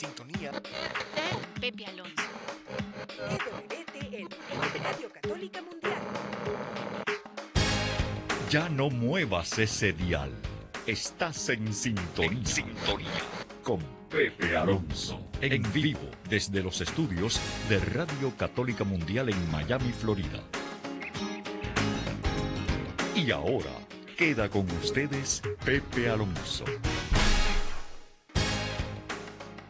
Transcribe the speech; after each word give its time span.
sintonía 0.00 0.50
con 0.50 1.60
Pepe 1.60 1.84
Alonso. 1.84 2.22
EWTN, 3.28 4.28
Radio 4.82 5.10
Católica 5.12 5.60
Mundial. 5.60 5.92
Ya 8.48 8.70
no 8.70 8.88
muevas 8.88 9.58
ese 9.58 9.92
dial. 9.92 10.32
Estás 10.86 11.50
en 11.50 11.74
sintonía. 11.74 12.30
En 12.30 12.46
sintonía. 12.46 13.08
Con 13.62 13.80
Pepe 14.08 14.56
Alonso. 14.56 15.28
En 15.42 15.70
vivo 15.70 16.08
desde 16.30 16.62
los 16.62 16.80
estudios 16.80 17.38
de 17.68 17.78
Radio 17.80 18.34
Católica 18.38 18.84
Mundial 18.84 19.28
en 19.28 19.50
Miami, 19.50 19.92
Florida. 19.92 20.42
Y 23.14 23.30
ahora 23.32 23.72
queda 24.16 24.48
con 24.48 24.66
ustedes 24.82 25.42
Pepe 25.62 26.08
Alonso. 26.08 26.64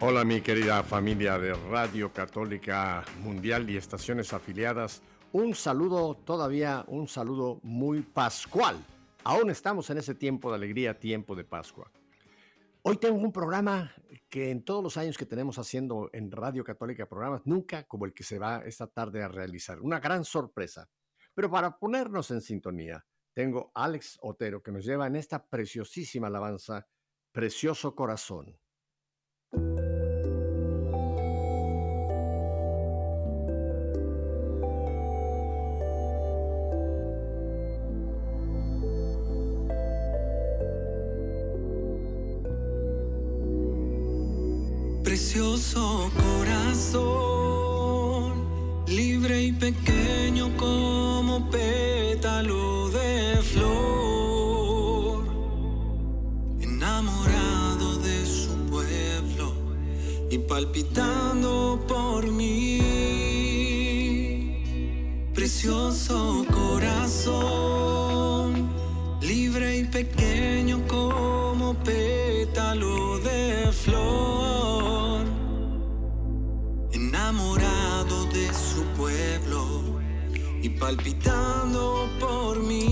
Hola 0.02 0.24
mi 0.24 0.40
querida 0.40 0.82
familia 0.82 1.38
de 1.38 1.52
Radio 1.52 2.10
Católica 2.10 3.04
Mundial 3.18 3.68
y 3.68 3.76
estaciones 3.76 4.32
afiliadas. 4.32 5.02
Un 5.30 5.54
saludo 5.54 6.14
todavía, 6.14 6.86
un 6.88 7.06
saludo 7.06 7.60
muy 7.62 8.00
pascual. 8.00 8.82
Aún 9.24 9.50
estamos 9.50 9.90
en 9.90 9.98
ese 9.98 10.14
tiempo 10.14 10.48
de 10.48 10.56
alegría, 10.56 10.98
tiempo 10.98 11.36
de 11.36 11.44
Pascua. 11.44 11.92
Hoy 12.80 12.96
tengo 12.96 13.18
un 13.18 13.30
programa 13.30 13.92
que 14.30 14.50
en 14.50 14.64
todos 14.64 14.82
los 14.82 14.96
años 14.96 15.18
que 15.18 15.26
tenemos 15.26 15.58
haciendo 15.58 16.08
en 16.14 16.30
Radio 16.30 16.64
Católica 16.64 17.06
programas, 17.06 17.42
nunca 17.44 17.84
como 17.86 18.06
el 18.06 18.14
que 18.14 18.24
se 18.24 18.38
va 18.38 18.62
esta 18.64 18.86
tarde 18.86 19.22
a 19.22 19.28
realizar. 19.28 19.82
Una 19.82 20.00
gran 20.00 20.24
sorpresa. 20.24 20.88
Pero 21.34 21.50
para 21.50 21.78
ponernos 21.78 22.30
en 22.30 22.40
sintonía, 22.40 23.04
tengo 23.34 23.70
a 23.74 23.84
Alex 23.84 24.16
Otero 24.22 24.62
que 24.62 24.72
nos 24.72 24.82
lleva 24.82 25.06
en 25.08 25.16
esta 25.16 25.46
preciosísima 25.46 26.28
alabanza, 26.28 26.88
Precioso 27.32 27.94
Corazón. 27.94 28.58
Palpitando 60.60 61.80
por 61.88 62.30
mí. 62.30 62.82
Precioso 65.32 66.44
corazón, 66.52 67.88
libre 69.22 69.78
y 69.78 69.84
pequeño 69.84 70.86
como 70.86 71.72
pétalo 71.82 73.18
de 73.20 73.72
flor, 73.72 75.24
enamorado 76.92 78.26
de 78.26 78.52
su 78.52 78.82
pueblo 78.98 79.98
y 80.60 80.68
palpitando 80.68 82.06
por 82.20 82.60
mí. 82.60 82.89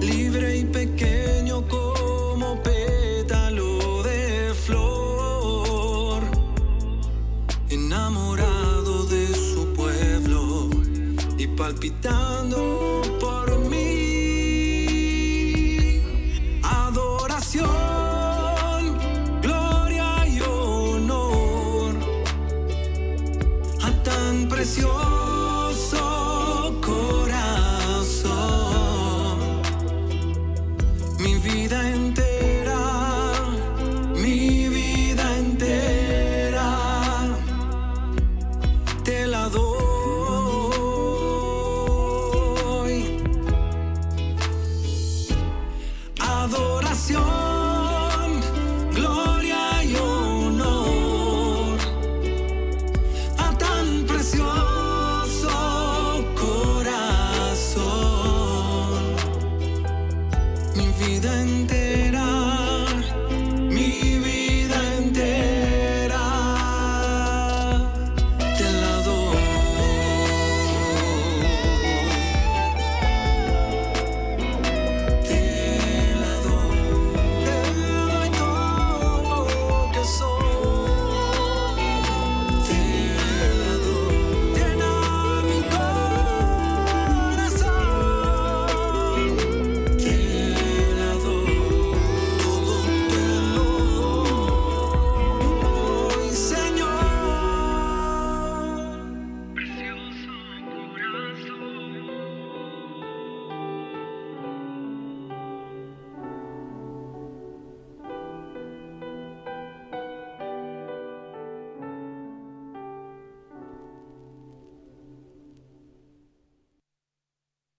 Libre 0.00 0.58
y 0.58 0.64
pequeño 0.64 1.66
como 1.66 2.62
pétalo 2.62 4.02
de 4.04 4.54
flor. 4.54 6.22
Enamorado 7.68 9.06
de 9.06 9.26
su 9.34 9.72
pueblo 9.74 10.70
y 11.36 11.48
palpitando 11.48 12.17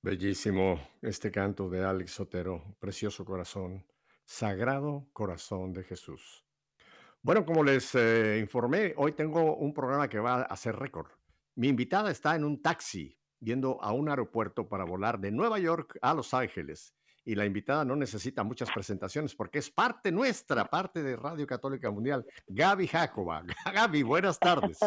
Bellísimo 0.10 0.82
este 1.04 1.30
canto 1.30 1.70
de 1.70 1.86
Alex 1.86 2.14
Sotero, 2.14 2.76
Precioso 2.80 3.24
Corazón, 3.24 3.86
Sagrado 4.26 5.08
Corazón 5.14 5.72
de 5.72 5.84
Jesús. 5.84 6.44
Bueno, 7.22 7.46
como 7.46 7.64
les 7.64 7.94
eh, 7.94 8.40
informé, 8.42 8.96
hoy 8.98 9.12
tengo 9.12 9.56
un 9.58 9.72
programa 9.72 10.10
que 10.10 10.18
va 10.18 10.42
a 10.42 10.58
ser 10.58 10.78
récord. 10.78 11.12
Mi 11.54 11.68
invitada 11.68 12.10
está 12.10 12.36
en 12.36 12.44
un 12.44 12.60
taxi 12.60 13.20
yendo 13.40 13.80
a 13.84 13.92
un 13.92 14.10
aeropuerto 14.10 14.68
para 14.68 14.84
volar 14.84 15.20
de 15.20 15.30
Nueva 15.30 15.60
York 15.60 16.00
a 16.02 16.16
Los 16.16 16.34
Ángeles. 16.34 16.96
Y 17.24 17.36
la 17.36 17.46
invitada 17.46 17.86
no 17.86 17.96
necesita 17.96 18.44
muchas 18.44 18.72
presentaciones 18.72 19.36
porque 19.36 19.60
es 19.60 19.70
parte 19.70 20.12
nuestra, 20.12 20.66
parte 20.66 21.04
de 21.04 21.18
Radio 21.18 21.46
Católica 21.46 21.92
Mundial, 21.92 22.26
Gaby 22.48 22.88
Jacoba. 22.88 23.44
Gaby, 23.76 24.02
buenas 24.02 24.40
tardes. 24.40 24.80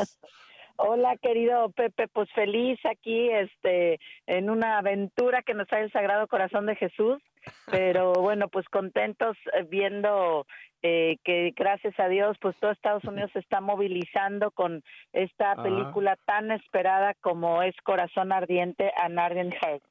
Hola, 0.77 1.17
querido 1.17 1.71
Pepe, 1.71 2.09
pues 2.09 2.29
feliz 2.35 2.79
aquí 2.85 3.31
este 3.31 4.01
en 4.27 4.51
una 4.51 4.79
aventura 4.79 5.43
que 5.43 5.55
nos 5.55 5.69
trae 5.69 5.85
el 5.85 5.93
Sagrado 5.93 6.27
Corazón 6.29 6.67
de 6.67 6.77
Jesús, 6.77 7.23
pero 7.71 8.13
bueno, 8.21 8.49
pues 8.49 8.67
contentos 8.69 9.37
eh, 9.55 9.65
viendo 9.69 10.47
eh, 10.83 11.19
que 11.25 11.53
gracias 11.57 11.99
a 11.99 12.09
Dios, 12.09 12.37
pues 12.41 12.57
todo 12.61 12.73
Estados 12.73 13.05
Unidos 13.05 13.31
se 13.33 13.39
está 13.39 13.61
movilizando 13.61 14.51
con 14.51 14.83
esta 15.13 15.53
Ajá. 15.53 15.63
película 15.63 16.17
tan 16.25 16.51
esperada 16.51 17.15
como 17.21 17.63
es 17.63 17.75
Corazón 17.85 18.33
Ardiente, 18.33 18.93
An 18.97 19.19
Ardent 19.19 19.55
Heart. 19.55 19.85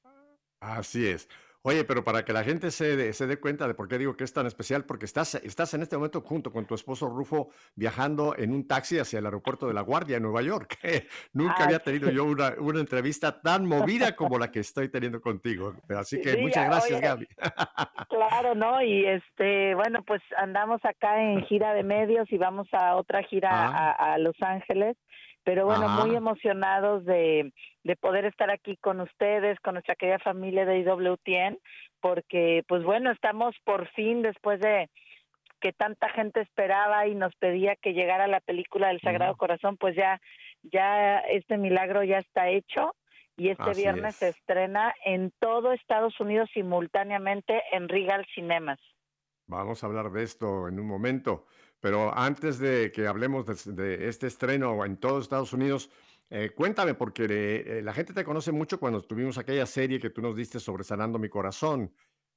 Así 0.60 1.07
es. 1.07 1.28
Oye, 1.63 1.83
pero 1.83 2.03
para 2.03 2.25
que 2.25 2.33
la 2.33 2.43
gente 2.43 2.71
se, 2.71 2.95
dé- 2.97 3.13
se 3.13 3.27
dé 3.27 3.39
cuenta 3.39 3.67
de 3.67 3.75
por 3.75 3.87
qué 3.87 3.97
digo 3.99 4.17
que 4.17 4.23
es 4.23 4.33
tan 4.33 4.47
especial, 4.47 4.83
porque 4.85 5.05
estás, 5.05 5.35
estás 5.35 5.73
en 5.75 5.83
este 5.83 5.95
momento 5.95 6.21
junto 6.21 6.51
con 6.51 6.65
tu 6.65 6.73
esposo 6.73 7.07
Rufo 7.07 7.49
viajando 7.75 8.35
en 8.35 8.51
un 8.53 8.67
taxi 8.67 8.97
hacia 8.97 9.19
el 9.19 9.25
aeropuerto 9.25 9.67
de 9.67 9.73
La 9.75 9.81
Guardia 9.81 10.17
en 10.17 10.23
Nueva 10.23 10.41
York. 10.41 10.79
Nunca 11.33 11.65
había 11.65 11.79
tenido 11.79 12.09
yo 12.09 12.25
una, 12.25 12.55
una 12.57 12.79
entrevista 12.79 13.41
tan 13.41 13.65
movida 13.67 14.15
como 14.15 14.39
la 14.39 14.49
que 14.49 14.59
estoy 14.61 14.89
teniendo 14.89 15.21
contigo. 15.21 15.75
Así 15.89 16.19
que 16.19 16.31
Sí, 16.33 16.41
muchas 16.41 16.65
gracias, 16.65 16.99
oye, 16.99 17.07
Gaby. 17.07 17.27
Claro, 18.09 18.55
¿no? 18.55 18.81
Y 18.81 19.05
este, 19.05 19.75
bueno, 19.75 20.03
pues 20.05 20.21
andamos 20.37 20.83
acá 20.83 21.21
en 21.21 21.43
gira 21.45 21.73
de 21.73 21.83
medios 21.83 22.27
y 22.31 22.37
vamos 22.37 22.67
a 22.71 22.95
otra 22.95 23.23
gira 23.23 23.49
Ah. 23.51 23.91
a, 23.91 24.13
a 24.13 24.17
Los 24.17 24.35
Ángeles, 24.41 24.97
pero 25.43 25.65
bueno, 25.65 25.85
Ajá. 25.88 26.05
muy 26.05 26.15
emocionados 26.15 27.05
de, 27.05 27.51
de 27.83 27.95
poder 27.95 28.25
estar 28.25 28.49
aquí 28.51 28.77
con 28.77 29.01
ustedes, 29.01 29.59
con 29.59 29.73
nuestra 29.75 29.95
querida 29.95 30.19
familia 30.19 30.65
de 30.65 30.79
IWTN, 30.79 31.57
porque 31.99 32.63
pues 32.67 32.83
bueno, 32.83 33.11
estamos 33.11 33.55
por 33.63 33.88
fin 33.89 34.21
después 34.21 34.59
de 34.59 34.89
que 35.59 35.73
tanta 35.73 36.09
gente 36.09 36.41
esperaba 36.41 37.07
y 37.07 37.15
nos 37.15 37.35
pedía 37.35 37.75
que 37.75 37.93
llegara 37.93 38.27
la 38.27 38.39
película 38.39 38.88
del 38.88 38.99
Sagrado. 39.01 39.38
Corazón, 39.38 39.77
pues 39.77 39.95
ya, 39.95 40.19
ya 40.63 41.19
este 41.19 41.57
milagro 41.57 42.03
ya 42.03 42.17
está 42.17 42.49
hecho 42.49 42.95
y 43.37 43.49
este 43.49 43.63
Así 43.69 43.81
viernes 43.81 44.15
se 44.15 44.29
es. 44.29 44.37
estrena 44.37 44.94
en 45.05 45.31
todo 45.39 45.71
Estados 45.71 46.19
Unidos 46.19 46.49
simultáneamente 46.53 47.61
en 47.71 47.89
Regal 47.89 48.25
Cinemas. 48.33 48.79
Vamos 49.47 49.83
a 49.83 49.87
hablar 49.87 50.11
de 50.11 50.23
esto 50.23 50.67
en 50.67 50.79
un 50.79 50.87
momento, 50.87 51.45
pero 51.81 52.18
antes 52.18 52.60
de 52.60 52.92
que 52.94 53.07
hablemos 53.07 53.45
de, 53.45 53.74
de 53.74 54.07
este 54.07 54.28
estreno 54.28 54.86
en 54.86 54.98
todos 54.98 55.24
Estados 55.24 55.51
Unidos, 55.54 55.89
eh, 56.30 56.51
cuéntame, 56.56 56.94
porque 56.94 57.25
eh, 57.25 57.81
la 57.83 57.94
gente 57.94 58.13
te 58.13 58.24
conoce 58.24 58.54
mucho 58.54 58.80
cuando 58.80 59.01
tuvimos 59.01 59.38
aquella 59.38 59.66
serie 59.66 60.00
que 60.00 60.10
tú 60.12 60.22
nos 60.22 60.38
diste 60.38 60.62
sobre 60.62 60.86
Sanando 60.86 61.19
mi 61.19 61.28
Corazón, 61.28 61.94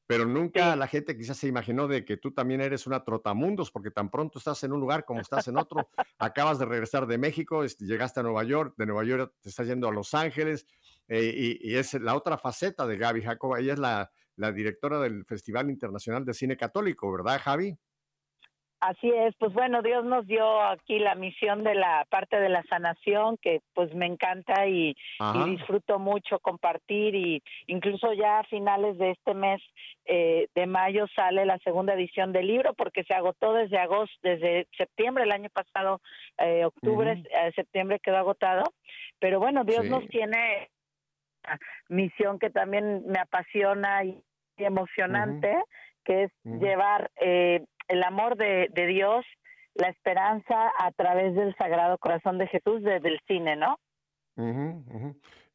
pero 0.06 0.26
nunca 0.26 0.74
Sí. 0.74 0.76
la 0.76 0.86
gente 0.88 1.16
quizás 1.16 1.36
se 1.38 1.46
imaginó 1.48 1.86
de 1.88 2.04
que 2.04 2.16
tú 2.16 2.32
también 2.32 2.60
eres 2.60 2.86
una 2.86 3.04
trotamundos, 3.04 3.70
porque 3.70 3.90
tan 3.92 4.10
pronto 4.10 4.38
estás 4.38 4.62
en 4.64 4.72
un 4.72 4.80
lugar 4.80 5.04
como 5.04 5.20
estás 5.22 5.46
en 5.48 5.56
otro, 5.56 5.88
acabas 6.18 6.58
de 6.58 6.66
regresar 6.66 7.06
de 7.06 7.18
México, 7.18 7.64
llegaste 7.64 8.20
a 8.20 8.22
Nueva 8.24 8.44
York, 8.44 8.74
de 8.76 8.86
Nueva 8.86 9.04
York 9.04 9.32
te 9.40 9.48
estás 9.50 9.66
yendo 9.68 9.88
a 9.88 9.92
Los 9.92 10.12
Ángeles, 10.14 10.66
eh, 11.08 11.58
y, 11.62 11.70
y 11.70 11.76
es 11.76 11.94
la 11.94 12.16
otra 12.16 12.36
faceta 12.38 12.86
de 12.86 12.96
Gaby 12.98 13.22
Jacoba, 13.22 13.60
ella 13.60 13.74
es 13.74 13.78
la, 13.78 14.10
la 14.36 14.52
directora 14.52 15.00
del 15.00 15.24
Festival 15.24 15.70
Internacional 15.70 16.24
de 16.24 16.34
Cine 16.34 16.56
Católico, 16.56 17.12
¿verdad, 17.12 17.40
Javi? 17.42 17.78
Así 18.86 19.08
es, 19.08 19.34
pues 19.36 19.50
bueno, 19.54 19.80
Dios 19.80 20.04
nos 20.04 20.26
dio 20.26 20.60
aquí 20.60 20.98
la 20.98 21.14
misión 21.14 21.64
de 21.64 21.74
la 21.74 22.06
parte 22.10 22.38
de 22.38 22.50
la 22.50 22.62
sanación, 22.64 23.38
que 23.38 23.62
pues 23.72 23.94
me 23.94 24.04
encanta 24.04 24.66
y, 24.66 24.94
disfruto 25.46 25.98
mucho 25.98 26.38
compartir 26.38 27.14
y 27.14 27.42
incluso 27.66 28.12
ya 28.12 28.40
a 28.40 28.44
finales 28.44 28.98
de 28.98 29.12
este 29.12 29.32
mes 29.32 29.62
eh, 30.04 30.48
de 30.54 30.66
mayo 30.66 31.06
sale 31.16 31.46
la 31.46 31.58
segunda 31.60 31.94
edición 31.94 32.32
del 32.32 32.46
libro 32.46 32.74
porque 32.74 33.04
se 33.04 33.14
agotó 33.14 33.54
desde 33.54 33.78
agosto, 33.78 34.14
desde 34.22 34.68
septiembre 34.76 35.24
el 35.24 35.32
año 35.32 35.48
pasado, 35.48 36.02
eh, 36.36 36.66
octubre, 36.66 37.12
eh, 37.12 37.52
septiembre 37.54 38.00
quedó 38.00 38.18
agotado, 38.18 38.64
pero 39.18 39.40
bueno, 39.40 39.64
Dios 39.64 39.84
Sí. 39.84 39.88
nos 39.88 40.06
tiene 40.08 40.68
una 41.46 41.58
misión 41.88 42.38
que 42.38 42.50
también 42.50 43.02
me 43.06 43.18
apasiona 43.18 44.04
y 44.04 44.22
emocionante, 44.58 45.56
que 46.04 46.24
es 46.24 46.32
llevar 46.44 47.10
eh, 47.16 47.64
el 47.88 48.02
amor 48.02 48.36
de, 48.36 48.68
Dios, 48.88 49.24
la 49.74 49.88
esperanza 49.88 50.70
a 50.78 50.92
través 50.92 51.34
del 51.34 51.54
Sagrado 51.56 51.98
Corazón 51.98 52.38
de 52.38 52.46
Jesús 52.48 52.82
desde 52.82 53.08
el 53.08 53.20
cine, 53.26 53.56
¿no? 53.56 53.78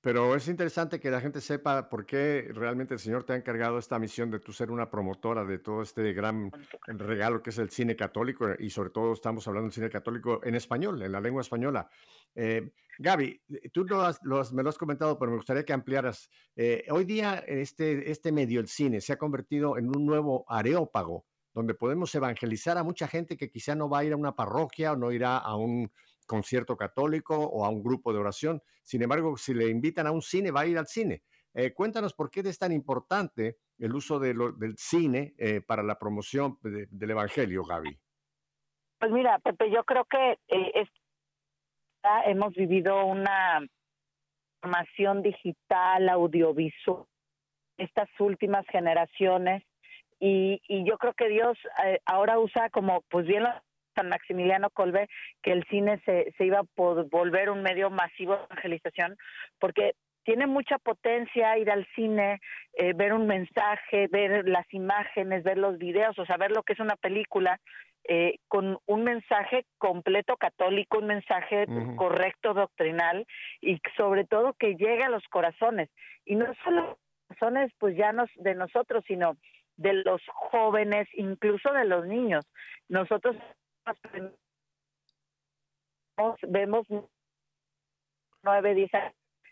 Pero 0.02 0.34
es 0.34 0.48
interesante 0.48 1.00
que 1.00 1.12
la 1.12 1.20
gente 1.20 1.42
sepa 1.42 1.90
por 1.90 2.06
qué 2.06 2.50
realmente 2.54 2.94
el 2.94 3.02
Señor 3.02 3.26
te 3.26 3.34
ha 3.34 3.36
encargado 3.36 3.78
esta 3.78 4.00
misión 4.00 4.32
de 4.32 4.40
tú 4.40 4.54
ser 4.54 4.72
una 4.72 4.90
promotora 4.90 5.44
de 5.44 5.60
todo 5.60 5.82
este 5.82 6.14
gran 6.14 6.50
regalo 6.88 7.44
que 7.44 7.50
es 7.50 7.58
el 7.58 7.70
cine 7.70 7.98
católico 7.98 8.48
y 8.58 8.70
sobre 8.70 8.92
todo 8.92 9.12
estamos 9.12 9.46
hablando 9.48 9.66
del 9.66 9.74
cine 9.74 9.90
católico 9.90 10.40
en 10.44 10.56
español, 10.56 11.02
en 11.02 11.12
la 11.12 11.20
lengua 11.20 11.42
española. 11.42 11.90
Eh, 12.34 12.72
Gaby, 12.98 13.42
tú 13.74 13.84
lo 13.84 14.10
me 14.54 14.64
lo 14.64 14.70
has 14.70 14.78
comentado, 14.78 15.20
pero 15.20 15.32
me 15.32 15.38
gustaría 15.38 15.66
que 15.66 15.74
ampliaras. 15.74 16.30
Eh, 16.56 16.86
hoy 16.92 17.04
día 17.04 17.44
este, 17.46 18.10
este 18.10 18.32
medio, 18.32 18.62
el 18.62 18.68
cine, 18.68 19.02
se 19.02 19.12
ha 19.12 19.18
convertido 19.18 19.78
en 19.78 19.88
un 19.88 20.06
nuevo 20.06 20.46
areópago 20.48 21.26
donde 21.54 21.74
podemos 21.74 22.14
evangelizar 22.16 22.78
a 22.78 22.84
mucha 22.84 23.08
gente 23.08 23.38
que 23.38 23.50
quizá 23.50 23.76
no 23.76 23.90
va 23.90 24.00
a 24.00 24.04
ir 24.04 24.14
a 24.14 24.18
una 24.18 24.36
parroquia 24.36 24.94
o 24.94 24.96
no 24.96 25.12
irá 25.12 25.38
a 25.38 25.56
un 25.56 25.92
concierto 26.28 26.78
católico 26.78 27.36
o 27.38 27.66
a 27.66 27.70
un 27.70 27.82
grupo 27.82 28.14
de 28.14 28.20
oración. 28.20 28.62
Sin 28.84 29.02
embargo, 29.02 29.36
si 29.38 29.54
le 29.54 29.70
invitan 29.70 30.06
a 30.08 30.12
un 30.12 30.22
cine, 30.22 30.52
va 30.52 30.62
a 30.62 30.68
ir 30.68 30.78
al 30.78 30.88
cine. 30.88 31.24
Eh, 31.54 31.74
cuéntanos 31.74 32.14
por 32.14 32.30
qué 32.30 32.42
es 32.42 32.60
tan 32.60 32.72
importante 32.72 33.58
el 33.80 33.96
uso 33.96 34.20
del 34.20 34.76
cine 34.78 35.34
eh, 35.38 35.62
para 35.62 35.82
la 35.82 35.98
promoción 35.98 36.60
de- 36.62 36.86
del 36.92 37.10
Evangelio, 37.12 37.64
Gaby. 37.64 38.00
Pues 39.00 39.12
mira, 39.12 39.40
Pepe, 39.40 39.72
yo 39.72 39.84
creo 39.86 40.06
que 40.06 40.38
eh, 40.50 40.86
hemos 42.26 42.54
vivido 42.54 43.06
una 43.06 43.66
formación 44.62 45.24
digital, 45.24 46.10
audiovisual, 46.10 47.06
estas 47.78 48.10
últimas 48.20 48.66
generaciones, 48.68 49.64
y, 50.20 50.62
y 50.68 50.86
yo 50.86 50.98
creo 50.98 51.14
que 51.14 51.30
Dios 51.30 51.58
eh, 51.86 52.00
ahora 52.06 52.40
usa 52.40 52.70
como, 52.70 53.02
pues 53.10 53.26
bien 53.26 53.44
lo 53.44 53.50
San 53.96 54.10
Maximiliano 54.10 54.70
Colbe, 54.70 55.10
que 55.42 55.52
el 55.52 55.66
cine 55.66 56.02
se, 56.06 56.34
se 56.38 56.46
iba 56.46 56.60
a 56.60 56.66
volver 56.76 57.50
un 57.50 57.62
medio 57.62 57.90
masivo 57.90 58.36
de 58.36 58.44
evangelización, 58.46 59.18
porque 59.60 59.94
tiene 60.24 60.48
mucha 60.48 60.78
potencia 60.78 61.58
ir 61.58 61.72
al 61.72 61.88
cine, 61.96 62.40
eh, 62.74 62.94
ver 62.94 63.14
un 63.14 63.26
mensaje, 63.26 64.08
ver 64.12 64.48
las 64.48 64.72
imágenes, 64.74 65.44
ver 65.44 65.58
los 65.58 65.78
videos, 65.78 66.18
o 66.20 66.26
sea, 66.26 66.38
ver 66.38 66.52
lo 66.52 66.64
que 66.64 66.74
es 66.74 66.80
una 66.80 66.96
película, 66.96 67.60
eh, 68.08 68.38
con 68.48 68.78
un 68.86 69.04
mensaje 69.04 69.66
completo 69.78 70.38
católico, 70.38 71.00
un 71.00 71.08
mensaje 71.08 71.68
correcto 71.96 72.54
doctrinal 72.54 73.26
y 73.62 73.80
sobre 73.98 74.24
todo 74.24 74.54
que 74.54 74.76
llegue 74.76 75.04
a 75.04 75.10
los 75.10 75.24
corazones. 75.30 75.90
Y 76.26 76.36
no 76.36 76.46
solo 76.64 76.82
los 76.82 76.98
corazones, 77.28 77.72
pues 77.78 77.98
ya 77.98 78.12
nos, 78.14 78.30
de 78.36 78.56
nosotros, 78.56 79.04
sino 79.08 79.36
de 79.80 79.94
los 79.94 80.22
jóvenes, 80.52 81.08
incluso 81.14 81.72
de 81.72 81.86
los 81.86 82.06
niños. 82.06 82.46
Nosotros 82.90 83.36
vemos 86.48 86.86
nueve, 88.44 88.76
diez. 88.76 88.92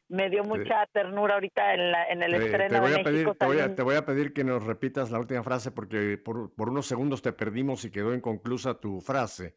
Me 0.10 0.30
dio 0.30 0.44
mucha 0.44 0.86
ternura 0.88 1.34
ahorita 1.36 1.74
en, 1.74 1.92
la, 1.92 2.06
en 2.06 2.24
el 2.24 2.32
Te, 2.32 2.46
estreno 2.46 2.76
te 2.76 2.80
voy 2.80 2.92
de 2.92 3.00
a 3.00 3.04
pedir, 3.04 3.34
te, 3.38 3.46
voy 3.46 3.58
a, 3.58 3.60
también. 3.60 3.76
te 3.76 3.82
voy 3.84 3.96
a 3.96 4.06
pedir 4.06 4.34
que 4.34 4.44
nos 4.44 4.64
repitas 4.66 5.12
la 5.12 5.20
última 5.20 5.44
frase 5.44 5.72
porque 5.72 6.18
por, 6.18 6.54
por 6.56 6.70
unos 6.70 6.86
segundos 6.86 7.22
te 7.22 7.34
perdimos 7.34 7.84
y 7.86 7.92
quedó 7.92 8.14
inconclusa 8.14 8.80
tu 8.80 9.00
frase. 9.02 9.56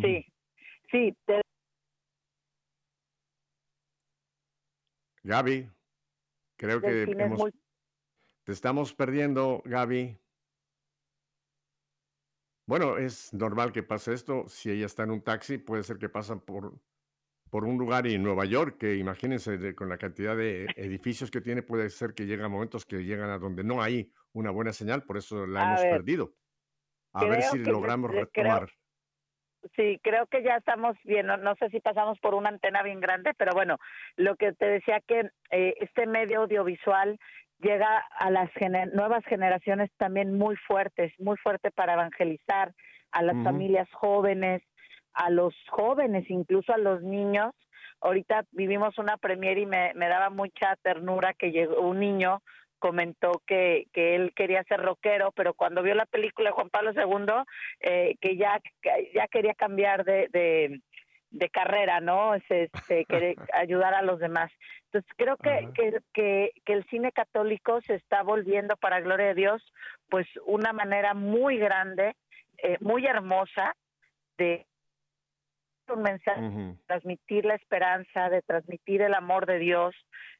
Sí, 0.00 0.24
sí, 0.90 1.16
te- 1.24 1.40
Gaby, 5.22 5.68
creo 6.56 6.80
que 6.80 7.02
hemos- 7.02 7.38
muy 7.40 7.52
te 8.44 8.52
estamos 8.52 8.94
perdiendo, 8.94 9.62
Gaby. 9.64 10.18
Bueno, 12.66 12.96
es 12.96 13.32
normal 13.34 13.72
que 13.72 13.82
pase 13.82 14.12
esto. 14.14 14.44
Si 14.48 14.70
ella 14.70 14.86
está 14.86 15.02
en 15.02 15.10
un 15.10 15.22
taxi, 15.22 15.58
puede 15.58 15.82
ser 15.82 15.98
que 15.98 16.08
pasan 16.08 16.40
por, 16.40 16.74
por 17.50 17.64
un 17.64 17.76
lugar 17.76 18.06
y 18.06 18.14
en 18.14 18.22
Nueva 18.22 18.46
York, 18.46 18.78
que 18.78 18.96
imagínense 18.96 19.58
de- 19.58 19.74
con 19.74 19.88
la 19.88 19.98
cantidad 19.98 20.36
de 20.36 20.66
edificios 20.76 21.30
que 21.30 21.40
tiene, 21.42 21.62
puede 21.62 21.90
ser 21.90 22.14
que 22.14 22.24
llegan 22.26 22.50
momentos 22.50 22.86
que 22.86 23.04
llegan 23.04 23.30
a 23.30 23.38
donde 23.38 23.64
no 23.64 23.82
hay 23.82 24.10
una 24.32 24.50
buena 24.50 24.72
señal, 24.72 25.04
por 25.04 25.18
eso 25.18 25.46
la 25.46 25.60
A 25.60 25.64
hemos 25.68 25.82
ver, 25.82 25.90
perdido. 25.90 26.34
A 27.12 27.24
ver 27.26 27.42
si 27.42 27.58
logramos 27.58 28.10
creo- 28.10 28.24
retomar. 28.24 28.72
sí, 29.76 30.00
creo 30.02 30.26
que 30.26 30.42
ya 30.42 30.56
estamos 30.56 30.96
bien. 31.04 31.26
No, 31.26 31.36
no 31.36 31.54
sé 31.56 31.68
si 31.70 31.80
pasamos 31.80 32.18
por 32.18 32.34
una 32.34 32.48
antena 32.48 32.82
bien 32.82 32.98
grande, 33.00 33.32
pero 33.38 33.52
bueno, 33.52 33.78
lo 34.16 34.34
que 34.36 34.52
te 34.54 34.64
decía 34.66 35.00
que 35.06 35.30
eh, 35.50 35.74
este 35.80 36.06
medio 36.06 36.40
audiovisual 36.40 37.20
llega 37.64 38.06
a 38.18 38.30
las 38.30 38.50
gener- 38.52 38.92
nuevas 38.92 39.24
generaciones 39.24 39.90
también 39.96 40.36
muy 40.38 40.56
fuertes, 40.56 41.12
muy 41.18 41.36
fuerte 41.38 41.70
para 41.70 41.94
evangelizar 41.94 42.72
a 43.10 43.22
las 43.22 43.42
familias 43.44 43.88
jóvenes, 43.92 44.62
a 45.12 45.30
los 45.30 45.54
jóvenes, 45.70 46.28
incluso 46.28 46.72
a 46.72 46.78
los 46.78 47.02
niños. 47.02 47.52
Ahorita 48.00 48.44
vivimos 48.50 48.98
una 48.98 49.16
premier 49.16 49.58
y 49.58 49.66
me, 49.66 49.92
me 49.94 50.08
daba 50.08 50.30
mucha 50.30 50.76
ternura 50.82 51.32
que 51.32 51.52
llegó 51.52 51.80
un 51.80 52.00
niño 52.00 52.42
comentó 52.84 53.40
que, 53.46 53.86
que 53.94 54.14
él 54.14 54.34
quería 54.36 54.62
ser 54.64 54.78
rockero, 54.82 55.32
pero 55.32 55.54
cuando 55.54 55.82
vio 55.82 55.94
la 55.94 56.04
película 56.04 56.50
de 56.50 56.54
Juan 56.54 56.68
Pablo 56.68 56.92
II, 56.92 57.32
eh, 57.80 58.16
que 58.20 58.36
ya, 58.36 58.60
que 58.82 59.10
ya 59.14 59.26
quería 59.26 59.54
cambiar 59.54 60.04
de, 60.04 60.28
de, 60.30 60.82
de 61.34 61.50
carrera, 61.50 62.00
¿no? 62.00 62.34
Es, 62.34 62.44
este, 62.48 63.04
querer 63.08 63.36
ayudar 63.52 63.94
a 63.94 64.02
los 64.02 64.20
demás. 64.20 64.50
Entonces 64.86 65.10
creo 65.16 65.36
que, 65.36 65.68
que, 65.74 65.98
que, 66.12 66.50
que 66.64 66.72
el 66.72 66.84
cine 66.86 67.12
católico 67.12 67.80
se 67.82 67.94
está 67.94 68.22
volviendo, 68.22 68.76
para 68.76 69.00
gloria 69.00 69.26
de 69.26 69.34
Dios, 69.34 69.62
pues 70.08 70.26
una 70.46 70.72
manera 70.72 71.14
muy 71.14 71.58
grande, 71.58 72.14
eh, 72.58 72.78
muy 72.80 73.04
hermosa 73.06 73.74
de 74.38 74.66
un 75.92 76.02
mensaje 76.02 76.40
transmitir 76.86 77.44
la 77.44 77.56
esperanza, 77.56 78.30
de 78.30 78.40
transmitir 78.40 79.02
el 79.02 79.12
amor 79.12 79.44
de 79.44 79.58
Dios, 79.58 79.94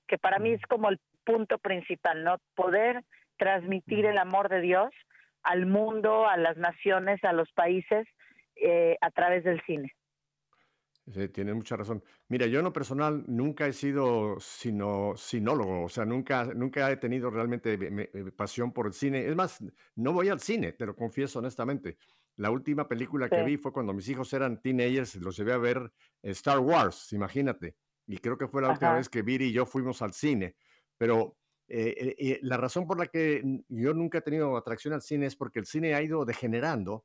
que 0.06 0.16
para 0.16 0.38
mí 0.38 0.52
es 0.52 0.62
como 0.62 0.88
el 0.88 0.98
punto 1.24 1.58
principal, 1.58 2.24
¿no? 2.24 2.38
Poder 2.54 3.02
transmitir 3.36 4.06
el 4.06 4.16
amor 4.16 4.48
de 4.48 4.60
Dios 4.60 4.90
al 5.42 5.66
mundo, 5.66 6.26
a 6.26 6.38
las 6.38 6.56
naciones, 6.56 7.22
a 7.24 7.34
los 7.34 7.52
países, 7.52 8.06
eh, 8.56 8.96
a 9.02 9.10
través 9.10 9.44
del 9.44 9.60
cine. 9.66 9.92
Sí, 11.12 11.28
tienes 11.28 11.54
mucha 11.54 11.76
razón. 11.76 12.02
Mira, 12.28 12.46
yo 12.46 12.60
en 12.60 12.64
lo 12.64 12.72
personal 12.72 13.24
nunca 13.26 13.66
he 13.66 13.74
sido 13.74 14.36
sino, 14.40 15.14
sinólogo, 15.18 15.84
o 15.84 15.88
sea, 15.90 16.06
nunca, 16.06 16.46
nunca 16.54 16.90
he 16.90 16.96
tenido 16.96 17.28
realmente 17.30 17.76
me- 17.76 17.90
me- 17.90 18.32
pasión 18.32 18.72
por 18.72 18.86
el 18.86 18.94
cine. 18.94 19.26
Es 19.28 19.36
más, 19.36 19.58
no 19.96 20.14
voy 20.14 20.30
al 20.30 20.40
cine, 20.40 20.72
te 20.72 20.86
lo 20.86 20.96
confieso 20.96 21.40
honestamente. 21.40 21.98
La 22.36 22.50
última 22.50 22.88
película 22.88 23.28
que 23.28 23.40
Sí. 23.40 23.44
vi 23.44 23.56
fue 23.58 23.70
cuando 23.72 23.92
mis 23.92 24.08
hijos 24.08 24.32
eran 24.32 24.62
teenagers, 24.62 25.16
los 25.16 25.36
llevé 25.36 25.52
a 25.52 25.58
ver 25.58 25.92
eh, 26.22 26.30
Star 26.30 26.58
Wars, 26.60 27.12
imagínate. 27.12 27.76
Y 28.06 28.16
creo 28.18 28.38
que 28.38 28.48
fue 28.48 28.62
la 28.62 28.70
última 28.70 28.92
Ajá. 28.92 28.96
vez 28.96 29.10
que 29.10 29.20
Viri 29.22 29.46
y 29.48 29.52
yo 29.52 29.66
fuimos 29.66 30.00
al 30.00 30.14
cine. 30.14 30.56
Pero 30.96 31.36
eh, 31.68 31.94
eh, 31.98 32.14
eh, 32.18 32.38
la 32.42 32.56
razón 32.56 32.86
por 32.86 32.98
la 32.98 33.06
que 33.08 33.36
n- 33.40 33.62
yo 33.68 33.92
nunca 33.92 34.18
he 34.18 34.22
tenido 34.22 34.56
atracción 34.56 34.94
al 34.94 35.02
cine 35.02 35.26
es 35.26 35.36
porque 35.36 35.58
el 35.58 35.66
cine 35.66 35.94
ha 35.94 36.02
ido 36.02 36.24
degenerando. 36.24 37.04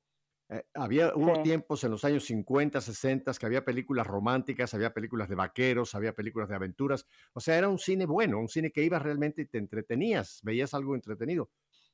Eh, 0.50 0.63
había, 0.74 1.13
hubo 1.15 1.36
Sí. 1.36 1.44
tiempos 1.44 1.84
en 1.84 1.91
los 1.91 2.03
años 2.06 2.24
50, 2.25 2.82
60 2.82 3.32
que 3.34 3.46
había 3.46 3.63
películas 3.63 4.08
románticas, 4.08 4.74
había 4.74 4.94
películas 4.94 5.29
de 5.29 5.36
vaqueros, 5.36 5.94
había 5.96 6.13
películas 6.13 6.50
de 6.50 6.56
aventuras. 6.56 7.06
O 7.34 7.39
sea, 7.39 7.58
era 7.58 7.70
un 7.70 7.77
cine 7.77 8.06
bueno, 8.06 8.39
un 8.39 8.50
cine 8.50 8.72
que 8.72 8.84
ibas 8.84 9.01
realmente 9.03 9.44
y 9.44 9.46
te 9.46 9.60
entretenías, 9.60 10.39
veías 10.44 10.74
algo 10.74 10.96
entretenido. 10.96 11.51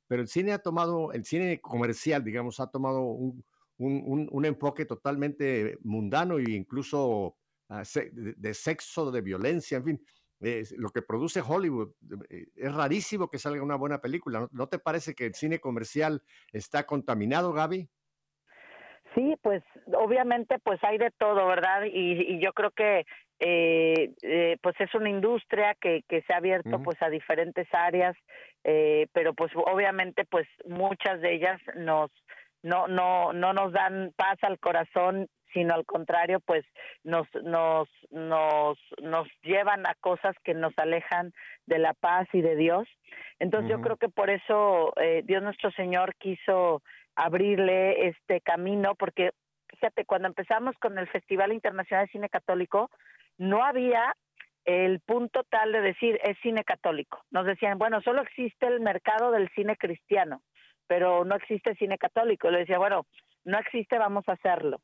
Pero 0.07 0.21
el 0.21 0.27
cine 0.27 0.53
ha 0.53 0.59
tomado, 0.59 1.11
el 1.11 1.25
cine 1.25 1.59
comercial, 1.61 2.23
digamos, 2.23 2.59
ha 2.59 2.67
tomado 2.67 3.01
un, 3.01 3.43
un- 3.77 4.03
un- 4.05 4.29
un 4.31 4.45
enfoque 4.45 4.85
totalmente 4.85 5.77
mundano 5.81 6.37
e 6.39 6.51
incluso 6.51 7.37
ah, 7.69 7.83
se- 7.83 8.11
de, 8.11 8.33
de 8.37 8.53
sexo, 8.53 9.11
de 9.11 9.21
violencia, 9.21 9.77
en 9.77 9.83
fin. 9.85 10.05
es 10.39 10.71
lo 10.77 10.89
que 10.91 11.01
produce 11.01 11.41
Hollywood, 11.41 11.93
eh, 12.29 12.45
es 12.55 12.73
rarísimo 12.73 13.29
que 13.29 13.39
salga 13.39 13.63
una 13.63 13.75
buena 13.77 13.99
película. 14.01 14.41
¿No, 14.41 14.49
¿No 14.51 14.67
te 14.69 14.79
parece 14.79 15.15
que 15.15 15.25
el 15.27 15.33
cine 15.35 15.59
comercial 15.59 16.23
está 16.53 16.85
contaminado, 16.85 17.51
Gaby? 17.53 17.89
Sí, 19.15 19.35
pues 19.41 19.63
obviamente 19.93 20.59
pues 20.59 20.83
hay 20.83 20.97
de 20.97 21.09
todo, 21.11 21.47
¿verdad? 21.47 21.83
Y, 21.85 22.33
y 22.33 22.39
yo 22.39 22.51
creo 22.53 22.71
que 22.71 23.05
eh, 23.39 24.11
eh, 24.21 24.57
pues 24.61 24.75
es 24.79 24.93
una 24.93 25.09
industria 25.09 25.75
que, 25.79 26.03
que 26.07 26.21
se 26.23 26.33
ha 26.33 26.37
abierto 26.37 26.81
pues 26.83 27.01
a 27.01 27.09
diferentes 27.09 27.67
áreas, 27.73 28.15
eh, 28.63 29.07
pero 29.13 29.33
pues 29.33 29.51
obviamente 29.55 30.25
pues 30.25 30.47
muchas 30.65 31.21
de 31.21 31.33
ellas 31.33 31.61
nos 31.75 32.11
no 32.61 32.87
no 32.87 33.31
no 33.33 33.53
nos 33.53 33.71
dan 33.73 34.11
paz 34.15 34.37
al 34.41 34.59
corazón 34.59 35.27
sino 35.53 35.73
al 35.73 35.85
contrario 35.85 36.39
pues 36.39 36.65
nos 37.03 37.27
nos 37.43 37.87
nos 38.09 38.77
nos 39.01 39.27
llevan 39.43 39.85
a 39.85 39.95
cosas 39.95 40.35
que 40.43 40.53
nos 40.53 40.73
alejan 40.77 41.33
de 41.65 41.79
la 41.79 41.93
paz 41.93 42.27
y 42.33 42.41
de 42.41 42.55
Dios. 42.55 42.87
Entonces 43.39 43.69
yo 43.69 43.81
creo 43.81 43.97
que 43.97 44.09
por 44.09 44.29
eso 44.29 44.93
eh, 45.01 45.23
Dios 45.25 45.43
nuestro 45.43 45.71
Señor 45.71 46.15
quiso 46.15 46.81
abrirle 47.15 48.07
este 48.07 48.41
camino, 48.41 48.95
porque 48.95 49.31
fíjate, 49.69 50.05
cuando 50.05 50.27
empezamos 50.27 50.75
con 50.79 50.97
el 50.97 51.07
Festival 51.07 51.53
Internacional 51.53 52.05
de 52.05 52.11
Cine 52.11 52.29
Católico, 52.29 52.89
no 53.37 53.63
había 53.63 54.15
el 54.65 54.99
punto 55.01 55.43
tal 55.43 55.71
de 55.71 55.81
decir 55.81 56.19
es 56.23 56.37
cine 56.41 56.63
católico. 56.63 57.23
Nos 57.29 57.45
decían, 57.45 57.77
bueno, 57.77 58.01
solo 58.01 58.21
existe 58.21 58.65
el 58.65 58.81
mercado 58.81 59.31
del 59.31 59.49
cine 59.49 59.77
cristiano, 59.77 60.41
pero 60.87 61.23
no 61.23 61.35
existe 61.35 61.75
cine 61.75 61.97
católico. 61.97 62.49
Le 62.49 62.59
decía, 62.59 62.79
bueno, 62.79 63.05
no 63.43 63.59
existe, 63.59 63.97
vamos 63.99 64.27
a 64.27 64.33
hacerlo. 64.33 64.81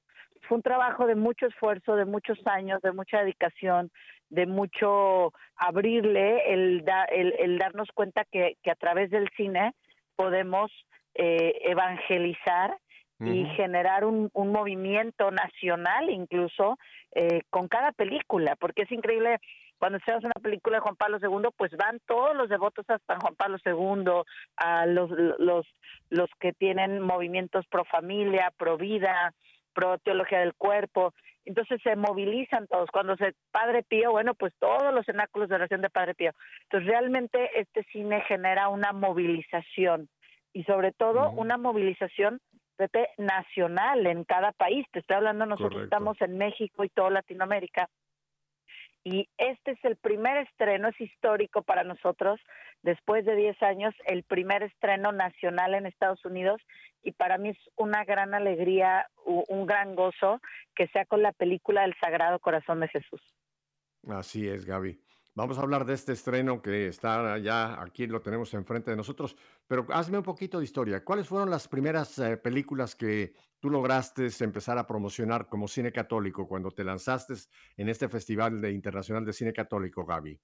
Fue 0.48 0.58
un 0.58 0.64
trabajo 0.64 1.08
de 1.08 1.16
mucho 1.16 1.48
esfuerzo, 1.48 1.96
de 1.96 2.06
muchos 2.06 2.40
años, 2.46 2.82
de 2.82 2.92
mucha 2.92 3.20
dedicación, 3.20 3.92
de 4.30 4.46
mucho 4.46 5.34
abrirle, 5.56 6.54
el, 6.54 6.86
el, 7.10 7.34
el 7.40 7.58
darnos 7.58 7.90
cuenta 7.94 8.26
que, 8.32 8.58
que 8.64 8.72
a 8.72 8.76
través 8.76 9.10
del 9.10 9.30
cine 9.36 9.74
podemos 10.16 10.72
eh, 11.16 11.60
evangelizar 11.64 12.78
y 13.24 13.46
generar 13.56 14.04
un, 14.04 14.32
un 14.34 14.52
movimiento 14.52 15.30
nacional 15.30 16.10
incluso 16.10 16.80
eh, 17.14 17.42
con 17.52 17.68
cada 17.68 17.92
película, 17.92 18.56
porque 18.56 18.82
es 18.82 18.92
increíble 18.92 19.38
cuando 19.78 20.00
se 20.00 20.12
hace 20.12 20.26
una 20.26 20.42
película 20.42 20.78
de 20.78 20.82
Juan 20.82 20.96
Pablo 20.96 21.20
II, 21.22 21.50
pues 21.56 21.72
van 21.78 22.00
todos 22.08 22.36
los 22.36 22.50
devotos 22.50 22.84
a 22.90 22.98
San 23.06 23.20
Juan 23.20 23.36
Pablo 23.36 23.58
II, 23.64 24.24
a 24.56 24.88
los 24.88 25.12
los 25.38 25.68
los 26.10 26.30
que 26.40 26.54
tienen 26.54 27.00
movimientos 27.00 27.68
pro 27.68 27.86
familia, 27.86 28.52
pro 28.58 28.78
vida, 28.78 29.34
pro 29.74 30.00
teología 30.00 30.40
del 30.40 30.56
cuerpo, 30.56 31.14
entonces 31.46 31.82
se 31.84 31.96
movilizan 31.96 32.68
todos. 32.68 32.90
Cuando 32.92 33.16
se 33.18 33.34
Padre 33.52 33.84
Pío, 33.84 34.12
bueno, 34.12 34.36
pues 34.36 34.54
todos 34.60 34.94
los 34.94 35.06
cenáculos 35.06 35.50
de 35.50 35.56
oración 35.56 35.82
de 35.82 35.90
Padre 35.90 36.14
Pío. 36.14 36.32
Entonces 36.64 36.88
realmente 36.90 37.50
este 37.60 37.84
cine 37.92 38.22
genera 38.28 38.70
una 38.70 38.92
movilización 38.92 40.10
y 40.54 40.64
sobre 40.64 40.92
todo 40.92 41.32
una 41.32 41.58
movilización 41.58 42.40
Pepe, 42.78 43.10
nacional 43.18 44.08
en 44.08 44.24
cada 44.24 44.52
país. 44.54 44.88
Te 44.92 45.00
estoy 45.00 45.18
hablando, 45.18 45.46
nosotros 45.46 45.74
Correcto. 45.74 45.96
estamos 45.96 46.22
en 46.22 46.38
México 46.38 46.84
y 46.84 46.90
toda 46.90 47.12
Latinoamérica. 47.12 47.88
Y 49.04 49.30
este 49.38 49.72
es 49.72 49.84
el 49.84 49.98
primer 49.98 50.38
estreno, 50.38 50.88
es 50.88 51.00
histórico 51.00 51.64
para 51.64 51.84
nosotros, 51.84 52.40
después 52.82 53.26
de 53.26 53.36
10 53.36 53.62
años, 53.64 53.94
el 54.06 54.24
primer 54.24 54.64
estreno 54.64 55.12
nacional 55.12 55.74
en 55.74 55.86
Estados 55.86 56.24
Unidos. 56.26 56.62
Y 57.04 57.12
para 57.12 57.38
mí 57.38 57.50
es 57.50 57.58
una 57.76 58.04
gran 58.04 58.34
alegría, 58.34 59.08
un 59.26 59.66
gran 59.66 59.96
gozo 59.96 60.40
que 60.76 60.88
sea 60.88 61.06
con 61.06 61.22
la 61.22 61.34
película 61.34 61.84
El 61.84 61.96
Sagrado 62.00 62.40
Corazón 62.40 62.80
de 62.80 62.88
Jesús. 62.90 63.22
Así 64.08 64.48
es, 64.48 64.66
Gaby. 64.66 65.00
Vamos 65.34 65.58
a 65.58 65.62
hablar 65.62 65.86
de 65.86 65.94
este 65.94 66.12
estreno 66.12 66.62
que 66.62 66.88
está 66.88 67.38
ya 67.38 67.82
aquí, 67.82 68.06
lo 68.06 68.22
tenemos 68.22 68.54
enfrente 68.54 68.92
de 68.92 68.98
nosotros, 68.98 69.38
pero 69.66 69.86
hazme 69.90 70.18
un 70.18 70.24
poquito 70.24 70.58
de 70.58 70.66
historia. 70.66 71.06
¿Cuáles 71.06 71.30
fueron 71.30 71.50
las 71.50 71.70
primeras 71.70 72.20
eh, 72.20 72.36
películas 72.36 72.96
que 72.96 73.32
tú 73.62 73.70
lograste 73.70 74.28
empezar 74.42 74.78
a 74.78 74.86
promocionar 74.86 75.48
como 75.48 75.70
cine 75.70 75.94
católico 75.94 76.50
cuando 76.50 76.72
te 76.72 76.84
lanzaste 76.84 77.36
en 77.78 77.88
este 77.88 78.10
Festival 78.10 78.60
de 78.60 78.72
Internacional 78.72 79.24
de 79.24 79.32
Cine 79.32 79.54
Católico, 79.54 80.06
Gaby? 80.06 80.38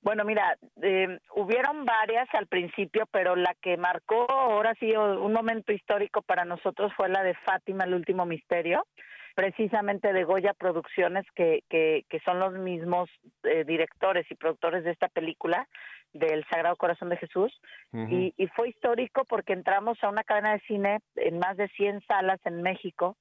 Bueno, 0.00 0.24
mira, 0.24 0.56
eh, 0.82 1.18
hubieron 1.36 1.84
varias 1.84 2.28
al 2.34 2.48
principio, 2.48 3.06
pero 3.12 3.36
la 3.36 3.54
que 3.60 3.76
marcó 3.76 4.28
ahora 4.30 4.74
sí 4.80 4.96
un 4.96 5.32
momento 5.32 5.72
histórico 5.72 6.22
para 6.22 6.44
nosotros 6.44 6.92
fue 6.96 7.08
la 7.08 7.22
de 7.22 7.34
Fátima, 7.34 7.84
el 7.84 7.94
último 7.94 8.26
misterio, 8.26 8.84
precisamente 9.36 10.14
de 10.14 10.24
Goya 10.24 10.54
Producciones, 10.54 11.26
que, 11.36 11.62
que, 11.68 12.06
que 12.08 12.20
son 12.20 12.40
los 12.40 12.54
mismos 12.54 13.10
eh, 13.44 13.64
directores 13.64 14.26
y 14.30 14.34
productores 14.34 14.82
de 14.82 14.92
esta 14.92 15.08
película 15.08 15.68
del 16.14 16.42
Sagrado 16.50 16.76
Corazón 16.76 17.10
de 17.10 17.18
Jesús. 17.18 17.52
Y, 17.92 18.32
y 18.38 18.46
fue 18.48 18.70
histórico 18.70 19.24
porque 19.26 19.52
entramos 19.52 20.02
a 20.02 20.08
una 20.08 20.24
cadena 20.24 20.52
de 20.52 20.60
cine 20.60 21.00
en 21.16 21.38
más 21.38 21.58
de 21.58 21.68
100 21.68 22.00
salas 22.08 22.40
en 22.44 22.62
México, 22.62 23.18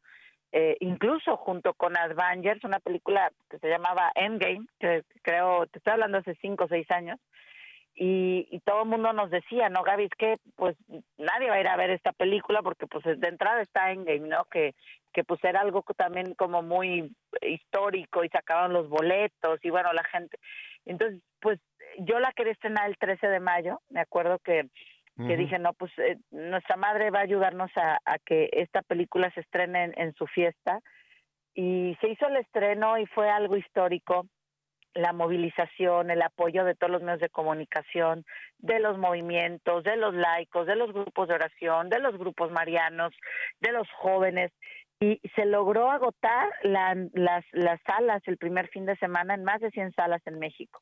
eh, 0.53 0.77
incluso 0.79 1.36
junto 1.36 1.74
con 1.74 1.98
Avengers, 1.98 2.63
una 2.63 2.79
película 2.79 3.29
que 3.50 3.60
se 3.60 3.67
llamaba 3.67 4.10
Endgame, 4.15 4.65
que 4.79 5.03
creo, 5.22 5.67
te 5.67 5.79
estoy 5.79 5.93
hablando 5.93 6.19
hace 6.19 6.36
5 6.36 6.63
o 6.63 6.67
6 6.69 6.89
años, 6.91 7.19
y, 7.96 8.48
y 8.52 8.60
todo 8.60 8.84
el 8.84 8.90
mundo 8.90 9.14
nos 9.14 9.32
decía, 9.32 9.70
no, 9.70 9.84
Gaby, 9.84 10.06
es 10.06 10.16
que 10.18 10.36
pues 10.56 10.75
nadie 11.18 11.50
va 11.50 11.56
a 11.56 11.60
ir 11.62 11.68
a 11.68 11.78
ver 11.78 11.92
esta 11.92 12.12
película 12.12 12.62
porque 12.62 12.88
pues 12.88 13.04
de 13.06 13.28
entrada 13.28 13.62
está 13.62 13.92
Endgame, 13.92 14.28
¿no? 14.28 14.44
Que, 14.46 14.75
que 15.14 15.24
pues 15.24 15.42
era 15.46 15.62
algo 15.62 15.82
también 15.96 16.34
como 16.36 16.62
muy 16.62 17.16
histórico 17.42 18.25
y 18.25 18.30
sacaban 18.30 18.74
los 18.74 18.90
boletos 18.90 19.60
y 19.64 19.70
bueno, 19.70 19.94
la 19.94 20.04
gente. 20.04 20.38
Entonces, 20.86 21.22
pues 21.40 21.60
yo 22.00 22.20
la 22.20 22.34
quería 22.34 22.52
estrenar 22.52 22.90
el 22.90 22.98
13 22.98 23.28
de 23.28 23.40
mayo, 23.40 23.82
me 23.90 24.02
acuerdo 24.02 24.40
que 24.40 24.70
que 25.18 25.38
dije, 25.38 25.58
no, 25.60 25.72
pues 25.72 25.98
eh, 25.98 26.18
nuestra 26.32 26.75
madre 26.75 27.10
va 27.10 27.20
a 27.20 27.24
ayudarnos 27.24 27.72
a, 27.78 28.00
a 28.04 28.20
que 28.20 28.50
esta 28.52 28.82
película 28.82 29.32
se 29.32 29.40
estrene 29.40 29.86
en, 29.86 29.94
en 29.96 30.14
su 30.16 30.28
fiesta. 30.28 30.82
Y 31.54 31.98
se 32.02 32.10
hizo 32.10 32.28
el 32.28 32.36
estreno 32.36 32.98
y 32.98 33.06
fue 33.06 33.30
algo 33.30 33.56
histórico 33.56 34.28
la 34.96 35.14
movilización, 35.14 36.10
el 36.10 36.22
apoyo 36.22 36.64
de 36.66 36.74
todos 36.74 36.92
los 36.92 37.02
medios 37.04 37.20
de 37.20 37.30
comunicación, 37.30 38.25
de 38.60 38.80
los 38.80 38.98
movimientos, 38.98 39.84
de 39.84 39.98
los 39.98 40.14
laicos, 40.16 40.66
de 40.66 40.75
los 40.75 40.92
grupos 40.94 41.28
de 41.28 41.36
oración, 41.36 41.90
de 41.90 42.00
los 42.00 42.18
grupos 42.18 42.50
marianos, 42.52 43.14
de 43.60 43.72
los 43.74 43.88
jóvenes, 43.92 44.52
y 45.00 45.20
se 45.36 45.46
logró 45.46 45.92
agotar 45.92 46.50
la- 46.64 46.96
las, 47.14 47.44
las 47.52 47.80
salas 47.86 48.24
el 48.25 48.38
primer 48.38 48.70
fin 48.70 48.86
de 48.86 48.96
semana 48.96 49.34
en 49.34 49.44
más 49.44 49.60
de 49.60 49.70
100 49.72 49.92
salas 49.94 50.22
en 50.25 50.40
México. 50.40 50.82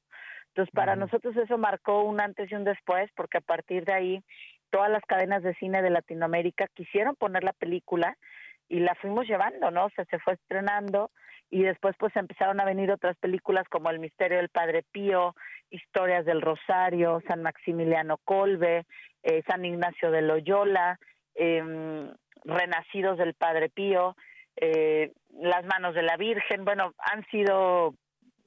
Entonces, 0.50 0.72
para 0.74 0.96
nosotros 0.96 1.36
eso 1.36 1.58
marcó 1.58 2.04
un 2.04 2.22
antes 2.22 2.52
y 2.52 2.56
un 2.56 2.64
después, 2.64 3.10
porque 3.16 3.40
a 3.40 3.42
partir 3.42 3.86
de 3.86 3.94
ahí 3.94 4.24
todas 4.70 4.92
las 4.92 5.02
cadenas 5.06 5.42
de 5.42 5.56
cine 5.56 5.82
de 5.82 5.90
Latinoamérica 5.90 6.68
quisieron 6.76 7.16
poner 7.16 7.44
la 7.44 7.54
película 7.54 8.16
y 8.70 8.80
la 8.80 8.94
fuimos 8.96 9.26
llevando, 9.28 9.72
¿no? 9.72 9.86
O 9.86 9.90
sea, 9.90 10.06
se 10.06 10.20
fue 10.20 10.34
estrenando 10.34 11.10
y 11.54 11.62
después 11.62 11.96
pues 12.00 12.16
empezaron 12.16 12.60
a 12.60 12.66
venir 12.66 12.90
otras 12.92 13.16
películas 13.18 13.70
como 13.70 13.92
El 13.92 14.00
misterio 14.00 14.38
del 14.38 14.50
Padre 14.50 14.84
Pío, 14.92 15.36
Historias 15.70 16.26
del 16.26 16.42
Rosario, 16.42 17.22
San 17.28 17.44
Maximiliano 17.44 18.18
Colbe, 18.26 18.88
eh, 19.22 19.44
San 19.48 19.64
Ignacio 19.64 20.10
de 20.10 20.24
Loyola, 20.24 20.98
em, 21.36 22.12
Renacidos 22.44 23.20
del 23.20 23.36
Padre 23.36 23.70
Pío, 23.70 24.16
eh, 24.56 25.12
Las 25.40 25.64
manos 25.66 25.94
de 25.94 26.02
la 26.02 26.18
Virgen, 26.18 26.66
bueno, 26.66 26.94
han 26.98 27.24
sido 27.28 27.94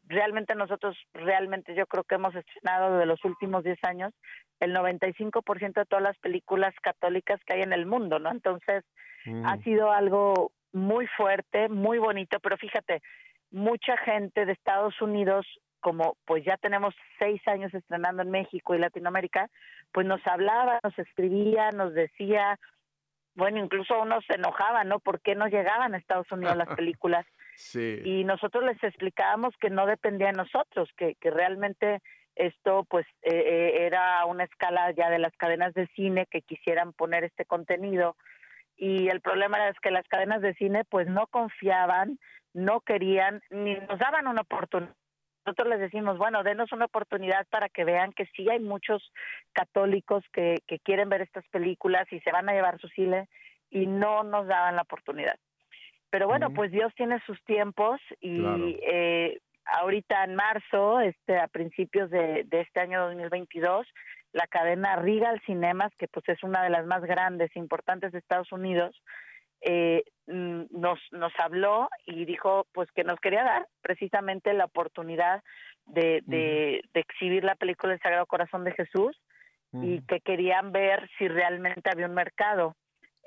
realmente 0.08 0.56
nosotros, 0.56 0.96
realmente 1.14 1.76
yo 1.76 1.86
creo 1.86 2.02
que 2.02 2.16
hemos 2.16 2.34
estrenado 2.34 2.98
de 2.98 3.06
los 3.06 3.24
últimos 3.24 3.62
10 3.62 3.78
años 3.84 4.12
el 4.58 4.72
95% 4.72 5.80
de 5.80 5.86
todas 5.86 6.02
las 6.02 6.18
películas 6.18 6.74
católicas 6.82 7.38
que 7.46 7.54
hay 7.54 7.62
en 7.62 7.72
el 7.72 7.86
mundo, 7.86 8.18
¿no? 8.18 8.32
Entonces, 8.32 8.84
ha 9.44 9.54
Ujú. 9.54 9.62
sido 9.62 9.92
algo 9.92 10.50
muy 10.76 11.06
fuerte, 11.16 11.68
muy 11.68 11.98
bonito, 11.98 12.38
pero 12.40 12.56
fíjate, 12.58 13.02
mucha 13.50 13.96
gente 13.96 14.44
de 14.44 14.52
Estados 14.52 15.00
Unidos, 15.00 15.46
como 15.80 16.16
pues 16.26 16.44
ya 16.44 16.56
tenemos 16.58 16.94
seis 17.18 17.40
años 17.48 17.72
estrenando 17.72 18.22
en 18.22 18.30
México 18.30 18.74
y 18.74 18.78
Latinoamérica, 18.78 19.48
pues 19.92 20.06
nos 20.06 20.24
hablaba, 20.26 20.78
nos 20.82 20.98
escribía, 20.98 21.70
nos 21.70 21.94
decía, 21.94 22.58
bueno, 23.34 23.58
incluso 23.58 24.00
uno 24.00 24.20
se 24.22 24.34
enojaba, 24.34 24.84
¿no? 24.84 25.00
¿Por 25.00 25.20
qué 25.20 25.34
no 25.34 25.46
llegaban 25.46 25.94
a 25.94 25.98
Estados 25.98 26.30
Unidos 26.30 26.56
las 26.56 26.68
películas? 26.76 27.26
Sí. 27.58 28.02
y 28.04 28.24
nosotros 28.24 28.64
les 28.64 28.82
explicábamos 28.84 29.54
que 29.58 29.70
no 29.70 29.86
dependía 29.86 30.26
de 30.26 30.34
nosotros, 30.34 30.90
que, 30.94 31.14
que 31.14 31.30
realmente 31.30 32.02
esto 32.34 32.84
pues 32.84 33.06
eh, 33.22 33.32
eh, 33.32 33.86
era 33.86 34.26
una 34.26 34.44
escala 34.44 34.90
ya 34.90 35.08
de 35.08 35.18
las 35.18 35.34
cadenas 35.36 35.72
de 35.72 35.86
cine 35.96 36.26
que 36.30 36.42
quisieran 36.42 36.92
poner 36.92 37.24
este 37.24 37.46
contenido 37.46 38.14
y 38.76 39.08
el 39.08 39.20
problema 39.20 39.56
era 39.58 39.68
es 39.70 39.80
que 39.80 39.90
las 39.90 40.06
cadenas 40.08 40.42
de 40.42 40.54
cine 40.54 40.84
pues 40.84 41.08
no 41.08 41.26
confiaban, 41.28 42.18
no 42.54 42.80
querían 42.80 43.42
ni 43.50 43.74
nos 43.74 43.98
daban 43.98 44.26
una 44.26 44.42
oportunidad. 44.42 44.94
Nosotros 45.44 45.68
les 45.68 45.78
decimos, 45.80 46.18
bueno, 46.18 46.42
denos 46.42 46.72
una 46.72 46.86
oportunidad 46.86 47.46
para 47.50 47.68
que 47.68 47.84
vean 47.84 48.12
que 48.12 48.26
sí 48.34 48.48
hay 48.50 48.58
muchos 48.58 49.12
católicos 49.52 50.24
que, 50.32 50.56
que 50.66 50.80
quieren 50.80 51.08
ver 51.08 51.22
estas 51.22 51.46
películas 51.48 52.10
y 52.12 52.18
se 52.20 52.32
van 52.32 52.48
a 52.48 52.52
llevar 52.52 52.80
su 52.80 52.88
cine 52.88 53.28
y 53.70 53.86
no 53.86 54.24
nos 54.24 54.46
daban 54.48 54.74
la 54.76 54.82
oportunidad. 54.82 55.36
Pero 56.10 56.26
bueno, 56.26 56.50
pues 56.50 56.70
Dios 56.72 56.92
tiene 56.96 57.20
sus 57.26 57.42
tiempos 57.44 58.00
y 58.20 58.40
Claro. 58.40 58.66
eh, 58.90 59.38
ahorita 59.66 60.24
en 60.24 60.34
marzo, 60.34 61.00
este, 61.00 61.38
a 61.38 61.46
principios 61.48 62.10
de, 62.10 62.44
de 62.44 62.60
este 62.62 62.80
año 62.80 63.04
2022, 63.06 63.86
la 64.36 64.46
cadena 64.46 64.96
Regal 64.96 65.40
Cinemas, 65.46 65.90
que 65.96 66.08
pues 66.08 66.28
es 66.28 66.42
una 66.42 66.62
de 66.62 66.68
las 66.68 66.84
más 66.84 67.02
grandes 67.02 67.50
e 67.54 67.58
importantes 67.58 68.12
de 68.12 68.18
Estados 68.18 68.52
Unidos, 68.52 68.94
eh, 69.62 70.04
mm, 70.26 70.64
nos, 70.70 71.00
nos 71.10 71.32
habló 71.38 71.88
y 72.04 72.26
dijo 72.26 72.66
pues 72.72 72.90
que 72.92 73.02
nos 73.02 73.18
quería 73.18 73.44
dar 73.44 73.66
precisamente 73.80 74.52
la 74.52 74.66
oportunidad 74.66 75.42
de, 75.86 76.22
de, 76.26 76.82
de 76.92 77.00
exhibir 77.00 77.44
la 77.44 77.54
película 77.54 77.94
El 77.94 78.00
Sagrado 78.00 78.26
Corazón 78.26 78.64
de 78.64 78.72
Jesús 78.72 79.18
y 79.72 80.00
que 80.06 80.20
querían 80.20 80.72
ver 80.72 81.08
si 81.18 81.28
realmente 81.28 81.90
había 81.90 82.06
un 82.06 82.14
mercado. 82.14 82.76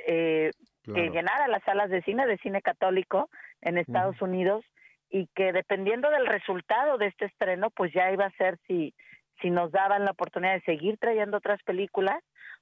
Eh, 0.07 0.51
que 0.85 1.09
llenara 1.09 1.47
las 1.47 1.61
salas 1.63 1.91
de 1.91 2.01
cine, 2.01 2.25
de 2.25 2.37
cine 2.37 2.63
católico 2.63 3.29
en 3.61 3.77
Estados 3.77 4.19
Unidos 4.21 4.65
y 5.09 5.27
que 5.35 5.51
dependiendo 5.51 6.09
del 6.09 6.25
resultado 6.25 6.97
de 6.97 7.07
este 7.07 7.25
estreno, 7.25 7.69
pues 7.69 7.93
ya 7.93 8.11
iba 8.11 8.25
a 8.25 8.31
ser 8.31 8.57
si, 8.65 8.95
si 9.41 9.49
nos 9.49 9.71
daban 9.71 10.05
la 10.05 10.11
oportunidad 10.11 10.53
de 10.53 10.61
seguir 10.61 10.97
trayendo 10.97 11.37
otras 11.37 11.61
películas 11.63 12.17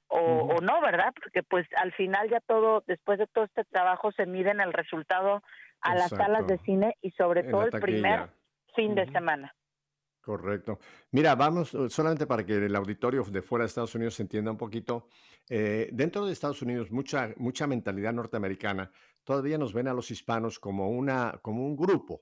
o, 0.08 0.18
o 0.18 0.60
no, 0.60 0.80
¿verdad? 0.80 1.12
Porque 1.14 1.42
pues 1.42 1.66
al 1.76 1.92
final 1.92 2.30
ya 2.30 2.40
todo, 2.40 2.82
después 2.86 3.18
de 3.18 3.26
todo 3.26 3.44
este 3.44 3.64
trabajo 3.64 4.10
se 4.12 4.26
mide 4.26 4.50
en 4.50 4.60
el 4.60 4.72
resultado 4.72 5.42
a 5.80 5.94
las 5.94 6.10
salas 6.10 6.46
de 6.46 6.58
cine 6.58 6.96
y 7.02 7.10
sobre 7.12 7.40
En 7.40 7.50
todo 7.50 7.66
el 7.66 7.80
primer 7.80 8.30
fin 8.74 8.94
de 8.94 9.06
semana. 9.12 9.54
Correcto. 10.20 10.78
Mira, 11.12 11.34
vamos, 11.34 11.72
eh, 11.74 11.88
solamente 11.88 12.26
para 12.26 12.44
que 12.44 12.56
el 12.56 12.76
auditorio 12.76 13.22
de 13.22 13.40
fuera 13.40 13.62
de 13.62 13.68
Estados 13.68 13.94
Unidos 13.94 14.14
se 14.14 14.22
entienda 14.22 14.50
un 14.50 14.58
poquito. 14.58 15.08
eh, 15.48 15.88
dentro 15.92 16.26
de 16.26 16.32
Estados 16.32 16.60
Unidos, 16.60 16.90
mucha, 16.90 17.32
mucha 17.38 17.66
mentalidad 17.66 18.12
norteamericana, 18.12 18.90
todavía 19.24 19.56
nos 19.56 19.72
ven 19.72 19.88
a 19.88 19.94
los 19.94 20.10
hispanos 20.10 20.58
como, 20.58 20.90
una, 20.90 21.38
como 21.40 21.64
un 21.64 21.74
grupo, 21.74 22.20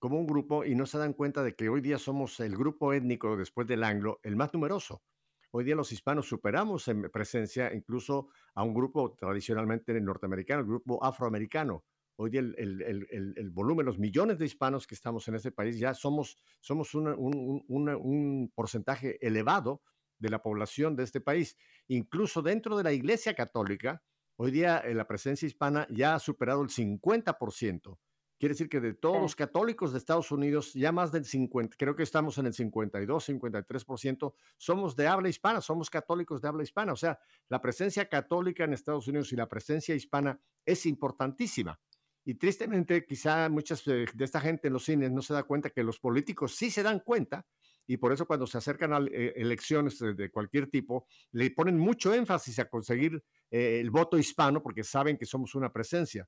como 0.00 0.18
un 0.18 0.26
grupo 0.26 0.64
y 0.64 0.74
no 0.74 0.86
se 0.86 0.98
dan 0.98 1.12
cuenta 1.14 1.44
de 1.44 1.54
que 1.54 1.68
hoy 1.68 1.80
día 1.82 1.98
somos 1.98 2.40
el 2.40 2.56
grupo 2.56 2.92
étnico 2.92 3.36
después 3.36 3.68
del 3.68 3.84
anglo, 3.84 4.18
el 4.24 4.36
más 4.36 4.52
numeroso. 4.54 5.04
Hoy 5.52 5.64
día 5.64 5.76
los 5.76 5.92
hispanos 5.92 6.28
superamos 6.28 6.88
en 6.88 7.10
presencia 7.10 7.72
incluso 7.74 8.28
a 8.54 8.62
un 8.64 8.74
grupo 8.74 9.14
tradicionalmente 9.14 10.00
norteamericano, 10.00 10.60
el 10.62 10.66
grupo 10.66 11.04
afroamericano. 11.04 11.84
Hoy 12.16 12.30
día 12.30 12.40
el, 12.40 12.54
el- 12.58 12.82
el- 13.10 13.34
el- 13.36 13.50
volumen, 13.50 13.86
los 13.86 13.98
millones 13.98 14.38
de 14.38 14.46
hispanos 14.46 14.86
que 14.86 14.94
estamos 14.94 15.26
en 15.28 15.34
este 15.36 15.52
país, 15.52 15.78
ya 15.78 15.94
somos, 15.94 16.36
somos 16.60 16.94
una- 16.94 17.14
un, 17.16 17.64
un 17.68 18.52
porcentaje 18.54 19.24
elevado 19.26 19.82
de 20.18 20.28
la 20.28 20.42
población 20.42 20.96
de 20.96 21.04
este 21.04 21.20
país. 21.20 21.56
Incluso 21.88 22.42
dentro 22.42 22.76
de 22.76 22.84
la 22.84 22.92
Iglesia 22.92 23.34
Católica, 23.34 24.02
hoy 24.36 24.50
día 24.50 24.78
eh, 24.78 24.94
la 24.94 25.06
presencia 25.06 25.46
hispana 25.46 25.86
ya 25.90 26.14
ha 26.14 26.18
superado 26.18 26.62
el 26.62 26.70
50%. 26.70 27.98
Quiere 28.40 28.54
decir 28.54 28.70
que 28.70 28.80
de 28.80 28.94
todos 28.94 29.16
Sí. 29.16 29.22
los 29.22 29.36
católicos 29.36 29.92
de 29.92 29.98
Estados 29.98 30.32
Unidos, 30.32 30.72
ya 30.72 30.92
más 30.92 31.12
del 31.12 31.26
50, 31.26 31.76
creo 31.78 31.94
que 31.94 32.02
estamos 32.02 32.38
en 32.38 32.46
el 32.46 32.54
52, 32.54 33.22
53%, 33.22 34.34
somos 34.56 34.96
de 34.96 35.06
habla 35.06 35.28
hispana, 35.28 35.60
somos 35.60 35.90
católicos 35.90 36.40
de 36.40 36.48
habla 36.48 36.62
hispana. 36.62 36.94
O 36.94 36.96
sea, 36.96 37.20
la 37.50 37.60
presencia 37.60 38.08
católica 38.08 38.64
en 38.64 38.72
Estados 38.72 39.06
Unidos 39.08 39.30
y 39.34 39.36
la 39.36 39.46
presencia 39.46 39.94
hispana 39.94 40.40
es 40.64 40.86
importantísima. 40.86 41.78
Y 42.24 42.36
tristemente, 42.36 43.04
quizá 43.04 43.50
muchas 43.50 43.86
eh, 43.88 44.06
de 44.14 44.24
esta 44.24 44.40
gente 44.40 44.68
en 44.68 44.72
los 44.72 44.86
cines 44.86 45.10
no 45.10 45.20
se 45.20 45.34
da 45.34 45.42
cuenta 45.42 45.68
que 45.68 45.84
los 45.84 45.98
políticos 45.98 46.54
sí 46.54 46.70
se 46.70 46.82
dan 46.82 47.00
cuenta 47.00 47.46
y 47.86 47.98
por 47.98 48.12
eso 48.12 48.26
cuando 48.26 48.46
se 48.46 48.56
acercan 48.56 48.92
a 48.92 49.00
eh, 49.00 49.34
elecciones 49.36 49.98
de, 49.98 50.30
cualquier 50.30 50.70
tipo, 50.70 51.06
le 51.32 51.50
ponen 51.50 51.76
mucho 51.76 52.14
énfasis 52.14 52.58
a 52.60 52.68
conseguir 52.68 53.22
eh, 53.50 53.80
el 53.80 53.90
voto 53.90 54.16
hispano 54.16 54.62
porque 54.62 54.84
saben 54.84 55.18
que 55.18 55.26
somos 55.26 55.54
una 55.54 55.72
presencia. 55.72 56.26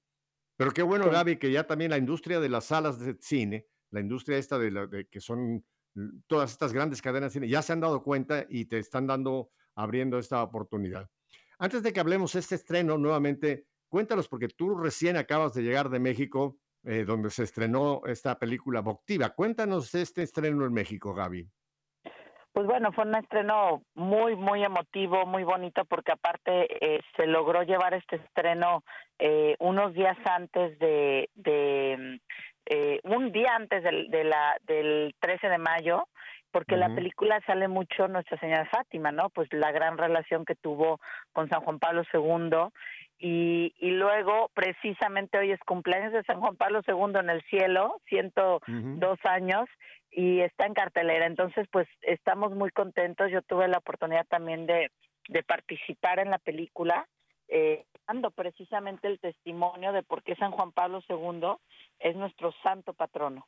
Pero 0.63 0.73
qué 0.73 0.83
bueno. 0.83 1.11
Gaby, 1.11 1.39
que 1.39 1.51
ya 1.51 1.67
también 1.67 1.91
la 1.91 1.99
industria 1.99 2.39
de 2.39 2.49
las 2.49 2.67
salas 2.67 3.01
de 3.01 3.17
cine, 3.21 3.67
la 3.91 3.99
industria 3.99 4.39
esta 4.39 4.59
de, 4.61 4.71
la- 4.71 4.87
de 4.87 5.09
que 5.09 5.21
son 5.21 5.65
mm, 5.95 6.21
todas 6.29 6.53
estas 6.53 6.73
grandes 6.73 7.03
cadenas 7.03 7.33
de 7.33 7.41
cine, 7.41 7.49
ya 7.49 7.63
se 7.63 7.73
han 7.73 7.81
dado 7.81 8.01
cuenta 8.03 8.47
y 8.49 8.67
te 8.67 8.79
están 8.79 9.09
dando, 9.09 9.51
abriendo 9.75 10.19
esta 10.19 10.41
oportunidad. 10.41 11.11
Antes 11.59 11.83
de 11.83 11.93
que 11.93 11.99
hablemos 11.99 12.33
de 12.35 12.39
este 12.39 12.55
estreno 12.55 12.97
nuevamente, 12.97 13.67
cuéntanos, 13.89 14.29
porque 14.29 14.47
tú 14.49 14.77
recién 14.77 15.17
acabas 15.17 15.53
de 15.55 15.63
llegar 15.63 15.89
de 15.91 15.99
México, 15.99 16.59
eh, 16.85 17.05
donde 17.05 17.31
se 17.31 17.43
estrenó 17.43 18.03
esta 18.07 18.39
película 18.39 18.83
Voctiva. 18.83 19.31
Cuéntanos 19.31 19.93
este 19.97 20.23
estreno 20.23 20.65
en 20.65 20.73
México, 20.73 21.13
Gaby. 21.13 21.49
Pues 22.53 22.67
bueno, 22.67 22.93
fue 22.93 23.05
un 23.05 23.15
estreno 23.15 23.83
muy, 23.95 24.37
muy 24.37 24.63
emotivo, 24.63 25.25
muy 25.25 25.43
bonito, 25.43 25.87
porque 25.87 26.13
aparte 26.13 26.67
eh, 26.85 27.01
se 27.17 27.27
logró 27.27 27.63
llevar 27.63 27.95
este 27.95 28.17
estreno 28.17 28.85
eh, 29.25 29.55
unos 29.61 29.95
días 29.95 30.19
antes 30.25 30.77
de, 30.81 31.31
de 31.37 31.97
mm, 31.97 32.17
eh, 32.67 33.01
un 33.05 33.31
día 33.31 33.55
antes 33.55 33.85
del, 33.85 34.11
de 34.11 34.25
la, 34.25 34.57
del 34.67 35.15
13 35.21 35.49
de 35.49 35.59
mayo, 35.59 36.09
porque 36.51 36.77
la 36.77 36.93
película 36.93 37.41
sale 37.47 37.69
mucho 37.69 38.09
Nuestra 38.09 38.37
Señora 38.39 38.67
Fátima, 38.67 39.13
¿no? 39.13 39.31
Pues 39.31 39.49
la 39.53 39.71
gran 39.71 39.97
relación 39.97 40.45
que 40.45 40.57
tuvo 40.57 41.01
con 41.33 41.49
San 41.49 41.61
Juan 41.61 41.79
Pablo 41.79 42.03
II. 42.13 42.69
Y, 43.19 43.73
y 43.79 43.91
luego, 43.93 44.51
precisamente 44.55 45.39
hoy 45.39 45.53
es 45.53 45.61
cumpleaños 45.61 46.13
de 46.13 46.25
San 46.25 46.41
Juan 46.41 46.57
Pablo 46.57 46.83
II 46.87 47.21
en 47.21 47.31
el 47.31 47.43
cielo, 47.45 48.01
102 48.09 49.19
años, 49.23 49.69
y 50.11 50.41
está 50.41 50.67
en 50.67 50.75
cartelera. 50.75 51.27
Entonces, 51.27 51.69
pues 51.71 51.87
estamos 52.03 52.53
muy 52.53 52.71
contentos. 52.71 53.31
Yo 53.31 53.41
tuve 53.43 53.69
la 53.69 53.79
oportunidad 53.79 54.27
también 54.27 54.67
de, 54.67 54.91
de 55.29 55.43
participar 55.45 56.19
en 56.19 56.31
la 56.31 56.39
película, 56.39 57.07
eh, 57.55 57.85
dando 58.09 58.31
precisamente 58.31 59.07
el 59.09 59.21
testimonio 59.21 59.93
de 59.93 60.03
por 60.03 60.23
qué 60.23 60.35
San 60.37 60.53
Juan 60.53 60.73
Pablo 60.73 61.03
II 61.07 61.55
es 61.99 62.17
nuestro 62.17 62.51
santo 62.63 62.95
patrono. 62.95 63.47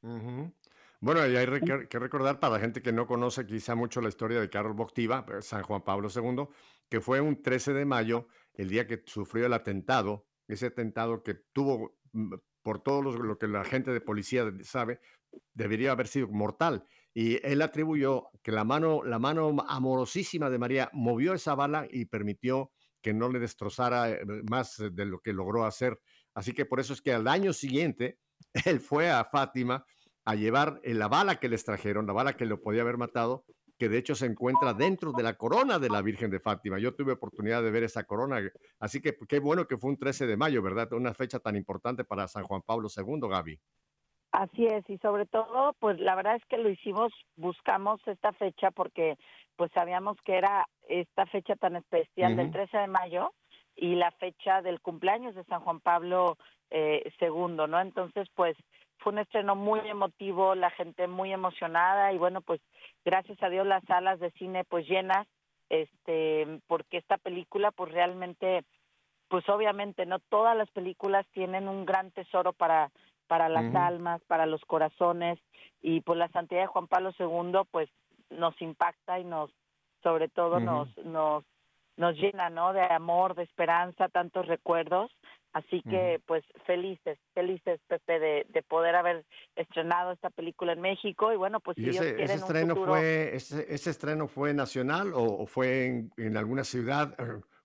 Ujú. 0.00 0.50
Bueno, 1.00 1.26
y 1.26 1.36
hay 1.36 1.46
que 1.88 1.98
recordar 1.98 2.40
para 2.40 2.54
la 2.54 2.60
gente 2.60 2.80
que 2.80 2.90
no 2.90 3.06
conoce 3.06 3.44
quizá 3.46 3.74
mucho 3.74 4.00
la 4.00 4.08
historia 4.08 4.40
de 4.40 4.48
Carol 4.48 4.72
Boctiva, 4.72 5.26
eh, 5.28 5.42
San 5.42 5.62
Juan 5.62 5.82
Pablo 5.82 6.08
II, 6.08 6.48
que 6.88 7.02
fue 7.02 7.20
un 7.20 7.42
13 7.42 7.74
de 7.74 7.84
mayo, 7.84 8.28
el 8.54 8.70
día 8.70 8.86
que 8.86 9.02
sufrió 9.04 9.44
el 9.44 9.52
atentado, 9.52 10.26
ese 10.48 10.66
atentado 10.66 11.22
que 11.22 11.34
tuvo, 11.34 11.98
mm, 12.12 12.32
por 12.62 12.82
todo 12.82 13.02
lo 13.02 13.38
que 13.38 13.46
la 13.46 13.64
gente 13.64 13.92
de 13.92 14.00
policía 14.00 14.50
sabe, 14.62 15.00
debería 15.52 15.92
haber 15.92 16.08
sido 16.08 16.28
mortal. 16.28 16.84
Y 17.12 17.46
él 17.46 17.60
atribuyó 17.60 18.30
que 18.42 18.52
la 18.52 18.64
mano, 18.64 19.02
la 19.04 19.18
mano 19.18 19.54
amorosísima 19.68 20.48
de 20.48 20.58
María 20.58 20.90
movió 20.94 21.34
esa 21.34 21.54
bala 21.54 21.86
y 21.90 22.06
permitió 22.06 22.70
que 23.02 23.12
no 23.12 23.28
le 23.28 23.38
destrozara 23.38 24.10
eh, 24.10 24.20
más 24.48 24.76
de 24.78 25.04
lo 25.04 25.20
que 25.20 25.32
logró 25.32 25.64
hacer. 25.64 26.00
Así 26.34 26.52
que 26.52 26.64
por 26.64 26.80
eso 26.80 26.92
es 26.92 27.02
que 27.02 27.12
al 27.12 27.28
año 27.28 27.52
siguiente, 27.52 28.18
él 28.66 28.80
fue 28.80 29.10
a 29.10 29.24
Fátima 29.24 29.84
a 30.24 30.34
llevar 30.34 30.80
eh, 30.82 30.94
la 30.94 31.08
bala 31.08 31.40
que 31.40 31.48
les 31.48 31.64
trajeron, 31.64 32.06
la 32.06 32.12
bala 32.12 32.36
que 32.36 32.46
lo 32.46 32.60
podía 32.60 32.82
haber 32.82 32.98
matado, 32.98 33.44
que 33.78 33.88
de 33.88 33.98
hecho 33.98 34.14
se 34.14 34.26
encuentra 34.26 34.74
dentro 34.74 35.12
de 35.12 35.22
la 35.22 35.34
corona 35.34 35.78
de 35.78 35.88
la 35.88 36.02
Virgen 36.02 36.30
de 36.30 36.40
Fátima. 36.40 36.78
Yo 36.78 36.94
tuve 36.94 37.12
oportunidad 37.12 37.62
de 37.62 37.70
ver 37.70 37.84
esa 37.84 38.04
corona, 38.04 38.40
así 38.80 39.00
que 39.00 39.16
qué 39.28 39.38
bueno 39.38 39.66
que 39.66 39.78
fue 39.78 39.90
un 39.90 39.96
13 39.96 40.26
de 40.26 40.36
mayo, 40.36 40.60
¿verdad? 40.62 40.92
Una 40.92 41.14
fecha 41.14 41.38
tan 41.38 41.56
importante 41.56 42.04
para 42.04 42.26
San 42.26 42.42
Juan 42.42 42.62
Pablo 42.62 42.88
II, 42.94 43.28
Gaby. 43.28 43.60
Así 44.38 44.66
es, 44.66 44.88
y 44.88 44.98
sobre 44.98 45.26
todo, 45.26 45.74
pues 45.80 45.98
la 45.98 46.14
verdad 46.14 46.36
es 46.36 46.44
que 46.44 46.58
lo 46.58 46.68
hicimos, 46.68 47.12
buscamos 47.34 48.00
esta 48.06 48.32
fecha 48.32 48.70
porque 48.70 49.18
pues 49.56 49.68
sabíamos 49.72 50.16
que 50.24 50.36
era 50.36 50.64
esta 50.88 51.26
fecha 51.26 51.56
tan 51.56 51.74
especial 51.74 52.36
del 52.36 52.46
Ujú. 52.46 52.52
13 52.52 52.78
de 52.78 52.86
mayo 52.86 53.32
y 53.74 53.96
la 53.96 54.12
fecha 54.12 54.62
del 54.62 54.80
cumpleaños 54.80 55.34
de 55.34 55.42
San 55.46 55.62
Juan 55.62 55.80
Pablo 55.80 56.36
eh, 56.70 57.12
II, 57.20 57.66
¿no? 57.68 57.80
Entonces, 57.80 58.28
pues 58.36 58.56
fue 58.98 59.12
un 59.12 59.18
estreno 59.18 59.56
muy 59.56 59.80
emotivo, 59.80 60.54
la 60.54 60.70
gente 60.70 61.08
muy 61.08 61.32
emocionada 61.32 62.12
y 62.12 62.18
bueno, 62.18 62.40
pues 62.40 62.60
gracias 63.04 63.42
a 63.42 63.48
Dios 63.48 63.66
las 63.66 63.82
salas 63.86 64.20
de 64.20 64.30
cine 64.38 64.62
pues 64.62 64.86
llenas, 64.86 65.26
este, 65.68 66.60
porque 66.68 66.98
esta 66.98 67.16
película 67.16 67.72
pues 67.72 67.90
realmente, 67.90 68.62
pues 69.26 69.48
obviamente, 69.48 70.06
¿no? 70.06 70.20
Todas 70.20 70.56
las 70.56 70.70
películas 70.70 71.26
tienen 71.32 71.66
un 71.66 71.84
gran 71.84 72.12
tesoro 72.12 72.52
para 72.52 72.92
para 73.28 73.48
las 73.48 73.72
almas, 73.74 74.20
para 74.26 74.46
los 74.46 74.64
corazones 74.64 75.38
y 75.80 76.00
pues 76.00 76.18
la 76.18 76.28
santidad 76.30 76.62
de 76.62 76.66
Juan 76.66 76.88
Pablo 76.88 77.12
II 77.18 77.60
pues 77.70 77.88
nos 78.30 78.60
impacta 78.60 79.20
y 79.20 79.24
nos 79.24 79.50
sobre 80.02 80.28
todo 80.28 80.58
nos 80.60 80.88
nos 80.98 81.44
nos 81.96 82.14
llena, 82.16 82.48
¿no? 82.48 82.72
De 82.72 82.80
amor, 82.80 83.34
de 83.34 83.42
esperanza, 83.42 84.08
tantos 84.08 84.46
recuerdos. 84.46 85.10
Así 85.52 85.82
que 85.82 86.20
pues 86.26 86.44
felices, 86.66 87.18
felices 87.34 87.80
Pepe 87.88 88.20
de, 88.20 88.46
de 88.50 88.62
poder 88.62 88.94
haber 88.94 89.24
estrenado 89.56 90.12
esta 90.12 90.30
película 90.30 90.74
en 90.74 90.80
México 90.80 91.32
y 91.32 91.36
bueno, 91.36 91.58
pues 91.58 91.74
si 91.76 91.82
¿Y 91.82 91.90
Dios 91.90 92.04
ese, 92.04 92.14
quiere 92.16 92.24
ese 92.24 92.32
en 92.34 92.38
un 92.38 92.44
estreno 92.44 92.74
futuro 92.74 92.92
fue 92.92 93.34
ese, 93.34 93.74
ese 93.74 93.90
estreno 93.90 94.28
fue 94.28 94.54
nacional 94.54 95.12
o, 95.14 95.24
o 95.24 95.46
fue 95.46 95.86
en, 95.86 96.12
en 96.18 96.36
alguna 96.36 96.64
ciudad? 96.64 97.16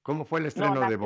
¿Cómo 0.01 0.25
fue 0.25 0.39
el 0.39 0.47
estreno 0.47 0.79
de 0.79 0.97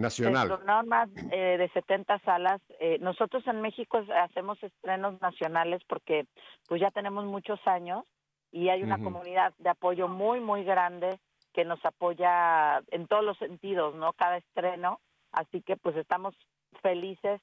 nacional. 0.00 0.48
Se 0.48 0.54
estrenaron 0.54 0.88
más 0.88 1.08
eh, 1.30 1.56
de 1.58 1.68
70 1.70 2.18
salas. 2.20 2.60
Eh, 2.80 2.98
nosotros 3.00 3.46
en 3.46 3.60
México 3.60 4.02
hacemos 4.16 4.62
estrenos 4.62 5.20
nacionales 5.20 5.82
porque 5.88 6.26
pues 6.68 6.80
ya 6.80 6.90
tenemos 6.90 7.24
muchos 7.24 7.60
años 7.66 8.04
y 8.52 8.68
hay 8.68 8.82
una 8.82 8.96
Ujú. 8.96 9.04
comunidad 9.04 9.54
de 9.58 9.70
apoyo 9.70 10.08
muy, 10.08 10.40
muy 10.40 10.64
grande 10.64 11.18
que 11.52 11.64
nos 11.64 11.84
apoya 11.84 12.78
en 12.90 13.06
todos 13.06 13.24
los 13.24 13.36
sentidos, 13.38 13.94
¿no? 13.94 14.12
Cada 14.12 14.38
estreno. 14.38 15.00
Así 15.32 15.62
que 15.62 15.76
pues 15.76 15.96
estamos 15.96 16.34
felices. 16.82 17.40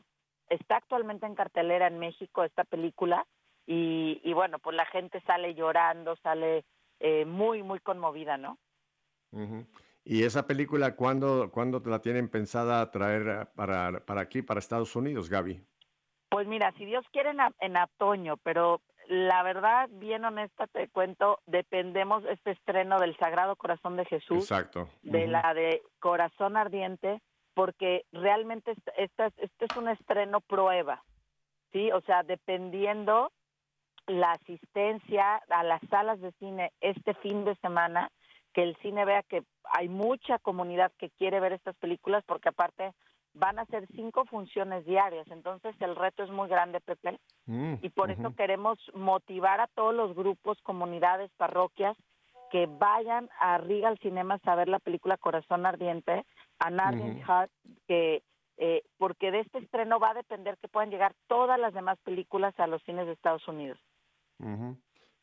Está 0.49 0.77
actualmente 0.77 1.25
en 1.25 1.35
cartelera 1.35 1.87
en 1.87 1.99
México 1.99 2.43
esta 2.43 2.63
película 2.63 3.25
y, 3.65 4.21
y 4.23 4.33
bueno, 4.33 4.59
pues 4.59 4.75
la 4.75 4.85
gente 4.85 5.21
sale 5.21 5.53
llorando, 5.55 6.15
sale 6.17 6.63
eh, 6.99 7.25
muy, 7.25 7.63
muy 7.63 7.79
conmovida, 7.79 8.37
¿no? 8.37 8.57
Ujú. 9.31 9.65
¿Y 10.09 10.23
esa 10.23 10.47
película 10.47 10.95
cuándo, 10.95 11.51
cuándo 11.51 11.81
te 11.81 11.89
la 11.89 11.99
tienen 11.99 12.29
pensada 12.29 12.89
traer 12.91 13.49
para, 13.55 14.05
para 14.05 14.21
aquí, 14.21 14.41
para 14.41 14.61
Estados 14.61 14.95
Unidos, 14.95 15.29
Gaby? 15.29 15.61
Pues 16.29 16.47
mira, 16.47 16.71
si 16.77 16.85
Dios 16.85 17.05
quiere 17.11 17.31
en, 17.31 17.39
en 17.59 17.75
otoño, 17.75 18.37
pero 18.37 18.79
la 19.09 19.43
verdad, 19.43 19.89
bien 19.91 20.23
honesta, 20.23 20.65
te 20.67 20.87
cuento, 20.87 21.39
dependemos 21.45 22.23
este 22.23 22.51
estreno 22.51 22.99
del 22.99 23.17
Sagrado 23.17 23.57
Corazón 23.57 23.97
de 23.97 24.05
Jesús, 24.05 24.43
Exacto. 24.49 24.87
de 25.01 25.23
Ujú. 25.23 25.31
la 25.31 25.53
de 25.53 25.81
Corazón 25.99 26.55
Ardiente, 26.55 27.21
porque 27.53 28.05
realmente 28.13 28.71
est- 28.71 28.87
esta, 28.95 29.25
es- 29.25 29.37
este 29.39 29.65
es 29.65 29.75
un 29.75 29.89
estreno 29.89 30.39
prueba, 30.39 31.03
¿sí? 31.73 31.91
O 31.91 31.99
sea, 32.01 32.23
dependiendo 32.23 33.33
la 34.05 34.31
asistencia 34.31 35.35
a 35.49 35.63
las 35.63 35.81
salas 35.89 36.21
de 36.21 36.31
cine 36.39 36.71
este 36.79 37.13
fin 37.15 37.43
de 37.43 37.55
semana, 37.57 38.09
que 38.53 38.63
el 38.63 38.77
cine 38.77 39.03
vea 39.03 39.21
que 39.23 39.43
hay 39.71 39.89
mucha 39.89 40.39
comunidad 40.39 40.91
que 40.97 41.09
quiere 41.11 41.39
ver 41.39 41.53
estas 41.53 41.75
películas, 41.77 42.23
porque 42.25 42.49
aparte 42.49 42.93
van 43.33 43.59
a 43.59 43.65
ser 43.65 43.87
cinco 43.95 44.25
funciones 44.25 44.85
diarias, 44.85 45.27
entonces 45.29 45.75
el 45.79 45.95
reto 45.95 46.23
es 46.23 46.29
muy 46.29 46.49
grande, 46.49 46.79
Pepe, 46.81 47.19
Mm, 47.47 47.75
y 47.81 47.89
por 47.89 48.11
eso 48.11 48.35
queremos 48.35 48.77
motivar 48.93 49.61
a 49.61 49.67
todos 49.67 49.95
los 49.95 50.13
grupos, 50.15 50.61
comunidades, 50.63 51.31
parroquias 51.37 51.95
que 52.51 52.65
vayan 52.65 53.29
a 53.39 53.57
Regal 53.57 53.97
Cinemas 53.99 54.41
a 54.45 54.55
ver 54.55 54.67
la 54.67 54.79
película 54.79 55.17
Corazón 55.17 55.65
Ardiente, 55.65 56.25
An 56.59 56.79
Ardent 56.79 57.17
Ujú. 57.17 57.25
Heart, 57.25 57.51
que 57.87 58.23
eh, 58.57 58.83
porque 58.97 59.31
de 59.31 59.41
este 59.41 59.59
estreno 59.59 59.99
va 59.99 60.11
a 60.11 60.15
depender 60.15 60.57
que 60.57 60.67
puedan 60.67 60.89
llegar 60.89 61.13
todas 61.27 61.59
las 61.59 61.73
demás 61.73 61.97
películas 61.99 62.57
a 62.59 62.67
los 62.67 62.81
cines 62.83 63.05
de 63.05 63.13
Estados 63.13 63.47
Unidos. 63.47 63.79
Ujú. 64.39 64.77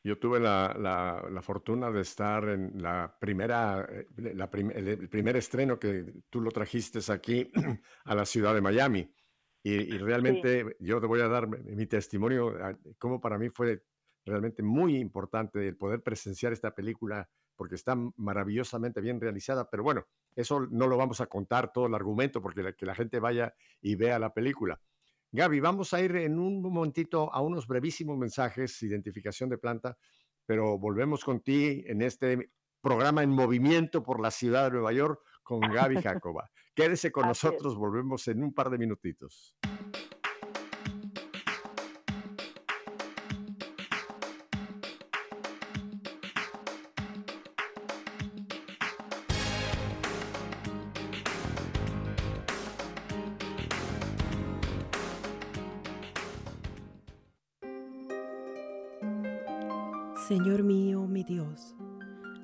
Yo 0.05 0.19
tuve 0.19 0.39
la, 0.39 0.75
la- 0.79 1.27
la 1.31 1.41
fortuna 1.41 1.89
de 1.89 2.01
estar 2.01 2.47
en 2.49 2.79
la 2.79 3.17
primera, 3.19 3.87
eh, 3.89 4.05
la 4.35 4.47
prim- 4.51 4.69
el, 4.71 5.09
primer 5.09 5.35
estreno 5.35 5.79
que 5.79 6.13
tú 6.29 6.41
lo 6.41 6.51
trajiste 6.51 6.99
aquí 7.11 7.51
a 8.05 8.13
la 8.13 8.23
ciudad 8.27 8.53
de 8.53 8.61
Miami. 8.61 9.11
Y, 9.63 9.73
y 9.95 9.97
realmente 9.97 10.75
yo 10.79 11.01
te 11.01 11.07
voy 11.07 11.21
a 11.21 11.27
dar 11.27 11.47
mi, 11.47 11.57
mi 11.75 11.87
testimonio, 11.87 12.55
ah, 12.61 12.77
cómo 12.99 13.19
para 13.19 13.39
mí 13.39 13.49
fue 13.49 13.83
realmente 14.23 14.61
muy 14.61 14.95
importante 14.97 15.67
el 15.67 15.75
poder 15.75 16.03
presenciar 16.03 16.53
esta 16.53 16.75
película, 16.75 17.27
porque 17.55 17.73
está 17.73 17.95
maravillosamente 18.15 19.01
bien 19.01 19.19
realizada. 19.19 19.67
Pero 19.71 19.81
bueno, 19.81 20.05
eso 20.35 20.67
no 20.69 20.85
lo 20.85 20.97
vamos 20.97 21.19
a 21.19 21.25
contar 21.25 21.73
todo 21.73 21.87
el 21.87 21.95
argumento, 21.95 22.43
porque 22.43 22.61
la- 22.61 22.73
que 22.73 22.85
la 22.85 22.93
gente 22.93 23.19
vaya 23.19 23.55
y 23.81 23.95
vea 23.95 24.19
la 24.19 24.31
película. 24.35 24.79
Gaby, 25.35 25.59
vamos 25.59 25.93
a 25.93 25.99
ir 25.99 26.15
en 26.15 26.39
un 26.39 26.61
momentito 26.61 27.31
a 27.33 27.41
unos 27.41 27.67
brevísimos 27.67 28.17
mensajes, 28.17 28.81
identificación 28.81 29.49
de 29.49 29.57
planta, 29.57 29.97
pero 30.45 30.79
volvemos 30.79 31.25
con 31.25 31.41
ti 31.41 31.83
en 31.87 32.01
este 32.01 32.51
programa 32.79 33.21
en 33.21 33.31
movimiento 33.31 34.01
por 34.01 34.21
la 34.21 34.31
ciudad 34.31 34.65
de 34.65 34.71
Nueva 34.71 34.93
York 34.93 35.19
con 35.43 35.59
Gaby 35.59 35.95
Jacoba. 36.01 36.49
Quédese 36.73 37.11
con 37.11 37.25
Así 37.25 37.47
es. 37.47 37.51
nosotros, 37.51 37.75
volvemos 37.75 38.25
en 38.29 38.43
un 38.43 38.53
par 38.53 38.69
de 38.69 38.77
minutitos. 38.77 39.57
Señor 60.27 60.63
mío, 60.63 61.05
mi 61.05 61.23
Dios, 61.23 61.75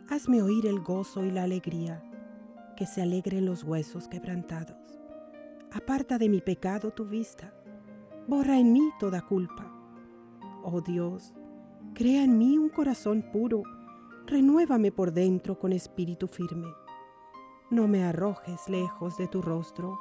hazme 0.08 0.44
oír 0.44 0.67
el 0.67 0.82
gozo 0.82 1.26
y 1.26 1.32
la 1.32 1.41
alegría, 1.41 2.04
que 2.78 2.86
se 2.86 3.02
alegren 3.02 3.48
los 3.48 3.63
huesos 3.63 4.08
quebrantados. 4.08 5.00
Aparta 5.72 6.20
de 6.20 6.30
mi 6.30 6.41
pecado 6.41 6.91
tu 6.91 7.06
vista, 7.06 7.56
borra 8.28 8.60
en 8.60 8.72
mí 8.72 8.91
toda 9.00 9.24
culpa. 9.24 9.65
Oh 10.62 10.82
Dios, 10.82 11.34
crea 11.96 12.24
en 12.24 12.38
mí 12.38 12.56
un 12.56 12.70
corazón 12.70 13.24
puro, 13.34 13.63
renuévame 14.28 14.91
por 14.91 15.12
dentro 15.12 15.58
con 15.58 15.74
espíritu 15.74 16.28
firme. 16.28 16.72
No 17.72 17.88
me 17.88 18.04
arrojes 18.04 18.70
lejos 18.70 19.17
de 19.17 19.28
tu 19.28 19.41
rostro, 19.41 19.98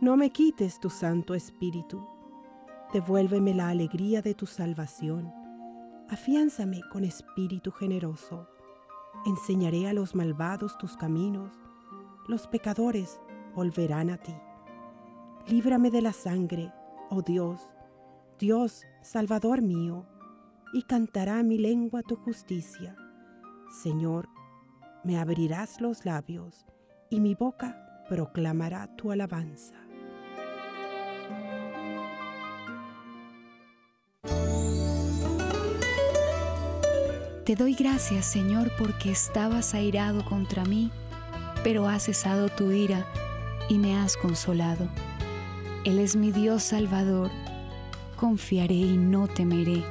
no 0.00 0.16
me 0.16 0.30
quites 0.30 0.80
tu 0.80 0.90
santo 0.90 1.34
espíritu. 1.34 2.04
Devuélveme 2.92 3.54
la 3.54 3.68
alegría 3.68 4.20
de 4.20 4.34
tu 4.34 4.46
salvación 4.46 5.43
afiánzame 6.08 6.82
con 6.90 7.04
espíritu 7.04 7.70
generoso. 7.70 8.48
Enseñaré 9.26 9.88
a 9.88 9.92
los 9.92 10.14
malvados 10.14 10.76
tus 10.78 10.96
caminos, 10.96 11.52
los 12.28 12.46
pecadores 12.46 13.20
volverán 13.54 14.10
a 14.10 14.18
ti. 14.18 14.34
Líbrame 15.48 15.90
de 15.90 16.02
la 16.02 16.12
sangre, 16.12 16.72
oh 17.10 17.22
Dios, 17.22 17.60
Dios, 18.38 18.84
Salvador 19.02 19.62
mío, 19.62 20.06
y 20.72 20.82
cantará 20.82 21.42
mi 21.42 21.58
lengua 21.58 22.02
tu 22.02 22.16
justicia. 22.16 22.96
Señor, 23.82 24.28
me 25.04 25.18
abrirás 25.18 25.80
los 25.80 26.04
labios, 26.04 26.66
y 27.10 27.20
mi 27.20 27.34
boca 27.34 28.04
proclamará 28.08 28.94
tu 28.96 29.12
alabanza. 29.12 29.83
Te 37.44 37.56
doy 37.56 37.74
gracias, 37.74 38.24
Señor, 38.24 38.72
porque 38.78 39.10
estabas 39.10 39.74
airado 39.74 40.24
contra 40.24 40.64
mí, 40.64 40.90
pero 41.62 41.86
has 41.86 42.04
cesado 42.04 42.48
tu 42.48 42.70
ira 42.70 43.06
y 43.68 43.76
me 43.76 43.98
has 43.98 44.16
consolado. 44.16 44.88
Él 45.84 45.98
es 45.98 46.16
mi 46.16 46.32
Dios 46.32 46.62
Salvador, 46.62 47.30
confiaré 48.16 48.76
y 48.76 48.96
no 48.96 49.28
temeré, 49.28 49.84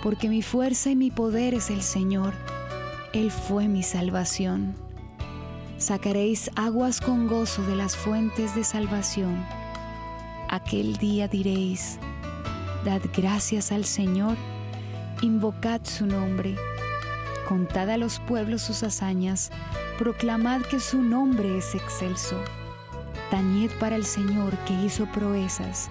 porque 0.00 0.28
mi 0.28 0.42
fuerza 0.42 0.90
y 0.90 0.94
mi 0.94 1.10
poder 1.10 1.54
es 1.54 1.70
el 1.70 1.82
Señor, 1.82 2.34
Él 3.12 3.32
fue 3.32 3.66
mi 3.66 3.82
salvación. 3.82 4.76
Sacaréis 5.76 6.52
aguas 6.54 7.00
con 7.00 7.26
gozo 7.26 7.62
de 7.64 7.74
las 7.74 7.96
fuentes 7.96 8.54
de 8.54 8.62
salvación. 8.62 9.44
Aquel 10.48 10.98
día 10.98 11.26
diréis, 11.26 11.98
Dad 12.84 13.02
gracias 13.12 13.72
al 13.72 13.84
Señor, 13.84 14.36
invocad 15.24 15.80
su 15.84 16.06
nombre, 16.06 16.54
contad 17.48 17.88
a 17.88 17.96
los 17.96 18.20
pueblos 18.20 18.60
sus 18.60 18.82
hazañas, 18.82 19.50
proclamad 19.98 20.60
que 20.62 20.78
su 20.78 21.00
nombre 21.00 21.56
es 21.56 21.74
excelso. 21.74 22.38
Tañed 23.30 23.70
para 23.80 23.96
el 23.96 24.04
Señor 24.04 24.54
que 24.66 24.74
hizo 24.74 25.06
proezas, 25.12 25.88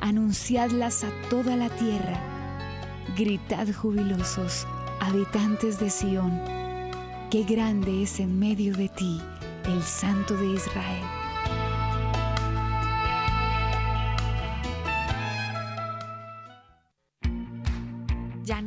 anunciadlas 0.00 1.04
a 1.04 1.10
toda 1.28 1.56
la 1.56 1.68
tierra. 1.68 2.18
Gritad 3.18 3.68
jubilosos, 3.70 4.66
habitantes 4.98 5.78
de 5.78 5.90
Sión, 5.90 6.40
qué 7.30 7.44
grande 7.44 8.02
es 8.02 8.18
en 8.18 8.38
medio 8.38 8.74
de 8.74 8.88
ti 8.88 9.20
el 9.64 9.82
Santo 9.82 10.34
de 10.36 10.54
Israel. 10.54 11.19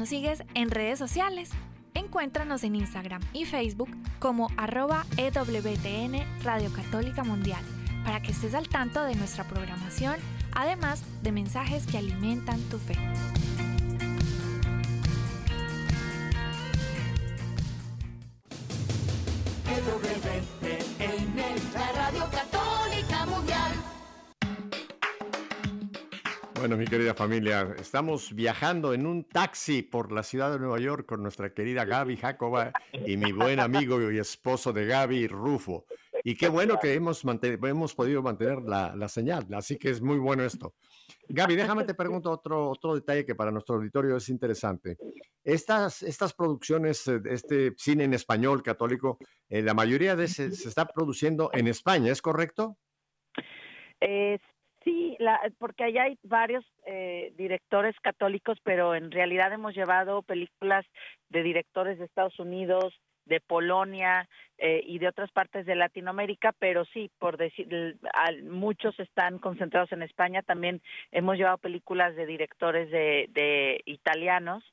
Sigues 0.06 0.44
en 0.54 0.70
redes 0.70 1.00
sociales? 1.00 1.50
Encuéntranos 1.94 2.64
en 2.64 2.76
Instagram 2.76 3.22
y 3.34 3.46
Facebook 3.46 3.90
como 4.20 4.50
arroba 4.58 5.06
EWTN 5.18 6.44
Radio 6.44 6.72
Católica 6.74 7.24
Mundial 7.24 7.62
para 8.04 8.22
que 8.22 8.32
estés 8.32 8.54
al 8.54 8.68
tanto 8.68 9.04
de 9.04 9.16
nuestra 9.16 9.44
programación, 9.46 10.16
además 10.54 11.04
de 11.22 11.32
mensajes 11.32 11.88
que 11.88 11.98
alimentan 11.98 12.60
tu 12.70 12.78
fe. 12.78 12.98
Bueno, 26.64 26.78
mi 26.78 26.86
querida 26.86 27.14
familia, 27.14 27.76
estamos 27.78 28.34
viajando 28.34 28.94
en 28.94 29.06
un 29.06 29.26
taxi 29.26 29.82
por 29.82 30.14
la 30.14 30.24
ciudad 30.24 30.50
de 30.50 30.60
Nueva 30.60 30.80
York 30.80 31.06
con 31.06 31.22
nuestra 31.22 31.54
querida 31.54 31.84
Gaby 31.84 32.16
Jacoba 32.16 32.72
y 33.06 33.18
mi 33.18 33.34
buen 33.34 33.60
amigo 33.60 34.10
y 34.10 34.18
esposo 34.18 34.72
de 34.72 34.86
Gaby, 34.86 35.28
Rufo. 35.28 35.84
Y 36.24 36.38
qué 36.38 36.48
bueno 36.48 36.80
que 36.80 36.94
hemos, 36.94 37.22
hemos 37.42 37.94
podido 37.94 38.24
mantener 38.24 38.62
la, 38.62 38.96
la 38.96 39.10
señal, 39.10 39.46
así 39.54 39.76
que 39.76 39.90
es 39.90 40.02
muy 40.02 40.18
bueno 40.20 40.46
esto. 40.46 40.74
Gaby, 41.28 41.58
déjame 41.58 41.84
te 41.84 41.96
pregunto 41.96 42.32
otro, 42.32 42.70
otro 42.70 42.96
detalle 42.96 43.26
que 43.26 43.36
para 43.36 43.52
nuestro 43.52 43.76
auditorio 43.76 44.16
es 44.16 44.30
interesante. 44.30 44.98
Estas, 45.44 46.02
estas 46.02 46.32
producciones, 46.32 47.06
eh, 47.10 47.20
este 47.26 47.74
cine 47.76 48.06
en 48.06 48.14
español 48.14 48.64
católico, 48.64 49.18
eh, 49.50 49.62
la 49.62 49.74
mayoría 49.74 50.16
de 50.16 50.24
ese 50.24 50.54
se 50.54 50.70
está 50.70 50.86
produciendo 50.86 51.50
en 51.52 51.68
España, 51.68 52.10
¿es 52.10 52.22
correcto? 52.22 52.78
Eh, 54.00 54.40
sí, 54.84 55.16
la, 55.20 55.40
porque 55.60 55.84
allá 55.84 56.04
hay 56.04 56.18
varios 56.24 56.66
eh, 56.86 57.34
directores 57.38 57.96
católicos, 58.02 58.58
pero 58.64 58.96
en 58.96 59.12
realidad 59.12 59.52
hemos 59.52 59.76
llevado 59.76 60.22
películas 60.22 60.86
de 61.30 61.44
directores 61.44 62.00
de 62.00 62.06
Estados 62.06 62.40
Unidos, 62.40 62.94
de 63.26 63.40
Polonia 63.40 64.28
eh, 64.58 64.84
y 64.86 65.00
de 65.00 65.08
otras 65.08 65.32
partes 65.32 65.66
de 65.66 65.76
Latinoamérica, 65.76 66.54
pero 66.60 66.86
sí, 66.86 67.10
por 67.20 67.38
decir, 67.38 67.98
muchos 68.44 69.00
están 69.00 69.40
concentrados 69.40 69.92
en 69.92 70.02
España. 70.02 70.42
También 70.42 70.82
hemos 71.12 71.38
llevado 71.38 71.58
películas 71.58 72.16
de 72.16 72.26
directores 72.26 72.92
de, 72.92 73.30
de 73.32 73.82
italianos 73.86 74.64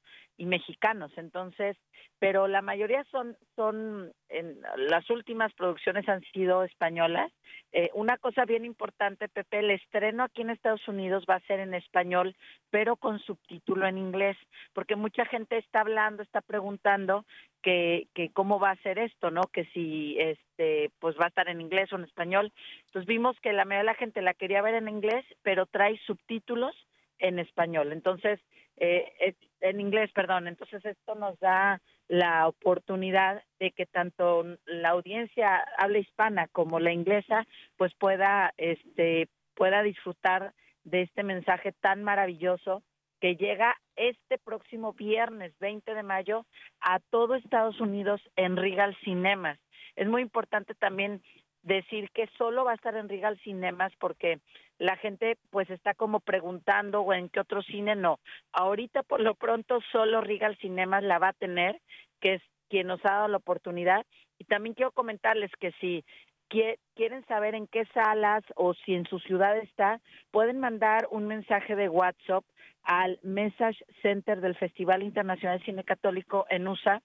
y 0.40 0.46
mexicanos, 0.46 1.12
entonces, 1.18 1.76
pero 2.18 2.48
la 2.48 2.62
mayoría 2.62 3.04
son 3.10 3.36
son 3.56 4.10
en, 4.30 4.58
las 4.88 5.10
últimas 5.10 5.52
producciones 5.52 6.08
han 6.08 6.22
sido 6.32 6.64
españolas. 6.64 7.30
Eh, 7.72 7.90
una 7.92 8.16
cosa 8.16 8.46
bien 8.46 8.64
importante, 8.64 9.28
Pepe, 9.28 9.58
el 9.58 9.70
estreno 9.70 10.24
aquí 10.24 10.40
en 10.40 10.48
Estados 10.48 10.88
Unidos 10.88 11.26
va 11.28 11.34
a 11.34 11.46
ser 11.46 11.60
en 11.60 11.74
español, 11.74 12.34
pero 12.70 12.96
con 12.96 13.18
subtítulo 13.18 13.86
en 13.86 13.98
inglés, 13.98 14.38
porque 14.72 14.96
mucha 14.96 15.26
gente 15.26 15.58
está 15.58 15.82
hablando, 15.82 16.22
está 16.22 16.40
preguntando 16.40 17.26
que, 17.60 18.08
que 18.14 18.30
cómo 18.30 18.58
va 18.58 18.70
a 18.70 18.82
ser 18.82 18.98
esto, 18.98 19.30
¿no? 19.30 19.42
Que 19.52 19.66
si 19.66 20.16
este 20.18 20.90
pues 21.00 21.16
va 21.20 21.26
a 21.26 21.28
estar 21.28 21.50
en 21.50 21.60
inglés 21.60 21.92
o 21.92 21.96
en 21.96 22.04
español. 22.04 22.50
Entonces 22.86 23.06
vimos 23.06 23.38
que 23.40 23.52
la 23.52 23.66
mayoría 23.66 23.80
de 23.80 23.92
la 23.92 23.94
gente 23.94 24.22
la 24.22 24.32
quería 24.32 24.62
ver 24.62 24.76
en 24.76 24.88
inglés, 24.88 25.26
pero 25.42 25.66
trae 25.66 25.98
subtítulos 26.06 26.74
en 27.20 27.38
español. 27.38 27.92
Entonces, 27.92 28.40
eh, 28.80 29.34
en 29.60 29.80
inglés, 29.80 30.10
perdón. 30.12 30.48
Entonces 30.48 30.84
esto 30.84 31.14
nos 31.14 31.38
da 31.38 31.80
la 32.08 32.48
oportunidad 32.48 33.42
de 33.60 33.70
que 33.70 33.86
tanto 33.86 34.44
la 34.64 34.90
audiencia 34.90 35.64
habla 35.78 35.98
hispana 35.98 36.48
como 36.48 36.80
la 36.80 36.92
inglesa, 36.92 37.46
pues 37.76 37.94
pueda, 37.94 38.52
este, 38.56 39.28
pueda 39.54 39.82
disfrutar 39.82 40.54
de 40.84 41.02
este 41.02 41.22
mensaje 41.22 41.72
tan 41.72 42.02
maravilloso 42.02 42.82
que 43.20 43.36
llega 43.36 43.76
este 43.96 44.38
próximo 44.38 44.94
viernes 44.94 45.52
20 45.58 45.94
de 45.94 46.02
mayo 46.02 46.46
a 46.80 47.00
todo 47.00 47.34
Estados 47.34 47.78
Unidos 47.80 48.22
en 48.36 48.56
Regal 48.56 48.96
Cinemas. 49.04 49.58
Es 49.94 50.08
muy 50.08 50.22
importante 50.22 50.74
también 50.74 51.22
decir 51.62 52.10
que 52.12 52.28
solo 52.38 52.64
va 52.64 52.72
a 52.72 52.76
estar 52.76 52.96
en 52.96 53.10
Regal 53.10 53.38
Cinemas 53.44 53.92
porque 54.00 54.40
la 54.80 54.96
gente 54.96 55.36
pues 55.50 55.68
está 55.70 55.94
como 55.94 56.18
preguntando 56.20 57.02
o 57.02 57.12
en 57.12 57.28
qué 57.28 57.40
otro 57.40 57.62
cine 57.62 57.94
no. 57.94 58.18
Ahorita 58.52 59.02
por 59.02 59.20
lo 59.20 59.34
pronto 59.34 59.80
solo 59.92 60.22
Regal 60.22 60.56
Cinemas 60.56 61.02
la 61.04 61.18
va 61.18 61.28
a 61.28 61.32
tener, 61.34 61.78
que 62.20 62.34
es 62.34 62.42
quien 62.70 62.86
nos 62.86 63.04
ha 63.04 63.10
dado 63.12 63.28
la 63.28 63.36
oportunidad. 63.36 64.06
Y 64.38 64.44
también 64.44 64.74
quiero 64.74 64.90
comentarles 64.92 65.50
que 65.60 65.72
si 65.80 66.02
quie- 66.48 66.78
quieren 66.94 67.26
saber 67.26 67.54
en 67.54 67.66
qué 67.66 67.84
salas 67.92 68.42
o 68.56 68.72
si 68.72 68.94
en 68.94 69.04
su 69.06 69.18
ciudad 69.18 69.58
está, 69.58 70.00
pueden 70.30 70.58
mandar 70.58 71.06
un 71.10 71.26
mensaje 71.26 71.76
de 71.76 71.90
WhatsApp 71.90 72.44
al 72.82 73.18
Message 73.22 73.84
Center 74.00 74.40
del 74.40 74.56
Festival 74.56 75.02
Internacional 75.02 75.58
de 75.58 75.64
Cine 75.66 75.84
Católico 75.84 76.46
en 76.48 76.66
USA 76.66 77.02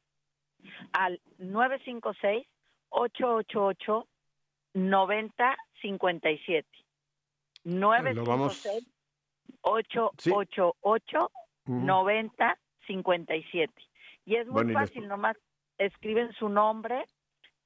al 0.93 1.19
956 1.39 2.47
888 2.89 4.07
9057. 4.73 6.84
Lo 7.65 8.23
vamos- 8.23 8.63
956 8.65 8.87
888 9.61 11.31
Ujú. 11.67 11.79
9057. 11.79 13.73
Y 14.25 14.35
es 14.35 14.45
muy 14.47 14.53
Bueno, 14.53 14.71
y 14.71 14.73
les- 14.73 14.89
fácil, 14.89 15.07
nomás 15.07 15.35
escriben 15.77 16.31
su 16.33 16.49
nombre, 16.49 17.05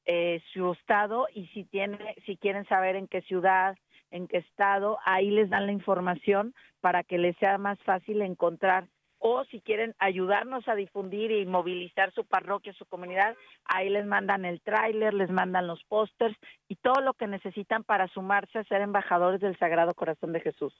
eh, 0.05 0.41
su 0.53 0.71
estado 0.73 1.27
y 1.33 1.47
si 1.47 1.65
tiene, 1.65 2.15
si 2.25 2.37
quieren 2.37 2.65
saber 2.67 2.95
en 2.95 3.07
qué 3.07 3.21
ciudad, 3.21 3.77
en 4.11 4.27
qué 4.27 4.37
estado, 4.37 4.97
ahí 5.05 5.29
les 5.29 5.49
dan 5.49 5.65
la 5.67 5.71
información 5.71 6.55
para 6.81 7.03
que 7.03 7.17
les 7.17 7.37
sea 7.37 7.57
más 7.57 7.77
fácil 7.83 8.21
encontrar. 8.21 8.87
O 9.19 9.43
si 9.45 9.59
quieren 9.61 9.93
ayudarnos 9.99 10.67
a 10.67 10.75
difundir 10.75 11.31
y 11.31 11.45
movilizar 11.45 12.13
su 12.13 12.23
parroquia, 12.25 12.73
su 12.73 12.85
comunidad, 12.85 13.35
ahí 13.65 13.89
les 13.89 14.05
mandan 14.05 14.45
el 14.45 14.61
tráiler, 14.61 15.13
les 15.13 15.29
mandan 15.29 15.67
los 15.67 15.83
pósters 15.85 16.35
y 16.67 16.75
todo 16.77 17.01
lo 17.01 17.13
que 17.13 17.27
necesitan 17.27 17.83
para 17.83 18.07
sumarse 18.07 18.59
a 18.59 18.63
ser 18.63 18.81
embajadores 18.81 19.41
del 19.41 19.57
Sagrado 19.57 19.93
Corazón 19.93 20.31
de 20.31 20.39
Jesús. 20.39 20.73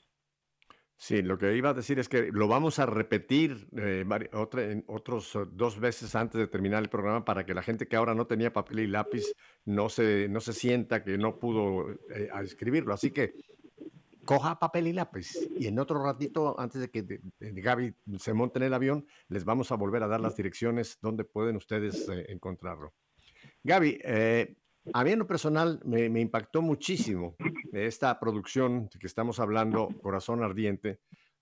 Sí, 1.02 1.22
lo 1.22 1.38
que 1.38 1.56
iba 1.56 1.70
a 1.70 1.74
decir 1.74 1.98
es 1.98 2.10
que 2.10 2.30
lo 2.30 2.50
vamos 2.50 2.78
a 2.78 2.86
repetir 2.86 3.70
eh, 3.78 4.04
otra- 4.34 4.64
otros 4.88 5.34
eh, 5.34 5.46
dos 5.50 5.80
veces 5.80 6.14
antes 6.14 6.42
de 6.42 6.48
terminar 6.48 6.84
el 6.84 6.90
programa 6.90 7.24
para 7.24 7.46
que 7.46 7.54
la 7.54 7.62
gente 7.62 7.88
que 7.88 7.96
ahora 7.96 8.14
no 8.16 8.28
tenía 8.28 8.52
papel 8.52 8.80
y 8.80 8.88
lápiz 8.88 9.24
no 9.64 9.88
se, 9.88 10.28
no 10.28 10.42
se 10.42 10.52
sienta 10.52 11.02
que 11.02 11.18
no 11.18 11.40
pudo 11.40 11.90
eh, 11.90 12.30
escribirlo. 12.44 12.94
Así 12.94 13.12
que 13.12 13.32
coja 14.30 14.60
papel 14.60 14.86
y 14.86 14.94
lápiz 14.94 15.32
y 15.58 15.66
en 15.66 15.80
otro 15.80 16.04
ratito, 16.04 16.60
antes 16.60 16.82
de 16.82 16.92
que 16.92 17.20
Gaby 17.40 17.96
se 18.20 18.32
monte 18.32 18.60
en 18.60 18.64
el 18.66 18.76
avión, 18.76 19.08
les 19.28 19.44
vamos 19.44 19.72
a 19.72 19.76
volver 19.76 20.04
a 20.04 20.08
dar 20.08 20.22
las 20.22 20.36
direcciones 20.36 21.00
donde 21.02 21.24
pueden 21.24 21.56
ustedes 21.56 22.08
eh, 22.10 22.28
encontrarlo. 22.30 22.94
Gaby, 23.64 24.00
eh, 24.04 24.56
a 24.94 25.04
mí 25.04 25.12
en 25.14 25.20
lo 25.20 25.26
personal 25.26 25.80
me, 25.84 26.10
me 26.10 26.20
impactó 26.20 26.62
muchísimo 26.62 27.38
esta 27.74 28.20
producción 28.20 28.88
que 29.00 29.08
estamos 29.08 29.40
hablando, 29.40 29.88
Corazón 30.00 30.44
Ardiente, 30.44 31.00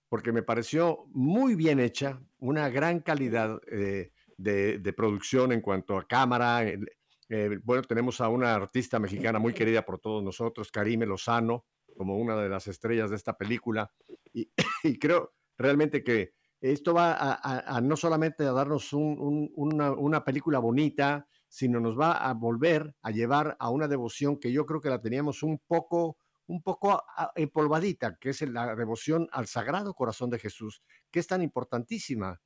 porque 0.08 0.32
me 0.32 0.42
pareció 0.42 1.04
muy 1.10 1.56
bien 1.56 1.80
hecha, 1.80 2.22
una 2.38 2.70
gran 2.70 3.00
calidad 3.00 3.60
eh, 3.70 4.12
de, 4.38 4.78
de 4.78 4.92
producción 4.94 5.52
en 5.52 5.60
cuanto 5.60 5.98
a 5.98 6.08
cámara. 6.08 6.64
eh, 6.64 7.58
bueno, 7.62 7.82
tenemos 7.82 8.22
a 8.22 8.30
una 8.30 8.54
artista 8.54 8.98
mexicana 8.98 9.38
muy 9.38 9.52
querida 9.52 9.84
por 9.84 9.98
todos 9.98 10.24
nosotros, 10.24 10.72
Karime 10.72 11.04
Lozano, 11.04 11.66
como 11.98 12.16
una 12.16 12.36
de 12.36 12.48
las 12.48 12.68
estrellas 12.68 13.10
de 13.10 13.16
esta 13.16 13.36
película. 13.36 13.92
Y, 14.32 14.50
creo 14.98 15.34
realmente 15.58 16.02
que 16.02 16.32
esto 16.60 16.94
va 16.94 17.16
a, 17.18 17.80
no 17.80 17.96
solamente 17.96 18.44
a 18.44 18.52
darnos 18.52 18.92
una, 18.92 20.24
película 20.24 20.58
bonita, 20.60 21.28
sino 21.48 21.80
nos 21.80 21.98
va 21.98 22.12
a 22.12 22.32
volver 22.34 22.94
a 23.02 23.10
llevar 23.10 23.56
a 23.60 23.70
una 23.70 23.86
devoción 23.86 24.38
que 24.38 24.52
yo 24.52 24.64
creo 24.66 24.80
que 24.80 24.88
la 24.88 25.00
teníamos 25.00 25.42
un 25.42 25.60
poco, 25.66 26.16
un 26.46 26.62
poco 26.62 27.02
empolvadita, 27.36 28.16
que 28.16 28.30
es 28.30 28.42
la 28.42 28.74
devoción 28.74 29.28
al 29.32 29.46
Sagrado 29.46 29.94
Corazón 29.94 30.30
de 30.30 30.38
Jesús, 30.38 30.82
que 31.10 31.20
es 31.20 31.26
tan 31.26 31.42
importantísima. 31.42 32.40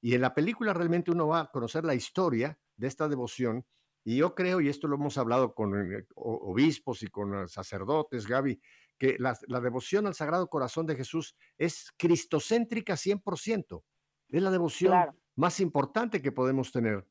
Y 0.00 0.14
en 0.14 0.22
la 0.22 0.34
película 0.34 0.72
realmente 0.72 1.10
uno 1.10 1.28
va 1.28 1.40
a 1.40 1.50
conocer 1.50 1.84
la 1.84 1.94
historia 1.94 2.58
de 2.76 2.86
esta 2.86 3.08
devoción. 3.08 3.66
Y 4.04 4.16
yo 4.16 4.34
creo, 4.34 4.62
y 4.62 4.68
esto 4.68 4.88
lo 4.88 4.96
hemos 4.96 5.18
hablado 5.18 5.54
con 5.54 5.74
eh, 5.74 6.06
obispos 6.14 7.02
y 7.02 7.08
con 7.08 7.48
sacerdotes, 7.48 8.26
Gaby, 8.26 8.58
que 8.98 9.16
la, 9.18 9.38
devoción 9.60 10.06
al 10.06 10.14
Sagrado 10.14 10.48
Corazón 10.48 10.86
de 10.86 10.96
Jesús 10.96 11.36
es 11.56 11.92
cristocéntrica 11.96 12.94
100%. 12.94 13.82
Es 14.28 14.42
la 14.42 14.50
devoción 14.50 14.94
más 15.36 15.60
importante 15.60 16.20
que 16.20 16.32
podemos 16.32 16.72
tener, 16.72 17.06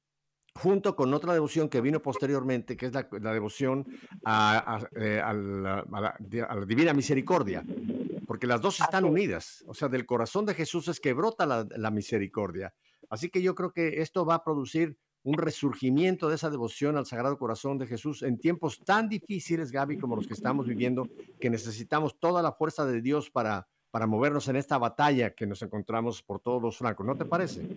junto 0.53 0.95
con 0.95 1.13
otra 1.13 1.33
devoción 1.33 1.69
que 1.69 1.81
vino 1.81 2.01
posteriormente, 2.01 2.77
que 2.77 2.87
es 2.87 2.93
la, 2.93 3.33
devoción 3.33 3.85
eh, 3.89 5.21
a, 5.23 5.33
la, 5.33 6.15
Divina 6.67 6.93
Misericordia, 6.93 7.63
porque 8.27 8.47
las 8.47 8.61
dos 8.61 8.79
están 8.81 9.05
unidas. 9.05 9.63
O 9.67 9.73
sea, 9.73 9.87
del 9.87 10.05
corazón 10.05 10.45
de 10.45 10.53
Jesús 10.53 10.87
es 10.89 10.99
que 10.99 11.13
brota 11.13 11.45
la 11.45 11.91
misericordia. 11.91 12.73
Así 13.09 13.29
que 13.29 13.41
yo 13.41 13.55
creo 13.55 13.71
que 13.71 14.01
esto 14.01 14.25
va 14.25 14.35
a 14.35 14.43
producir 14.43 14.97
un 15.27 15.37
resurgimiento 15.37 16.29
de 16.29 16.35
esa 16.35 16.49
devoción 16.49 16.95
al 16.95 17.05
Sagrado 17.05 17.37
Corazón 17.37 17.77
de 17.77 17.85
Jesús 17.85 18.23
en 18.23 18.39
tiempos 18.39 18.79
tan 18.85 19.09
difíciles, 19.09 19.73
Gaby, 19.73 19.97
como 19.97 20.15
los 20.15 20.25
que 20.25 20.33
estamos 20.33 20.65
viviendo, 20.65 21.09
que 21.41 21.49
necesitamos 21.49 22.17
toda 22.17 22.41
la 22.41 22.53
fuerza 22.53 22.85
de 22.85 23.01
Dios 23.01 23.29
para, 23.29 23.67
para 23.91 24.07
movernos 24.07 24.47
en 24.47 24.55
esta 24.55 24.77
batalla 24.77 25.35
que 25.35 25.45
nos 25.45 25.61
encontramos 25.61 26.23
por 26.23 26.39
todos 26.39 26.61
los 26.61 26.77
francos. 26.77 27.05
¿No 27.05 27.17
te 27.17 27.25
parece? 27.25 27.67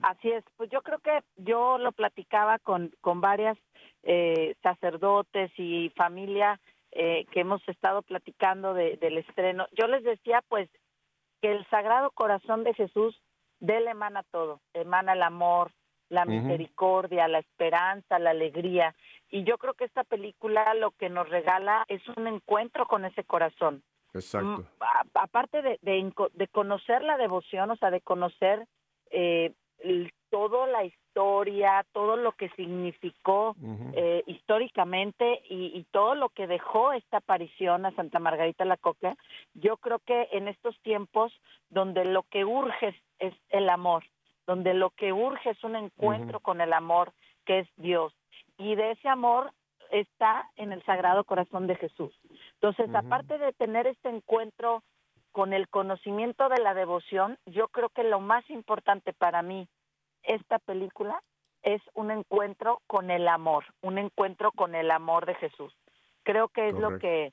Así 0.00 0.30
es, 0.30 0.44
pues 0.56 0.70
yo 0.70 0.80
creo 0.80 0.98
que 1.00 1.22
yo 1.36 1.76
lo 1.76 1.92
platicaba 1.92 2.58
con, 2.58 2.90
con 3.02 3.20
varias 3.20 3.58
eh, 4.02 4.54
sacerdotes 4.62 5.50
y 5.58 5.90
familia 5.90 6.58
eh, 6.90 7.26
que 7.32 7.40
hemos 7.40 7.60
estado 7.68 8.00
platicando 8.00 8.72
del 8.72 9.18
estreno. 9.18 9.66
Yo 9.72 9.88
les 9.88 10.02
decía 10.04 10.42
pues 10.48 10.70
que 11.42 11.52
el 11.52 11.66
Sagrado 11.68 12.12
Corazón 12.12 12.64
de 12.64 12.72
Jesús 12.72 13.20
de 13.60 13.76
él 13.76 13.88
emana 13.88 14.22
todo, 14.30 14.62
emana 14.72 15.12
el 15.12 15.22
amor, 15.22 15.72
la 16.08 16.24
misericordia, 16.24 17.28
la 17.28 17.38
esperanza, 17.38 18.18
la 18.18 18.30
alegría. 18.30 18.94
Y 19.30 19.44
yo 19.44 19.58
creo 19.58 19.74
que 19.74 19.84
esta 19.84 20.04
película 20.04 20.74
lo 20.74 20.92
que 20.92 21.08
nos 21.08 21.28
regala 21.28 21.84
es 21.88 22.00
un 22.16 22.26
encuentro 22.26 22.86
con 22.86 23.04
ese 23.04 23.24
corazón. 23.24 23.82
Exacto. 24.14 24.62
Mm, 24.62 24.82
aparte 25.14 25.62
de, 25.62 25.78
de, 25.82 26.48
conocer 26.48 27.02
la 27.02 27.16
devoción, 27.16 27.70
o 27.70 27.76
sea, 27.76 27.90
de 27.90 28.00
conocer 28.00 28.66
eh, 29.10 29.52
toda 30.30 30.66
la 30.66 30.84
historia, 30.84 31.84
todo 31.92 32.16
lo 32.16 32.32
que 32.32 32.48
significó 32.50 33.56
eh, 33.94 34.22
históricamente 34.26 35.42
y, 35.48 35.78
y, 35.78 35.84
todo 35.90 36.14
lo 36.14 36.30
que 36.30 36.46
dejó 36.46 36.92
esta 36.92 37.18
aparición 37.18 37.86
a 37.86 37.94
Santa 37.94 38.18
Margarita 38.18 38.64
la 38.64 38.76
Coca, 38.76 39.16
yo 39.54 39.76
creo 39.76 39.98
que 40.00 40.28
en 40.32 40.48
estos 40.48 40.78
tiempos 40.80 41.32
donde 41.70 42.04
lo 42.04 42.22
que 42.24 42.44
urge 42.44 42.94
es 43.18 43.34
el 43.50 43.68
amor, 43.68 44.04
donde 44.46 44.74
lo 44.74 44.90
que 44.90 45.12
urge 45.12 45.50
es 45.50 45.64
un 45.64 45.76
encuentro 45.76 46.40
con 46.40 46.60
el 46.60 46.72
amor 46.72 47.12
que 47.44 47.60
es 47.60 47.68
Dios. 47.76 48.12
Y 48.58 48.74
de 48.74 48.92
ese 48.92 49.08
amor 49.08 49.52
está 49.90 50.50
en 50.56 50.72
el 50.72 50.82
Sagrado 50.84 51.24
Corazón 51.24 51.66
de 51.66 51.76
Jesús. 51.76 52.14
Entonces, 52.54 52.94
aparte 52.94 53.38
de 53.38 53.52
tener 53.52 53.86
este 53.86 54.08
encuentro 54.08 54.82
con 55.32 55.52
el 55.52 55.68
conocimiento 55.68 56.48
de 56.48 56.62
la 56.62 56.74
devoción, 56.74 57.38
yo 57.46 57.68
creo 57.68 57.90
que 57.90 58.04
lo 58.04 58.20
más 58.20 58.48
importante 58.50 59.12
para 59.12 59.42
mí, 59.42 59.68
esta 60.22 60.58
película, 60.58 61.20
es 61.62 61.82
un 61.94 62.10
encuentro 62.10 62.80
con 62.86 63.10
el 63.10 63.28
amor, 63.28 63.64
un 63.82 63.98
encuentro 63.98 64.52
con 64.52 64.74
el 64.74 64.90
amor 64.90 65.26
de 65.26 65.34
Jesús. 65.34 65.76
Creo 66.22 66.48
que 66.48 66.68
es 66.68 66.74
lo 66.74 66.98
que 66.98 67.32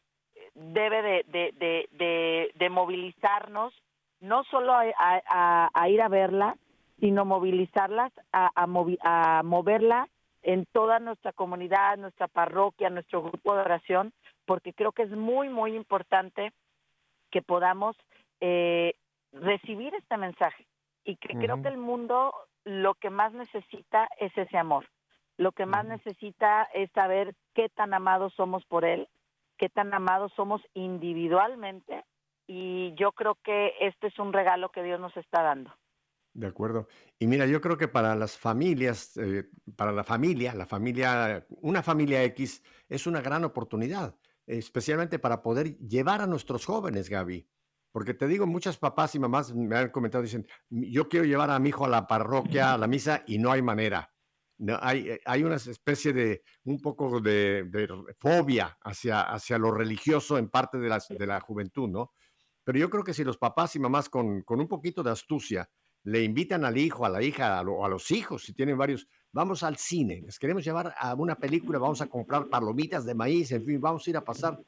debe 0.55 1.23
de, 1.27 2.51
de, 2.55 2.69
movilizarnos, 2.69 3.73
no 4.19 4.43
solo 4.45 4.73
a 4.75 5.89
ir 5.89 6.01
a 6.01 6.07
verla, 6.09 6.57
sino 7.03 7.25
movilizarlas 7.25 8.13
a, 8.31 8.49
a, 8.55 9.43
moverla 9.43 10.07
en 10.41 10.65
toda 10.67 10.99
nuestra 10.99 11.33
comunidad, 11.33 11.97
nuestra 11.97 12.29
parroquia, 12.29 12.89
nuestro 12.89 13.23
grupo 13.23 13.53
de 13.53 13.59
oración, 13.59 14.13
porque 14.45 14.71
creo 14.71 14.93
que 14.93 15.03
es 15.03 15.11
muy, 15.11 15.49
muy 15.49 15.75
importante 15.75 16.53
que 17.29 17.41
podamos 17.41 17.97
eh, 18.39 18.93
recibir 19.33 19.93
este 19.95 20.15
mensaje 20.15 20.65
y 21.03 21.17
que 21.17 21.33
creo 21.37 21.61
que 21.61 21.67
el 21.67 21.77
mundo 21.77 22.33
lo 22.63 22.93
que 22.93 23.09
más 23.09 23.33
necesita 23.33 24.07
es 24.17 24.31
ese 24.37 24.57
amor. 24.57 24.87
Lo 25.35 25.51
que 25.51 25.65
más 25.65 25.83
necesita 25.83 26.69
es 26.73 26.89
saber 26.91 27.35
qué 27.53 27.67
tan 27.67 27.93
amados 27.93 28.33
somos 28.35 28.63
por 28.63 28.85
Él, 28.85 29.09
qué 29.57 29.67
tan 29.67 29.93
amados 29.93 30.31
somos 30.37 30.61
individualmente 30.73 32.05
y 32.47 32.93
yo 32.95 33.11
creo 33.11 33.35
que 33.43 33.73
este 33.81 34.07
es 34.07 34.17
un 34.19 34.31
regalo 34.31 34.69
que 34.69 34.83
Dios 34.83 35.01
nos 35.01 35.17
está 35.17 35.41
dando. 35.41 35.73
De 36.33 36.47
acuerdo. 36.47 36.87
Y 37.19 37.27
mira, 37.27 37.45
yo 37.45 37.61
creo 37.61 37.77
que 37.77 37.87
para 37.87 38.15
las 38.15 38.37
familias, 38.37 39.15
eh, 39.17 39.49
para 39.75 39.91
la 39.91 40.03
familia, 40.03 40.55
la 40.55 40.65
familia, 40.65 41.45
una 41.61 41.83
familia 41.83 42.23
X 42.23 42.63
es 42.89 43.05
una 43.05 43.21
gran 43.21 43.43
oportunidad, 43.43 44.15
especialmente 44.47 45.19
para 45.19 45.43
poder 45.43 45.77
llevar 45.77 46.21
a 46.21 46.27
nuestros 46.27 46.65
jóvenes, 46.65 47.09
Gaby. 47.09 47.47
Porque 47.91 48.15
te 48.15 48.27
digo, 48.27 48.47
muchas 48.47 48.77
papás 48.77 49.13
y 49.13 49.19
mamás 49.19 49.53
me 49.53 49.77
han 49.77 49.89
comentado, 49.89 50.23
dicen, 50.23 50.47
yo 50.69 51.07
quiero 51.07 51.25
llevar 51.25 51.51
a 51.51 51.59
mi 51.59 51.69
hijo 51.69 51.85
a 51.85 51.89
la 51.89 52.07
parroquia, 52.07 52.73
a 52.73 52.77
la 52.79 52.87
misa, 52.87 53.23
y 53.27 53.37
no 53.37 53.51
hay 53.51 53.61
manera. 53.61 54.11
No, 54.57 54.79
hay, 54.81 55.09
eh, 55.09 55.21
hay 55.25 55.43
una 55.43 55.55
especie 55.55 56.13
de, 56.13 56.43
un 56.63 56.81
poco 56.81 57.21
de, 57.21 57.69
fobia 58.17 58.75
hacia, 58.81 59.21
hacia 59.21 59.59
lo 59.59 59.71
religioso 59.71 60.39
en 60.39 60.49
parte 60.49 60.79
de 60.79 60.89
la, 60.89 60.99
de 61.07 61.27
la 61.27 61.39
juventud, 61.41 61.87
¿no? 61.87 62.13
Pero 62.63 62.79
yo 62.79 62.89
creo 62.89 63.03
que 63.03 63.13
si 63.13 63.23
los 63.23 63.37
papás 63.37 63.75
y 63.75 63.79
mamás 63.79 64.09
con, 64.09 64.41
con 64.41 64.59
un 64.59 64.67
poquito 64.67 65.03
de 65.03 65.11
astucia, 65.11 65.69
le 66.03 66.23
invitan 66.23 66.65
al 66.65 66.77
hijo, 66.77 67.05
a 67.05 67.09
la 67.09 67.21
hija, 67.21 67.59
a, 67.59 67.63
los 67.63 68.11
hijos, 68.11 68.43
si 68.43 68.53
tienen 68.53 68.77
varios, 68.77 69.07
vamos 69.31 69.63
al 69.63 69.77
cine, 69.77 70.21
les 70.21 70.37
queremos 70.37 70.63
llevar 70.63 70.93
a 70.97 71.13
una 71.15 71.35
película, 71.35 71.79
vamos 71.79 72.01
a 72.01 72.07
comprar 72.07 72.47
palomitas 72.47 73.05
de 73.05 73.15
maíz, 73.15 73.51
en 73.51 73.63
fin, 73.63 73.79
vamos 73.79 74.05
a 74.05 74.09
ir 74.09 74.17
a 74.17 74.23
pasar. 74.23 74.59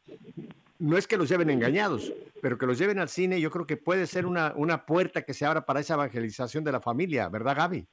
No 0.80 0.98
es 0.98 1.08
que 1.08 1.18
los 1.18 1.30
lleven 1.30 1.50
engañados, 1.50 2.14
pero 2.42 2.58
que 2.58 2.66
los 2.66 2.78
lleven 2.78 3.00
al 3.00 3.10
cine, 3.10 3.40
yo 3.42 3.50
creo 3.50 3.66
que 3.66 3.78
puede 3.78 4.08
ser 4.08 4.26
una, 4.26 4.54
una 4.56 4.86
puerta 4.86 5.24
que 5.24 5.34
se 5.34 5.46
abra 5.46 5.66
para 5.66 5.80
esa 5.80 5.96
evangelización 5.96 6.64
de 6.64 6.72
la 6.72 6.82
familia, 6.82 7.28
¿verdad, 7.30 7.56
Gaby? 7.56 7.86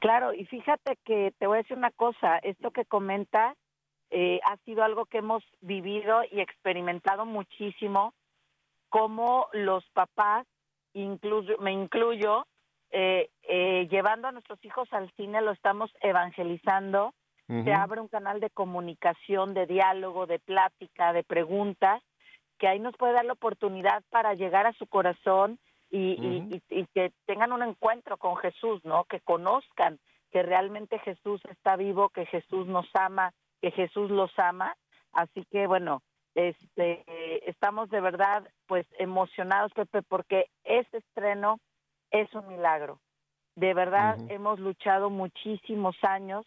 Claro, 0.00 0.32
y 0.32 0.46
fíjate 0.46 0.96
que 1.04 1.34
te 1.38 1.46
voy 1.46 1.56
a 1.56 1.62
decir 1.62 1.76
una 1.76 1.90
cosa, 1.90 2.38
esto 2.38 2.70
que 2.70 2.84
comentas 2.84 3.56
eh, 4.10 4.40
ha 4.44 4.56
sido 4.64 4.82
algo 4.82 5.06
que 5.06 5.18
hemos 5.18 5.44
vivido 5.60 6.22
y 6.30 6.40
experimentado 6.40 7.26
muchísimo, 7.26 8.14
como 8.88 9.46
los 9.52 9.84
papás 9.90 10.46
incluyo, 10.94 11.56
me 11.58 11.72
incluyo, 11.72 12.46
eh, 12.90 13.30
eh, 13.42 13.86
llevando 13.90 14.28
a 14.28 14.32
nuestros 14.32 14.62
hijos 14.64 14.88
al 14.92 15.10
cine, 15.12 15.40
lo 15.42 15.52
estamos 15.52 15.90
evangelizando. 16.00 17.14
Se 17.64 17.72
abre 17.72 18.00
un 18.00 18.06
canal 18.06 18.38
de 18.38 18.48
comunicación, 18.48 19.54
de 19.54 19.66
diálogo, 19.66 20.26
de 20.26 20.38
plática, 20.38 21.12
de 21.12 21.24
preguntas, 21.24 22.00
que 22.60 22.68
ahí 22.68 22.78
nos 22.78 22.96
puede 22.96 23.14
dar 23.14 23.24
la 23.24 23.32
oportunidad 23.32 24.04
para 24.08 24.34
llegar 24.34 24.68
a 24.68 24.72
su 24.74 24.86
corazón 24.86 25.58
y, 25.90 26.60
y, 26.68 26.86
que 26.94 27.12
tengan 27.26 27.52
un 27.52 27.64
encuentro 27.64 28.18
con 28.18 28.36
Jesús, 28.36 28.84
¿no? 28.84 29.02
Que 29.02 29.18
conozcan 29.18 29.98
que 30.30 30.44
realmente 30.44 31.00
Jesús 31.00 31.40
está 31.50 31.74
vivo, 31.74 32.10
que 32.10 32.24
Jesús 32.26 32.68
nos 32.68 32.86
ama, 32.94 33.32
que 33.60 33.72
Jesús 33.72 34.10
los 34.10 34.30
ama. 34.38 34.76
Así 35.12 35.44
que 35.50 35.66
bueno, 35.66 36.02
este, 36.34 37.04
estamos 37.48 37.90
de 37.90 38.00
verdad 38.00 38.48
pues 38.66 38.86
emocionados, 38.98 39.72
Pepe, 39.72 40.02
porque 40.02 40.46
este 40.64 40.98
estreno 40.98 41.58
es 42.10 42.32
un 42.34 42.48
milagro. 42.48 43.00
De 43.56 43.74
verdad 43.74 44.16
hemos 44.28 44.58
luchado 44.60 45.10
muchísimos 45.10 45.96
años 46.02 46.46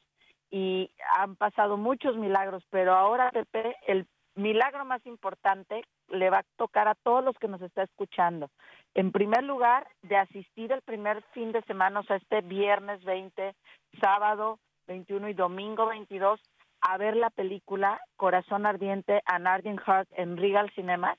y 0.49 0.91
han 1.17 1.35
pasado 1.35 1.77
muchos 1.77 2.15
milagros, 2.15 2.63
pero 2.69 2.93
ahora, 2.93 3.31
Pepe, 3.31 3.75
el 3.87 4.07
milagro 4.35 4.85
más 4.85 5.05
importante 5.05 5.83
le 6.09 6.29
va 6.29 6.39
a 6.39 6.45
tocar 6.57 6.87
a 6.87 6.95
todos 6.95 7.23
los 7.23 7.37
que 7.37 7.47
nos 7.47 7.61
está 7.61 7.83
escuchando. 7.83 8.49
En 8.93 9.11
primer 9.11 9.43
lugar, 9.43 9.87
de 10.03 10.17
asistir 10.17 10.71
el 10.71 10.81
primer 10.81 11.23
fin 11.33 11.51
de 11.51 11.61
semana, 11.63 11.99
o 11.99 12.03
sea, 12.03 12.17
este 12.17 12.41
viernes 12.41 13.03
20, 13.03 13.55
sábado 13.99 14.59
21 14.87 15.29
y 15.29 15.33
domingo 15.33 15.87
22 15.87 16.39
a 16.83 16.97
ver 16.97 17.15
la 17.15 17.29
película 17.29 17.99
Corazón 18.17 18.65
Ardiente, 18.65 19.21
An 19.25 19.47
Ardent 19.47 19.79
Heart 19.79 20.09
en 20.11 20.37
Regal 20.37 20.69
Cinema. 20.75 21.15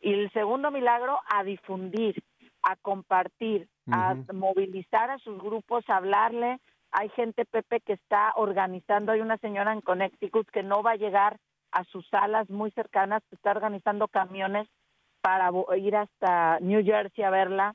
Y 0.00 0.14
el 0.14 0.30
segundo 0.32 0.70
milagro, 0.70 1.18
a 1.28 1.42
difundir, 1.42 2.22
a 2.62 2.76
compartir, 2.76 3.68
a 3.90 4.14
movilizar 4.32 5.10
a 5.10 5.18
sus 5.18 5.42
grupos, 5.42 5.84
a 5.88 5.96
hablarle. 5.96 6.60
Hay 6.92 7.08
gente, 7.10 7.44
Pepe, 7.44 7.80
que 7.80 7.94
está 7.94 8.32
organizando, 8.36 9.10
hay 9.10 9.20
una 9.20 9.38
señora 9.38 9.72
en 9.72 9.80
Connecticut 9.80 10.48
que 10.50 10.62
no 10.62 10.82
va 10.82 10.92
a 10.92 10.96
llegar 10.96 11.38
a 11.72 11.84
sus 11.84 12.06
salas 12.08 12.48
muy 12.48 12.70
cercanas, 12.70 13.22
que 13.28 13.34
está 13.34 13.50
organizando 13.50 14.06
camiones 14.06 14.68
para 15.20 15.50
ir 15.76 15.96
hasta 15.96 16.60
New 16.60 16.84
Jersey 16.84 17.24
a 17.24 17.30
verla. 17.30 17.74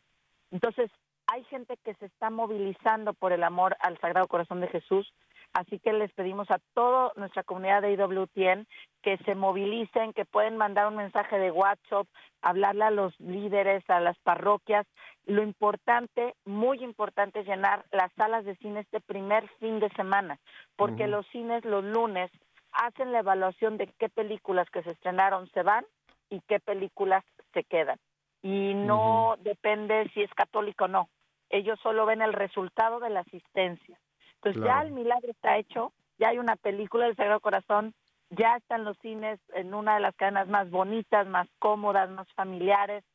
Entonces, 0.51 0.89
hay 1.27 1.43
gente 1.45 1.77
que 1.83 1.93
se 1.95 2.05
está 2.05 2.29
movilizando 2.29 3.13
por 3.13 3.33
el 3.33 3.43
amor 3.43 3.75
al 3.81 3.99
Sagrado 3.99 4.27
Corazón 4.27 4.61
de 4.61 4.67
Jesús, 4.67 5.13
así 5.53 5.79
que 5.79 5.93
les 5.93 6.11
pedimos 6.13 6.49
a 6.51 6.59
toda 6.73 7.11
nuestra 7.15 7.43
comunidad 7.43 7.81
de 7.81 7.93
IWTN 7.93 8.67
que 9.01 9.17
se 9.25 9.35
movilicen, 9.35 10.13
que 10.13 10.25
pueden 10.25 10.57
mandar 10.57 10.87
un 10.87 10.95
mensaje 10.95 11.37
de 11.37 11.51
WhatsApp, 11.51 12.07
hablarle 12.41 12.85
a 12.85 12.91
los 12.91 13.17
líderes, 13.19 13.87
a 13.89 13.99
las 13.99 14.17
parroquias. 14.19 14.85
Lo 15.25 15.43
importante, 15.43 16.35
muy 16.45 16.83
importante, 16.83 17.41
es 17.41 17.47
llenar 17.47 17.85
las 17.91 18.11
salas 18.13 18.45
de 18.45 18.55
cine 18.57 18.81
este 18.81 18.99
primer 18.99 19.47
fin 19.59 19.79
de 19.79 19.89
semana, 19.89 20.39
porque 20.75 21.07
los 21.07 21.25
cines 21.27 21.63
los 21.65 21.83
lunes 21.83 22.31
hacen 22.71 23.11
la 23.11 23.19
evaluación 23.19 23.77
de 23.77 23.87
qué 23.99 24.09
películas 24.09 24.69
que 24.71 24.83
se 24.83 24.91
estrenaron 24.91 25.49
se 25.51 25.63
van 25.63 25.85
y 26.29 26.41
qué 26.47 26.59
películas 26.59 27.23
se 27.53 27.63
quedan. 27.63 27.99
Y 28.41 28.73
no 28.73 29.35
depende 29.39 30.09
si 30.13 30.23
es 30.23 30.33
católico 30.33 30.85
o 30.85 30.87
no. 30.87 31.09
Ellos 31.49 31.79
solo 31.81 32.05
ven 32.05 32.21
el 32.21 32.33
resultado 32.33 32.99
de 32.99 33.11
la 33.11 33.21
asistencia. 33.21 33.97
Entonces 34.43 34.63
ya 34.63 34.81
el 34.81 34.91
milagro 34.91 35.31
está 35.31 35.57
hecho, 35.57 35.93
ya 36.17 36.29
hay 36.29 36.37
una 36.37 36.57
película 36.57 37.05
del 37.05 37.15
Sagrado 37.15 37.39
Corazón, 37.39 37.93
ya 38.29 38.57
están 38.57 38.83
los 38.83 38.97
cines 38.97 39.39
en 39.53 39.73
una 39.73 39.95
de 39.95 40.01
las 40.01 40.15
cadenas 40.15 40.47
más 40.47 40.69
bonitas, 40.69 41.27
más 41.27 41.47
cómodas, 41.59 42.09
más 42.09 42.27
familiares 42.33 43.05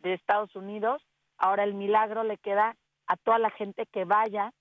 de 0.00 0.14
Estados 0.14 0.54
Unidos. 0.54 1.02
Ahora 1.38 1.64
el 1.64 1.74
milagro 1.74 2.22
le 2.22 2.38
queda 2.38 2.76
a 3.08 3.16
toda 3.16 3.38
la 3.38 3.50
gente 3.50 3.86
que 3.86 4.04
vaya 4.04 4.52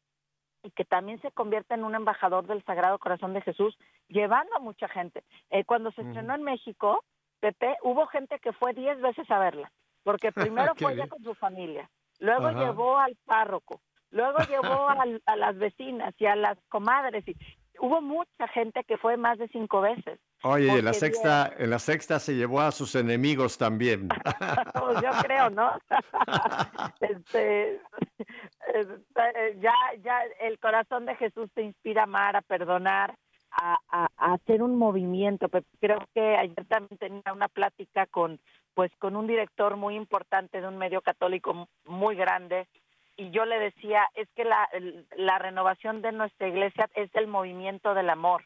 y 0.63 0.71
que 0.71 0.83
también 0.83 1.21
se 1.21 1.31
convierta 1.31 1.75
en 1.75 1.83
un 1.83 1.93
embajador 1.93 2.47
del 2.47 2.63
Sagrado 2.63 2.97
Corazón 2.97 3.33
de 3.33 3.41
Jesús, 3.41 3.77
llevando 4.07 4.55
a 4.55 4.59
mucha 4.59 4.87
gente. 4.87 5.23
Eh, 5.51 5.63
cuando 5.63 5.91
se 5.91 6.01
estrenó 6.01 6.33
en 6.33 6.41
México, 6.41 7.03
Pepe, 7.39 7.77
hubo 7.83 8.07
gente 8.07 8.39
que 8.39 8.51
fue 8.51 8.73
diez 8.73 8.99
veces 8.99 9.29
a 9.29 9.37
verla, 9.37 9.71
porque 10.03 10.31
primero 10.71 10.73
fue 10.75 10.95
ya 10.95 11.07
con 11.07 11.21
su 11.21 11.35
familia, 11.35 11.89
luego 12.19 12.49
llevó 12.49 12.97
al 12.97 13.15
párroco, 13.25 13.81
luego 14.15 14.39
llevó 14.49 14.87
a, 14.89 15.35
las 15.35 15.57
vecinas 15.57 16.13
y 16.17 16.25
a 16.25 16.35
las 16.35 16.57
comadres, 16.69 17.27
y 17.27 17.35
hubo 17.79 18.01
mucha 18.01 18.47
gente 18.53 18.83
que 18.85 18.97
fue 18.97 19.17
más 19.17 19.37
de 19.37 19.49
cinco 19.49 19.81
veces. 19.81 20.19
Oye, 20.43 20.81
la 20.81 20.93
sexta, 20.93 21.51
en 21.57 21.69
la 21.69 21.79
sexta 21.79 22.19
se 22.19 22.33
llevó 22.33 22.61
a 22.61 22.71
sus 22.71 22.95
enemigos 22.95 23.57
también. 23.57 24.07
pues 24.79 25.01
yo 25.01 25.09
creo, 25.21 25.49
¿no? 25.49 25.71
este, 27.01 27.81
eh, 28.73 29.57
ya, 29.59 29.73
ya 30.01 30.21
el 30.39 30.59
corazón 30.59 31.05
de 31.05 31.15
Jesús 31.15 31.49
te 31.53 31.63
inspira 31.63 32.01
a 32.01 32.05
amar, 32.05 32.37
a 32.37 32.41
perdonar, 32.41 33.17
a, 33.51 33.77
a, 33.89 34.33
hacer 34.33 34.63
un 34.63 34.77
movimiento. 34.77 35.49
creo 35.81 35.99
que 36.13 36.37
ayer 36.37 36.65
también 36.67 36.97
tenía 36.99 37.33
una 37.33 37.49
plática 37.49 38.05
con, 38.05 38.39
pues, 38.73 38.91
con 38.97 39.17
un 39.17 39.27
director 39.27 39.75
muy 39.75 39.95
importante 39.95 40.61
de 40.61 40.67
un 40.67 40.77
medio 40.77 41.01
católico 41.01 41.67
muy 41.85 42.15
grande 42.15 42.67
y 43.17 43.31
yo 43.31 43.45
le 43.45 43.59
decía 43.59 44.09
es 44.15 44.27
que 44.35 44.43
la, 44.43 44.69
la 45.15 45.39
renovación 45.39 46.01
de 46.01 46.11
nuestra 46.11 46.47
iglesia 46.47 46.89
es 46.95 47.09
el 47.15 47.27
movimiento 47.27 47.93
del 47.93 48.09
amor. 48.09 48.45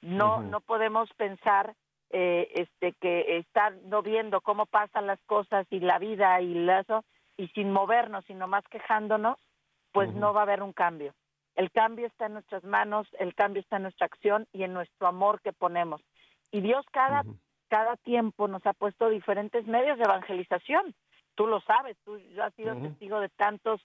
No, 0.00 0.42
no 0.42 0.60
podemos 0.60 1.12
pensar 1.14 1.74
eh, 2.10 2.48
este 2.54 2.92
que 3.00 3.38
estar 3.38 3.74
no 3.84 4.02
viendo 4.02 4.40
cómo 4.40 4.66
pasan 4.66 5.06
las 5.06 5.20
cosas 5.26 5.66
y 5.70 5.80
la 5.80 5.98
vida 5.98 6.40
y 6.40 6.68
eso 6.68 7.04
y 7.36 7.48
sin 7.48 7.70
movernos, 7.70 8.24
sino 8.26 8.48
más 8.48 8.64
quejándonos, 8.68 9.38
pues 9.92 10.12
no 10.14 10.32
va 10.32 10.40
a 10.40 10.42
haber 10.44 10.62
un 10.62 10.72
cambio. 10.72 11.14
El 11.54 11.70
cambio 11.70 12.06
está 12.06 12.26
en 12.26 12.34
nuestras 12.34 12.64
manos, 12.64 13.06
el 13.18 13.34
cambio 13.34 13.60
está 13.60 13.76
en 13.76 13.82
nuestra 13.82 14.06
acción 14.06 14.46
y 14.52 14.62
en 14.62 14.72
nuestro 14.72 15.06
amor 15.06 15.40
que 15.40 15.52
ponemos. 15.52 16.00
Y 16.50 16.60
Dios 16.60 16.84
cada, 16.92 17.24
cada 17.68 17.96
tiempo 17.96 18.48
nos 18.48 18.64
ha 18.66 18.72
puesto 18.72 19.08
diferentes 19.08 19.66
medios 19.66 19.98
de 19.98 20.04
evangelización. 20.04 20.94
Tú 21.38 21.46
lo 21.46 21.60
sabes, 21.60 21.96
tú 22.04 22.20
has 22.42 22.52
sido 22.54 22.74
testigo 22.74 23.20
de 23.20 23.28
tantos 23.28 23.80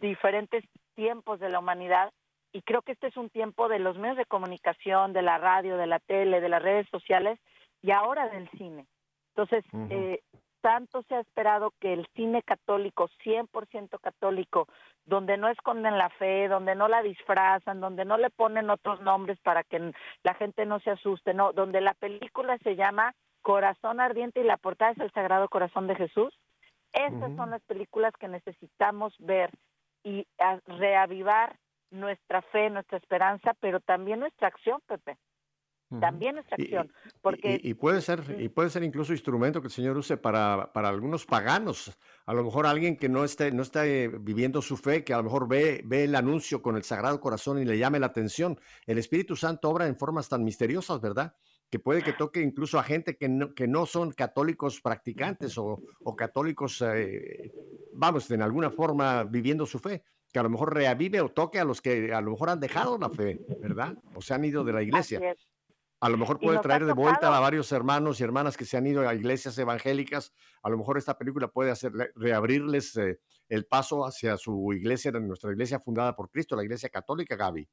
diferentes 0.00 0.62
tiempos 0.94 1.40
de 1.40 1.48
la 1.50 1.58
humanidad 1.58 2.12
y 2.52 2.62
creo 2.62 2.82
que 2.82 2.92
este 2.92 3.08
es 3.08 3.16
un 3.16 3.30
tiempo 3.30 3.68
de 3.68 3.80
los 3.80 3.98
medios 3.98 4.16
de 4.16 4.26
comunicación, 4.26 5.12
de 5.12 5.22
la 5.22 5.38
radio, 5.38 5.76
de 5.76 5.88
la 5.88 5.98
tele, 5.98 6.40
de 6.40 6.48
las 6.48 6.62
redes 6.62 6.86
sociales 6.92 7.40
y 7.82 7.90
ahora 7.90 8.28
del 8.28 8.48
cine. 8.50 8.86
Entonces, 9.30 9.64
eh, 9.90 10.20
tanto 10.60 11.02
se 11.02 11.16
ha 11.16 11.20
esperado 11.20 11.72
que 11.80 11.94
el 11.94 12.06
cine 12.14 12.44
católico, 12.44 13.08
100% 13.24 13.98
católico, 13.98 14.68
donde 15.04 15.36
no 15.36 15.48
esconden 15.48 15.98
la 15.98 16.10
fe, 16.10 16.46
donde 16.46 16.76
no 16.76 16.86
la 16.86 17.02
disfrazan, 17.02 17.80
donde 17.80 18.04
no 18.04 18.18
le 18.18 18.30
ponen 18.30 18.70
otros 18.70 19.00
nombres 19.00 19.40
para 19.40 19.64
que 19.64 19.92
la 20.22 20.34
gente 20.34 20.64
no 20.64 20.78
se 20.78 20.92
asuste, 20.92 21.34
no, 21.34 21.52
donde 21.52 21.80
la 21.80 21.94
película 21.94 22.56
se 22.58 22.76
llama 22.76 23.16
Corazón 23.42 23.98
Ardiente 23.98 24.42
y 24.42 24.44
la 24.44 24.58
portada 24.58 24.92
es 24.92 24.98
el 25.00 25.10
Sagrado 25.10 25.48
Corazón 25.48 25.88
de 25.88 25.96
Jesús. 25.96 26.32
Esas 26.94 27.34
son 27.36 27.50
las 27.50 27.62
películas 27.62 28.12
que 28.18 28.28
necesitamos 28.28 29.14
ver 29.18 29.50
y 30.04 30.26
reavivar 30.66 31.58
nuestra 31.90 32.40
fe, 32.42 32.70
nuestra 32.70 32.98
esperanza, 32.98 33.54
pero 33.60 33.80
también 33.80 34.20
nuestra 34.20 34.48
acción, 34.48 34.80
Pepe. 34.86 35.18
También 36.00 36.38
es 36.38 36.46
acción, 36.50 36.92
porque... 37.20 37.60
Y, 37.62 37.74
puede 37.74 38.00
ser, 38.00 38.36
y 38.38 38.48
puede 38.48 38.70
ser 38.70 38.82
incluso 38.82 39.12
instrumento 39.12 39.60
que 39.60 39.68
el 39.68 39.72
Señor 39.72 39.96
use 39.96 40.16
para, 40.16 40.72
para 40.72 40.88
algunos 40.88 41.24
paganos, 41.24 41.96
a 42.26 42.34
lo 42.34 42.42
mejor 42.42 42.66
alguien 42.66 42.96
que 42.96 43.08
no 43.08 43.22
esté, 43.22 43.52
no 43.52 43.62
está 43.62 43.82
viviendo 43.82 44.60
su 44.60 44.76
fe, 44.76 45.04
que 45.04 45.14
a 45.14 45.18
lo 45.18 45.24
mejor 45.24 45.46
ve, 45.46 45.82
ve 45.84 46.04
el 46.04 46.16
anuncio 46.16 46.62
con 46.62 46.76
el 46.76 46.82
Sagrado 46.82 47.20
Corazón 47.20 47.60
y 47.60 47.64
le 47.64 47.78
llame 47.78 48.00
la 48.00 48.06
atención. 48.06 48.58
El 48.86 48.98
Espíritu 48.98 49.36
Santo 49.36 49.70
obra 49.70 49.86
en 49.86 49.96
formas 49.96 50.28
tan 50.28 50.42
misteriosas, 50.42 51.00
¿verdad? 51.00 51.36
Que 51.74 51.80
puede 51.80 52.04
que 52.04 52.12
toque 52.12 52.40
incluso 52.40 52.78
a 52.78 52.84
gente 52.84 53.16
que 53.16 53.28
no, 53.28 53.52
que 53.52 53.66
no 53.66 53.84
son 53.84 54.12
católicos 54.12 54.80
practicantes 54.80 55.58
o, 55.58 55.82
o 56.04 56.14
católicos, 56.14 56.80
eh, 56.86 57.50
vamos, 57.92 58.30
en 58.30 58.42
alguna 58.42 58.70
forma 58.70 59.24
viviendo 59.24 59.66
su 59.66 59.80
fe 59.80 60.04
que 60.32 60.38
a 60.38 60.44
lo 60.44 60.50
mejor 60.50 60.72
reavive 60.72 61.20
o 61.20 61.30
toque 61.30 61.58
a 61.58 61.64
los 61.64 61.82
que 61.82 62.14
a 62.14 62.20
lo 62.20 62.30
mejor 62.30 62.50
han 62.50 62.60
dejado 62.60 62.96
la 62.96 63.10
fe, 63.10 63.40
¿verdad? 63.60 63.98
O 64.14 64.22
se 64.22 64.34
han 64.34 64.44
ido 64.44 64.62
de 64.62 64.72
la 64.72 64.84
iglesia. 64.84 65.34
A 65.98 66.08
lo 66.08 66.16
mejor 66.16 66.38
puede 66.38 66.60
traer 66.60 66.84
de 66.84 66.92
vuelta 66.92 67.36
a 67.36 67.40
varios 67.40 67.72
hermanos 67.72 68.20
y 68.20 68.22
hermanas 68.22 68.56
que 68.56 68.64
se 68.64 68.76
han 68.76 68.86
ido 68.86 69.08
a 69.08 69.12
iglesias 69.12 69.58
evangélicas. 69.58 70.32
A 70.62 70.70
lo 70.70 70.78
mejor 70.78 70.96
esta 70.96 71.18
película 71.18 71.48
puede 71.48 71.72
hacer, 71.72 71.90
reabrirles 72.14 72.96
eh, 72.98 73.18
el 73.48 73.66
paso 73.66 74.06
hacia 74.06 74.36
su 74.36 74.72
iglesia, 74.72 75.10
nuestra 75.10 75.50
iglesia 75.50 75.80
fundada 75.80 76.14
por 76.14 76.30
Cristo, 76.30 76.54
la 76.54 76.62
iglesia 76.62 76.88
católica, 76.88 77.34
Gaby. 77.34 77.68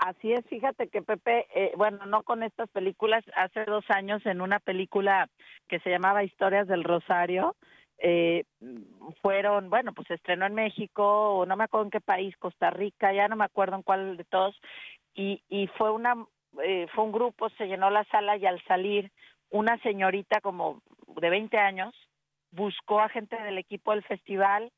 Así 0.00 0.32
es, 0.32 0.44
fíjate 0.46 0.88
que 0.88 1.02
Pepe, 1.02 1.46
eh, 1.54 1.72
bueno, 1.76 2.06
no 2.06 2.22
con 2.22 2.42
estas 2.42 2.70
películas, 2.70 3.22
hace 3.36 3.66
dos 3.66 3.84
años 3.90 4.24
en 4.24 4.40
una 4.40 4.58
película 4.58 5.28
que 5.68 5.78
se 5.80 5.90
llamaba 5.90 6.24
Historias 6.24 6.66
del 6.66 6.84
Rosario, 6.84 7.54
eh, 7.98 8.44
fueron, 9.20 9.68
bueno, 9.68 9.92
pues 9.92 10.10
estrenó 10.10 10.46
en 10.46 10.54
México, 10.54 11.04
o 11.36 11.44
no 11.44 11.54
me 11.54 11.64
acuerdo 11.64 11.84
en 11.84 11.90
qué 11.90 12.00
país, 12.00 12.34
Costa 12.38 12.70
Rica, 12.70 13.12
ya 13.12 13.28
no 13.28 13.36
me 13.36 13.44
acuerdo 13.44 13.76
en 13.76 13.82
cuál 13.82 14.16
de 14.16 14.24
todos, 14.24 14.58
y, 15.14 15.42
y 15.50 15.66
fue 15.66 15.90
una 15.90 16.14
eh, 16.64 16.88
fue 16.94 17.04
un 17.04 17.12
grupo, 17.12 17.50
se 17.50 17.66
llenó 17.66 17.90
la 17.90 18.04
sala 18.04 18.36
y 18.36 18.46
al 18.46 18.62
salir 18.64 19.12
una 19.50 19.78
señorita 19.82 20.40
como 20.40 20.82
de 21.20 21.30
20 21.30 21.56
años 21.58 21.94
buscó 22.50 23.00
a 23.00 23.08
gente 23.08 23.40
del 23.42 23.58
equipo 23.58 23.92
del 23.92 24.02
festival 24.02 24.72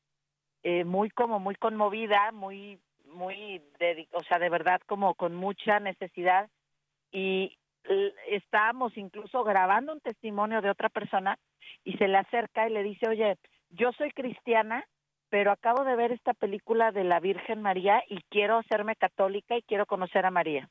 eh, 0.63 0.83
muy 0.83 1.09
como 1.09 1.39
muy 1.39 1.55
conmovida, 1.55 2.31
muy 2.31 2.79
muy 3.13 3.61
o 4.11 4.23
sea, 4.23 4.39
de 4.39 4.49
verdad 4.49 4.81
como 4.85 5.15
con 5.15 5.35
mucha 5.35 5.79
necesidad 5.79 6.49
y 7.11 7.57
estábamos 8.29 8.97
incluso 8.97 9.43
grabando 9.43 9.93
un 9.93 9.99
testimonio 9.99 10.61
de 10.61 10.69
otra 10.69 10.89
persona 10.89 11.37
y 11.83 11.93
se 11.97 12.07
le 12.07 12.17
acerca 12.17 12.67
y 12.67 12.71
le 12.71 12.83
dice, 12.83 13.09
"Oye, 13.09 13.37
yo 13.69 13.91
soy 13.93 14.11
cristiana, 14.11 14.85
pero 15.29 15.51
acabo 15.51 15.83
de 15.83 15.95
ver 15.95 16.11
esta 16.11 16.33
película 16.33 16.91
de 16.91 17.03
la 17.03 17.19
Virgen 17.19 17.61
María 17.61 18.03
y 18.07 18.21
quiero 18.29 18.57
hacerme 18.57 18.95
católica 18.95 19.57
y 19.57 19.63
quiero 19.63 19.85
conocer 19.85 20.25
a 20.25 20.31
María." 20.31 20.69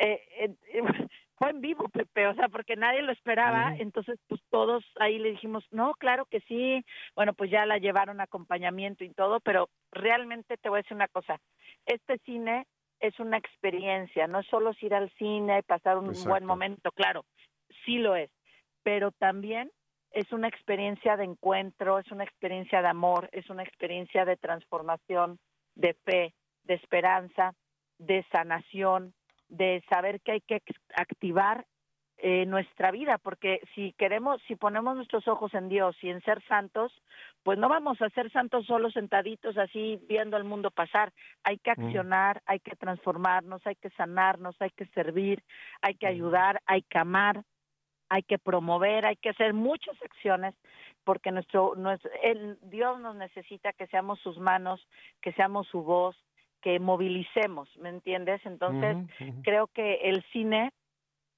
Eh, 0.00 0.20
eh, 0.40 0.54
fue 1.36 1.50
en 1.50 1.60
vivo, 1.60 1.88
Pepe, 1.88 2.26
o 2.28 2.34
sea, 2.34 2.48
porque 2.48 2.76
nadie 2.76 3.02
lo 3.02 3.10
esperaba, 3.10 3.74
entonces 3.76 4.18
pues 4.28 4.40
todos 4.50 4.84
ahí 5.00 5.18
le 5.18 5.32
dijimos, 5.32 5.66
no, 5.72 5.92
claro 5.94 6.24
que 6.26 6.40
sí, 6.42 6.84
bueno, 7.16 7.34
pues 7.34 7.50
ya 7.50 7.66
la 7.66 7.78
llevaron 7.78 8.20
acompañamiento 8.20 9.02
y 9.02 9.10
todo, 9.10 9.40
pero 9.40 9.68
realmente 9.90 10.56
te 10.56 10.68
voy 10.68 10.78
a 10.78 10.82
decir 10.82 10.94
una 10.94 11.08
cosa, 11.08 11.40
este 11.84 12.18
cine 12.18 12.66
es 13.00 13.18
una 13.18 13.38
experiencia, 13.38 14.28
no 14.28 14.38
es 14.38 14.46
solo 14.46 14.70
ir 14.80 14.94
al 14.94 15.10
cine 15.18 15.58
y 15.58 15.62
pasar 15.62 15.98
un 15.98 16.12
buen 16.24 16.44
momento, 16.44 16.92
claro, 16.92 17.24
sí 17.84 17.98
lo 17.98 18.14
es, 18.14 18.30
pero 18.84 19.10
también 19.10 19.72
es 20.12 20.30
una 20.32 20.46
experiencia 20.46 21.16
de 21.16 21.24
encuentro, 21.24 21.98
es 21.98 22.10
una 22.12 22.22
experiencia 22.22 22.82
de 22.82 22.88
amor, 22.88 23.28
es 23.32 23.50
una 23.50 23.64
experiencia 23.64 24.24
de 24.24 24.36
transformación, 24.36 25.40
de 25.74 25.94
fe, 26.04 26.34
de 26.64 26.74
esperanza, 26.74 27.54
de 27.98 28.24
sanación, 28.30 29.14
de 29.52 29.84
saber 29.88 30.20
que 30.22 30.32
hay 30.32 30.40
que 30.40 30.62
activar 30.96 31.66
eh, 32.16 32.46
nuestra 32.46 32.90
vida, 32.90 33.18
porque 33.18 33.60
si 33.74 33.92
queremos, 33.94 34.40
si 34.46 34.56
ponemos 34.56 34.96
nuestros 34.96 35.26
ojos 35.28 35.52
en 35.54 35.68
Dios 35.68 35.96
y 36.02 36.08
en 36.08 36.22
ser 36.22 36.42
santos, 36.46 36.92
pues 37.42 37.58
no 37.58 37.68
vamos 37.68 38.00
a 38.00 38.08
ser 38.10 38.30
santos 38.30 38.64
solo 38.66 38.90
sentaditos 38.90 39.58
así 39.58 40.00
viendo 40.08 40.36
el 40.36 40.44
mundo 40.44 40.70
pasar. 40.70 41.12
Hay 41.42 41.58
que 41.58 41.72
accionar, 41.72 42.40
hay 42.46 42.60
que 42.60 42.76
transformarnos, 42.76 43.66
hay 43.66 43.74
que 43.74 43.90
sanarnos, 43.90 44.54
hay 44.60 44.70
que 44.70 44.86
servir, 44.86 45.42
hay 45.80 45.96
que 45.96 46.06
ayudar, 46.06 46.62
hay 46.66 46.82
que 46.82 46.98
amar, 46.98 47.42
hay 48.08 48.22
que 48.22 48.38
promover, 48.38 49.04
hay 49.04 49.16
que 49.16 49.30
hacer 49.30 49.52
muchas 49.52 50.00
acciones 50.00 50.54
porque 51.04 51.32
nuestro, 51.32 51.74
nuestro 51.76 52.10
el, 52.22 52.56
Dios 52.62 53.00
nos 53.00 53.16
necesita 53.16 53.72
que 53.72 53.88
seamos 53.88 54.20
sus 54.20 54.38
manos, 54.38 54.80
que 55.20 55.32
seamos 55.32 55.66
su 55.66 55.82
voz, 55.82 56.16
que 56.62 56.78
movilicemos, 56.78 57.68
¿me 57.78 57.90
entiendes? 57.90 58.40
Entonces, 58.46 58.96
creo 59.42 59.66
que 59.66 59.94
el 60.04 60.24
cine 60.32 60.72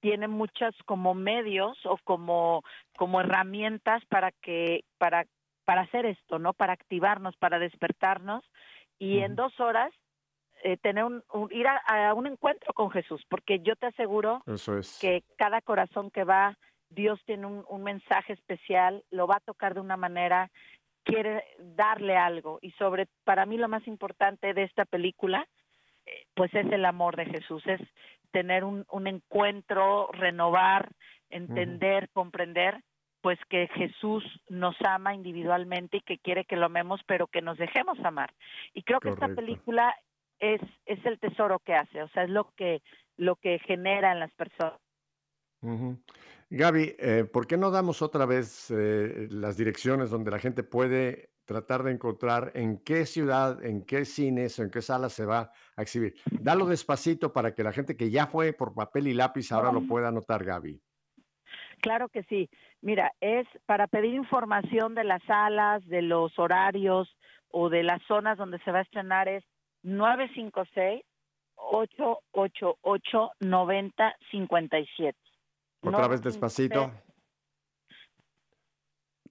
tiene 0.01 0.29
muchas 0.29 0.75
como 0.85 1.15
medios 1.15 1.79
o 1.87 1.97
como 2.05 2.63
como 2.97 3.21
herramientas 3.21 4.05
para 4.07 4.31
que 4.31 4.85
para 4.99 5.25
para 5.65 5.83
hacer 5.83 6.05
esto, 6.05 6.39
¿no? 6.39 6.53
Para 6.53 6.75
activarnos, 6.75 7.37
para 7.37 7.59
despertarnos 7.59 8.45
y 8.99 9.21
en 9.21 9.35
dos 9.35 9.59
horas 9.59 9.91
eh, 10.63 10.77
tener 10.77 11.05
un, 11.05 11.23
ir 11.51 11.67
a, 11.67 12.15
un 12.15 12.27
encuentro 12.27 12.73
con 12.75 12.91
Jesús, 12.91 13.23
porque 13.29 13.61
yo 13.61 13.77
te 13.77 13.87
aseguro 13.87 14.43
que 15.01 15.23
cada 15.37 15.61
corazón 15.61 16.11
que 16.11 16.25
va, 16.25 16.57
Dios 16.91 17.21
tiene 17.27 17.47
un, 17.47 17.65
un 17.69 17.83
mensaje 17.83 18.35
especial, 18.35 19.05
lo 19.11 19.27
va 19.27 19.37
a 19.37 19.41
tocar 19.41 19.75
de 19.75 19.81
una 19.81 19.97
manera 19.97 20.51
quiere 21.05 21.45
darle 21.59 22.17
algo. 22.17 22.59
Y 22.63 22.73
sobre 22.73 23.07
para 23.25 23.47
mí 23.47 23.57
lo 23.57 23.69
más 23.69 23.87
importante 23.87 24.55
de 24.55 24.65
esta 24.65 24.85
película 24.85 25.47
eh, 26.07 26.27
pues 26.35 26.53
es 26.55 26.71
el 26.73 26.85
amor 26.85 27.17
de 27.17 27.27
Jesús 27.27 27.63
es 27.67 27.81
tener 28.31 28.65
un, 28.65 28.85
un 28.91 29.07
encuentro 29.07 30.11
renovar 30.13 30.91
entender 31.31 32.11
comprender 32.11 32.83
pues 33.21 33.39
que 33.49 33.69
Jesús 33.69 34.23
nos 34.51 34.77
ama 34.87 35.15
individualmente 35.15 35.99
y 35.99 36.01
que 36.03 36.19
quiere 36.19 36.45
que 36.45 36.57
lo 36.57 36.67
amemos 36.67 37.01
pero 37.07 37.27
que 37.27 37.41
nos 37.41 37.57
dejemos 37.57 37.99
amar. 38.05 38.35
Y 38.75 38.83
creo 38.83 39.01
que 39.01 39.11
esta 39.11 39.29
película 39.29 39.95
es 40.39 40.61
es 40.85 41.05
el 41.07 41.19
tesoro 41.19 41.59
que 41.61 41.75
hace 41.75 42.03
o 42.03 42.09
sea 42.09 42.25
es 42.25 42.31
lo 42.31 42.51
que 42.57 42.83
lo 43.17 43.37
que 43.37 43.61
genera 43.61 44.13
en 44.13 44.21
las 44.21 44.33
personas 44.33 44.79
Gaby, 46.51 46.97
eh, 46.99 47.25
¿por 47.25 47.47
qué 47.47 47.57
no 47.57 47.71
damos 47.71 48.03
otra 48.03 48.27
vez 48.27 48.71
eh, 48.71 49.29
las 49.31 49.57
direcciones 49.57 50.11
donde 50.11 50.31
la 50.31 50.39
gente 50.39 50.63
puede 50.63 51.31
tratar 51.45 51.83
de 51.83 51.93
encontrar 51.93 52.53
en 52.55 52.79
qué 52.79 53.07
ciudad, 53.07 53.65
en 53.65 53.85
qué 53.85 54.05
cines 54.05 54.59
o 54.59 54.63
en 54.63 54.71
qué 54.71 54.83
salas 54.83 55.13
se 55.13 55.27
va 55.27 55.51
a 55.77 55.83
exhibir? 55.83 56.15
Dalo 56.31 56.67
despacito 56.67 57.33
para 57.33 57.55
que 57.55 57.65
la 57.65 57.73
gente 57.73 57.97
que 57.97 58.11
ya 58.11 58.27
fue 58.27 58.53
por 58.53 58.75
papel 58.75 59.09
y 59.09 59.15
lápiz 59.15 59.51
ahora 59.53 59.73
lo 59.73 59.87
pueda 59.87 60.09
anotar, 60.09 60.45
Gaby. 60.45 60.81
Claro 61.81 62.09
que 62.09 62.23
sí. 62.25 62.49
Mira, 62.81 63.13
es 63.21 63.47
para 63.67 63.87
pedir 63.87 64.15
información 64.15 64.95
de 64.95 65.05
las 65.05 65.23
salas, 65.25 65.85
de 65.87 66.03
los 66.03 66.39
horarios 66.39 67.15
o 67.49 67.69
de 67.69 67.83
las 67.83 68.03
zonas 68.07 68.39
donde 68.39 68.59
se 68.61 68.71
va 68.71 68.79
a 68.79 68.83
estrenar 68.83 69.29
es 69.29 69.45
956 69.83 71.05
888 71.57 73.31
9057. 73.41 75.24
Otra 75.85 76.09
vez 76.09 76.23
despacito. 76.23 76.91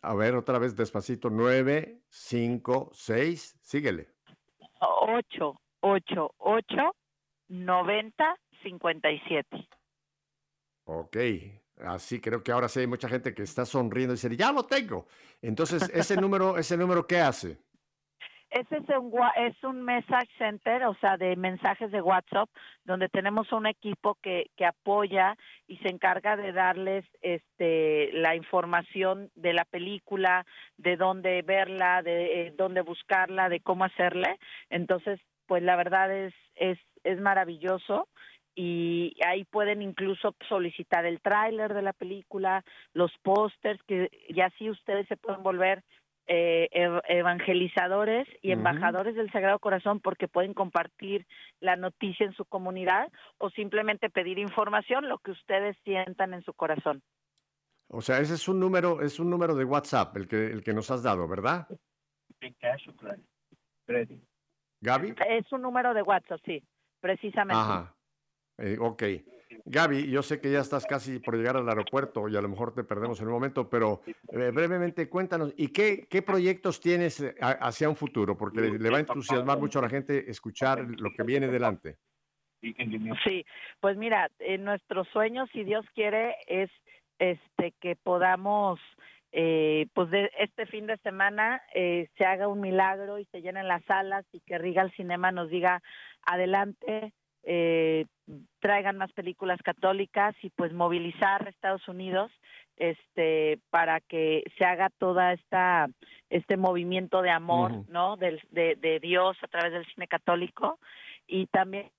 A 0.01 0.13
ver, 0.13 0.35
otra 0.35 0.59
vez 0.59 0.75
despacito. 0.75 1.29
Nueve, 1.29 2.01
cinco, 2.09 2.89
seis. 2.93 3.57
Síguele. 3.61 4.09
Ocho, 4.79 5.61
ocho, 5.81 6.33
ocho, 6.37 6.95
noventa, 7.47 8.35
cincuenta 8.61 9.11
y 9.11 9.19
siete. 9.27 9.67
Ok. 10.85 11.17
Así 11.77 12.21
creo 12.21 12.43
que 12.43 12.51
ahora 12.51 12.69
sí 12.69 12.81
hay 12.81 12.87
mucha 12.87 13.09
gente 13.09 13.33
que 13.33 13.43
está 13.43 13.65
sonriendo 13.65 14.13
y 14.13 14.17
dice, 14.17 14.35
ya 14.35 14.51
lo 14.51 14.65
tengo. 14.65 15.07
Entonces, 15.41 15.89
ese 15.93 16.15
número, 16.21 16.57
ese 16.57 16.77
número, 16.77 17.07
¿qué 17.07 17.19
hace? 17.19 17.57
Ese 18.53 18.77
es 18.77 18.89
un, 18.89 19.11
es 19.35 19.63
un 19.63 19.81
message 19.81 20.29
center, 20.37 20.83
o 20.83 20.93
sea, 21.01 21.17
de 21.17 21.35
mensajes 21.35 21.91
de 21.91 22.03
WhatsApp, 22.03 22.47
donde 22.85 23.09
tenemos 23.09 23.51
un 23.51 23.65
equipo 23.65 24.13
que, 24.21 24.51
que 24.55 24.67
apoya 24.67 25.35
y 25.65 25.77
se 25.77 25.89
encarga 25.89 26.37
de 26.37 26.51
darles 26.51 27.03
este, 27.23 28.11
la 28.13 28.35
información 28.35 29.31
de 29.33 29.53
la 29.53 29.65
película, 29.65 30.45
de 30.77 30.97
dónde 30.97 31.41
verla, 31.41 32.03
de 32.03 32.41
eh, 32.41 32.53
dónde 32.55 32.81
buscarla, 32.81 33.49
de 33.49 33.59
cómo 33.59 33.85
hacerle. 33.85 34.37
Entonces, 34.69 35.19
pues 35.47 35.63
la 35.63 35.75
verdad 35.75 36.15
es, 36.15 36.35
es, 36.53 36.77
es 37.03 37.19
maravilloso 37.19 38.07
y 38.53 39.15
ahí 39.25 39.45
pueden 39.45 39.81
incluso 39.81 40.35
solicitar 40.47 41.07
el 41.07 41.21
tráiler 41.21 41.73
de 41.73 41.81
la 41.81 41.93
película, 41.93 42.63
los 42.93 43.11
pósters, 43.23 43.81
que 43.87 44.11
ya 44.29 44.45
así 44.45 44.69
ustedes 44.69 45.07
se 45.07 45.17
pueden 45.17 45.41
volver 45.41 45.83
eh, 46.27 46.69
evangelizadores 47.07 48.27
y 48.41 48.51
embajadores 48.51 49.15
del 49.15 49.31
Sagrado 49.31 49.59
Corazón 49.59 49.99
porque 49.99 50.27
pueden 50.27 50.53
compartir 50.53 51.27
la 51.59 51.75
noticia 51.75 52.25
en 52.25 52.33
su 52.33 52.45
comunidad 52.45 53.11
o 53.37 53.49
simplemente 53.49 54.09
pedir 54.09 54.39
información, 54.39 55.09
lo 55.09 55.17
que 55.19 55.31
ustedes 55.31 55.75
sientan 55.83 56.33
en 56.33 56.43
su 56.43 56.53
corazón. 56.53 57.01
O 57.87 58.01
sea, 58.01 58.19
ese 58.19 58.35
es 58.35 58.47
un 58.47 58.59
número, 58.59 59.01
es 59.01 59.19
un 59.19 59.29
número 59.29 59.55
de 59.55 59.65
WhatsApp 59.65 60.15
el 60.17 60.27
que, 60.27 60.47
el 60.47 60.63
que 60.63 60.73
nos 60.73 60.89
has 60.91 61.03
dado, 61.03 61.27
¿verdad? 61.27 61.67
Gaby. 64.81 65.15
Es 65.29 65.51
un 65.51 65.61
número 65.61 65.93
de 65.93 66.01
WhatsApp, 66.01 66.39
sí, 66.45 66.63
precisamente. 66.99 67.61
Ajá. 67.61 67.95
Eh, 68.57 68.77
ok. 68.79 69.03
Gaby, 69.65 70.09
yo 70.09 70.21
sé 70.21 70.39
que 70.39 70.51
ya 70.51 70.59
estás 70.59 70.85
casi 70.85 71.19
por 71.19 71.35
llegar 71.35 71.57
al 71.57 71.67
aeropuerto 71.67 72.27
y 72.27 72.35
a 72.35 72.41
lo 72.41 72.49
mejor 72.49 72.73
te 72.73 72.83
perdemos 72.83 73.19
en 73.19 73.27
un 73.27 73.33
momento, 73.33 73.69
pero 73.69 74.01
eh, 74.05 74.51
brevemente 74.53 75.09
cuéntanos, 75.09 75.53
¿y 75.57 75.69
qué, 75.69 76.07
qué 76.09 76.21
proyectos 76.21 76.79
tienes 76.79 77.21
eh, 77.21 77.35
hacia 77.39 77.89
un 77.89 77.95
futuro? 77.95 78.37
Porque 78.37 78.61
le, 78.61 78.89
va 78.89 78.97
a 78.97 79.01
entusiasmar 79.01 79.59
mucho 79.59 79.79
a 79.79 79.83
la 79.83 79.89
gente 79.89 80.29
escuchar 80.29 80.85
lo 80.99 81.11
que 81.15 81.23
viene 81.23 81.47
delante. 81.47 81.97
Sí, 82.61 83.45
pues 83.81 83.97
mira, 83.97 84.29
en 84.39 84.63
nuestros 84.63 85.07
sueños, 85.09 85.49
si 85.51 85.63
Dios 85.63 85.85
quiere, 85.93 86.35
es 86.47 86.69
este 87.19 87.73
que 87.81 87.97
podamos, 87.97 88.79
eh, 89.33 89.87
pues 89.93 90.09
de 90.11 90.31
este 90.39 90.65
fin 90.67 90.87
de 90.87 90.97
semana 90.99 91.61
se 91.73 92.25
haga 92.25 92.47
un 92.47 92.61
milagro 92.61 93.19
y 93.19 93.25
se 93.25 93.41
llenen 93.41 93.67
las 93.67 93.83
salas 93.85 94.25
y 94.31 94.39
que 94.41 94.57
Riga 94.57 94.81
el 94.81 94.93
Cinema 94.93 95.31
nos 95.31 95.49
diga 95.49 95.81
adelante, 96.25 97.13
eh, 97.43 98.05
traigan 98.59 98.97
más 98.97 99.11
películas 99.11 99.61
católicas 99.61 100.35
y 100.41 100.49
pues 100.49 100.71
movilizar 100.73 101.45
a 101.45 101.49
Estados 101.49 101.87
Unidos 101.87 102.31
este 102.77 103.59
para 103.69 103.99
que 103.99 104.43
se 104.57 104.65
haga 104.65 104.89
toda 104.89 105.33
esta 105.33 105.89
este 106.29 106.57
movimiento 106.57 107.21
de 107.21 107.29
amor 107.29 107.87
no 107.89 108.17
del, 108.17 108.41
de, 108.49 108.75
de 108.75 108.99
Dios 108.99 109.37
a 109.43 109.47
través 109.47 109.73
del 109.73 109.85
cine 109.93 110.07
católico. 110.07 110.79
Y 111.27 111.47
también 111.47 111.91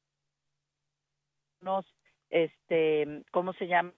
nos 1.60 1.84
este 2.30 3.22
cómo 3.30 3.52
se 3.52 3.66
llama 3.66 3.92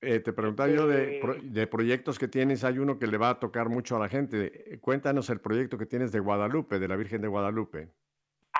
eh, 0.00 0.20
te 0.20 0.32
preguntaba 0.32 0.68
yo 0.68 0.86
de, 0.86 1.20
de, 1.42 1.66
proyectos 1.66 2.20
que 2.20 2.28
tienes, 2.28 2.62
hay 2.62 2.78
uno 2.78 3.00
que 3.00 3.08
le 3.08 3.18
va 3.18 3.30
a 3.30 3.40
tocar 3.40 3.68
mucho 3.68 3.96
a 3.96 3.98
la 3.98 4.08
gente. 4.08 4.78
Cuéntanos 4.80 5.28
el 5.28 5.40
proyecto 5.40 5.76
que 5.76 5.86
tienes 5.86 6.12
de 6.12 6.20
Guadalupe, 6.20 6.78
de 6.78 6.86
la 6.86 6.94
Virgen 6.94 7.20
de 7.20 7.26
Guadalupe. 7.26 7.88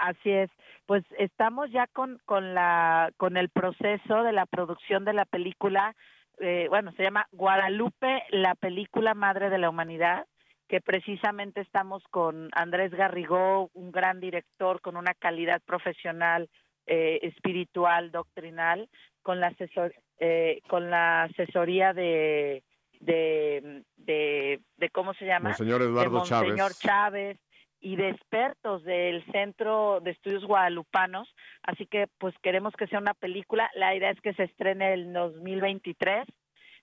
Así 0.00 0.30
es, 0.30 0.50
pues 0.86 1.04
estamos 1.18 1.70
ya 1.70 1.86
con, 1.88 2.18
con, 2.24 2.54
la, 2.54 3.10
con 3.16 3.36
el 3.36 3.48
proceso 3.50 4.22
de 4.22 4.32
la 4.32 4.46
producción 4.46 5.04
de 5.04 5.12
la 5.12 5.24
película, 5.24 5.94
eh, 6.40 6.66
bueno, 6.68 6.92
se 6.96 7.02
llama 7.02 7.26
Guadalupe, 7.32 8.22
la 8.30 8.54
película 8.54 9.14
madre 9.14 9.50
de 9.50 9.58
la 9.58 9.70
humanidad, 9.70 10.26
que 10.68 10.80
precisamente 10.80 11.60
estamos 11.60 12.02
con 12.10 12.48
Andrés 12.52 12.92
Garrigó, 12.92 13.70
un 13.74 13.90
gran 13.90 14.20
director 14.20 14.80
con 14.80 14.96
una 14.96 15.14
calidad 15.14 15.60
profesional, 15.62 16.48
eh, 16.86 17.20
espiritual, 17.22 18.10
doctrinal, 18.10 18.88
con 19.22 19.40
la, 19.40 19.48
asesor, 19.48 19.94
eh, 20.20 20.60
con 20.68 20.90
la 20.90 21.24
asesoría 21.24 21.92
de, 21.92 22.62
de, 23.00 23.82
de, 23.96 24.60
de, 24.76 24.90
¿cómo 24.90 25.12
se 25.14 25.26
llama? 25.26 25.50
Monseñor 25.50 25.82
Eduardo 25.82 26.18
Monseñor 26.18 26.72
Chávez 26.72 27.38
y 27.80 27.96
de 27.96 28.10
expertos 28.10 28.82
del 28.84 29.24
Centro 29.32 30.00
de 30.00 30.10
Estudios 30.10 30.44
Guadalupanos, 30.44 31.32
así 31.62 31.86
que 31.86 32.06
pues 32.18 32.34
queremos 32.42 32.74
que 32.74 32.86
sea 32.88 32.98
una 32.98 33.14
película, 33.14 33.70
la 33.74 33.94
idea 33.94 34.10
es 34.10 34.20
que 34.20 34.34
se 34.34 34.44
estrene 34.44 34.94
el 34.94 35.12
2023, 35.12 36.26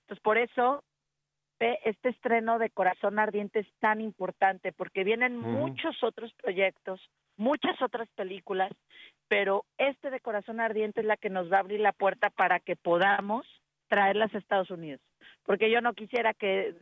entonces 0.01 0.23
por 0.23 0.37
eso 0.37 0.83
este 1.59 2.09
estreno 2.09 2.59
de 2.59 2.69
Corazón 2.69 3.17
Ardiente 3.17 3.59
es 3.59 3.67
tan 3.79 4.01
importante, 4.01 4.71
porque 4.73 5.03
vienen 5.03 5.37
muchos 5.37 6.03
otros 6.03 6.33
proyectos, 6.33 7.01
muchas 7.37 7.81
otras 7.81 8.09
películas, 8.15 8.71
pero 9.27 9.65
este 9.77 10.09
de 10.09 10.19
Corazón 10.19 10.59
Ardiente 10.59 11.01
es 11.01 11.07
la 11.07 11.17
que 11.17 11.29
nos 11.29 11.51
va 11.51 11.57
a 11.57 11.61
abrir 11.61 11.79
la 11.79 11.93
puerta 11.93 12.29
para 12.29 12.59
que 12.59 12.75
podamos 12.75 13.45
traerlas 13.87 14.33
a 14.33 14.37
Estados 14.37 14.69
Unidos, 14.69 15.01
porque 15.43 15.71
yo 15.71 15.81
no 15.81 15.93
quisiera 15.93 16.33
que 16.33 16.75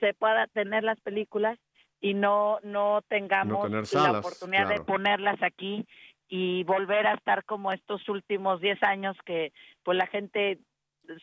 se 0.00 0.12
pueda 0.14 0.46
tener 0.48 0.82
las 0.84 1.00
películas 1.00 1.58
y 2.06 2.14
no 2.14 2.58
no 2.62 3.02
tengamos 3.08 3.68
la 3.92 4.18
oportunidad 4.20 4.68
de 4.68 4.80
ponerlas 4.80 5.42
aquí 5.42 5.84
y 6.28 6.62
volver 6.62 7.04
a 7.06 7.14
estar 7.14 7.44
como 7.44 7.72
estos 7.72 8.08
últimos 8.08 8.60
10 8.60 8.80
años 8.84 9.16
que 9.24 9.52
pues 9.82 9.98
la 9.98 10.06
gente 10.06 10.60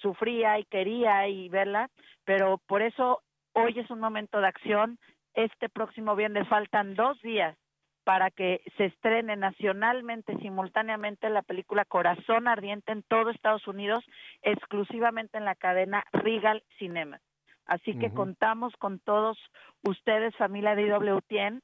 sufría 0.01 0.59
y 0.59 0.65
quería 0.65 1.27
y 1.29 1.47
verla, 1.47 1.89
pero 2.25 2.57
por 2.57 2.81
eso 2.81 3.21
hoy 3.53 3.79
es 3.79 3.89
un 3.89 4.01
momento 4.01 4.41
de 4.41 4.47
acción. 4.47 4.99
Este 5.34 5.69
próximo 5.69 6.17
viernes 6.17 6.47
faltan 6.49 6.95
dos 6.95 7.21
días 7.21 7.57
para 8.03 8.29
que 8.29 8.61
se 8.75 8.86
estrene 8.86 9.38
nacionalmente, 9.38 10.38
simultáneamente, 10.39 11.29
la 11.29 11.43
película 11.43 11.86
Corazón 11.86 12.49
Ardiente 12.49 12.91
en 12.91 13.03
todo 13.03 13.29
Estados 13.29 13.65
Unidos, 13.67 14.03
exclusivamente 14.41 15.38
en 15.38 15.45
la 15.45 15.55
cadena 15.55 16.03
Regal 16.11 16.61
Cinema. 16.77 17.21
Así 17.66 17.97
que 17.97 18.11
contamos 18.11 18.74
con 18.78 18.99
todos 18.99 19.38
ustedes, 19.84 20.36
familia 20.36 20.76
de 20.76 20.88
IWTN, 20.88 21.61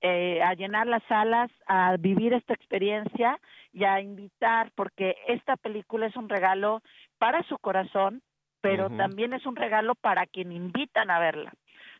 eh, 0.00 0.42
a 0.42 0.54
llenar 0.54 0.86
las 0.86 1.02
salas, 1.04 1.50
a 1.66 1.96
vivir 1.96 2.32
esta 2.32 2.54
experiencia 2.54 3.38
y 3.72 3.84
a 3.84 4.00
invitar, 4.00 4.72
porque 4.74 5.16
esta 5.28 5.56
película 5.56 6.06
es 6.06 6.16
un 6.16 6.28
regalo 6.28 6.82
para 7.18 7.42
su 7.44 7.58
corazón, 7.58 8.22
pero 8.60 8.90
también 8.90 9.32
es 9.32 9.44
un 9.44 9.56
regalo 9.56 9.94
para 9.94 10.26
quien 10.26 10.52
invitan 10.52 11.10
a 11.10 11.18
verla. 11.18 11.52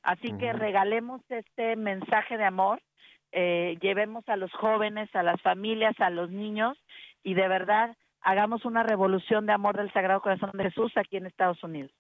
Así 0.03 0.32
que 0.38 0.53
regalemos 0.53 1.20
este 1.28 1.76
mensaje 1.76 2.36
de 2.36 2.44
amor, 2.44 2.82
eh, 3.30 3.78
llevemos 3.80 4.28
a 4.28 4.36
los 4.36 4.53
jóvenes, 4.53 5.14
a 5.14 5.22
las 5.22 5.40
familias, 5.40 5.98
a 6.00 6.11
los 6.11 6.30
niños 6.30 6.76
y 7.22 7.34
de 7.34 7.48
verdad 7.48 7.96
hagamos 8.20 8.64
una 8.64 8.82
revolución 8.82 9.46
de 9.46 9.53
amor 9.53 9.76
del 9.76 9.92
Sagrado 9.92 10.20
Corazón 10.20 10.50
de 10.55 10.64
Jesús 10.64 10.92
aquí 10.96 11.16
en 11.16 11.26
Estados 11.26 11.62
Unidos. 11.62 11.92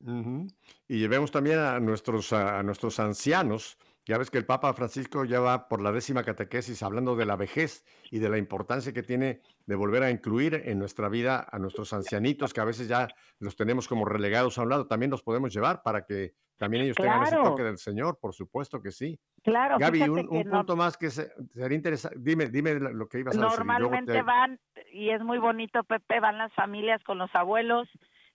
Y 0.00 0.98
llevemos 0.98 1.30
también 1.30 1.58
a 1.58 1.78
nuestros, 1.78 2.32
a 2.32 2.62
nuestros 2.62 2.98
ancianos 2.98 3.78
ya 4.10 4.18
ves 4.18 4.30
que 4.30 4.38
el 4.38 4.46
Papa 4.46 4.72
Francisco 4.72 5.24
ya 5.24 5.40
va 5.40 5.68
por 5.68 5.80
la 5.80 5.92
décima 5.92 6.24
catequesis 6.24 6.82
hablando 6.82 7.14
de 7.14 7.26
la 7.26 7.36
vejez 7.36 7.84
y 8.10 8.18
de 8.18 8.28
la 8.28 8.38
importancia 8.38 8.92
que 8.92 9.04
tiene 9.04 9.40
de 9.66 9.76
volver 9.76 10.02
a 10.02 10.10
incluir 10.10 10.62
en 10.64 10.80
nuestra 10.80 11.08
vida 11.08 11.46
a 11.48 11.58
nuestros 11.60 11.92
ancianitos, 11.92 12.52
que 12.52 12.60
a 12.60 12.64
veces 12.64 12.88
ya 12.88 13.06
los 13.38 13.54
tenemos 13.54 13.86
como 13.86 14.04
relegados 14.04 14.58
a 14.58 14.62
un 14.62 14.70
lado. 14.70 14.86
También 14.86 15.12
los 15.12 15.22
podemos 15.22 15.52
llevar 15.52 15.82
para 15.82 16.04
que 16.04 16.32
también 16.56 16.84
ellos 16.84 16.96
tengan 16.96 17.22
ese 17.22 17.36
toque 17.36 17.62
del 17.62 17.78
Señor, 17.78 18.18
por 18.18 18.34
supuesto 18.34 18.82
que 18.82 18.90
sí. 18.90 19.16
Claro. 19.44 19.78
Gaby, 19.78 20.02
un, 20.02 20.50
punto 20.50 20.74
más 20.74 20.96
que 20.96 21.10
sería 21.10 21.76
interesante. 21.76 22.18
Dime, 22.20 22.48
dime 22.48 22.80
lo 22.80 23.06
que 23.06 23.20
ibas 23.20 23.36
a 23.36 23.40
decir. 23.40 23.58
Normalmente 23.58 24.22
van, 24.22 24.58
y 24.92 25.10
es 25.10 25.22
muy 25.22 25.38
bonito, 25.38 25.84
Pepe, 25.84 26.20
van 26.20 26.36
las 26.36 26.52
familias 26.54 27.00
con 27.04 27.18
los 27.18 27.32
abuelos, 27.34 27.88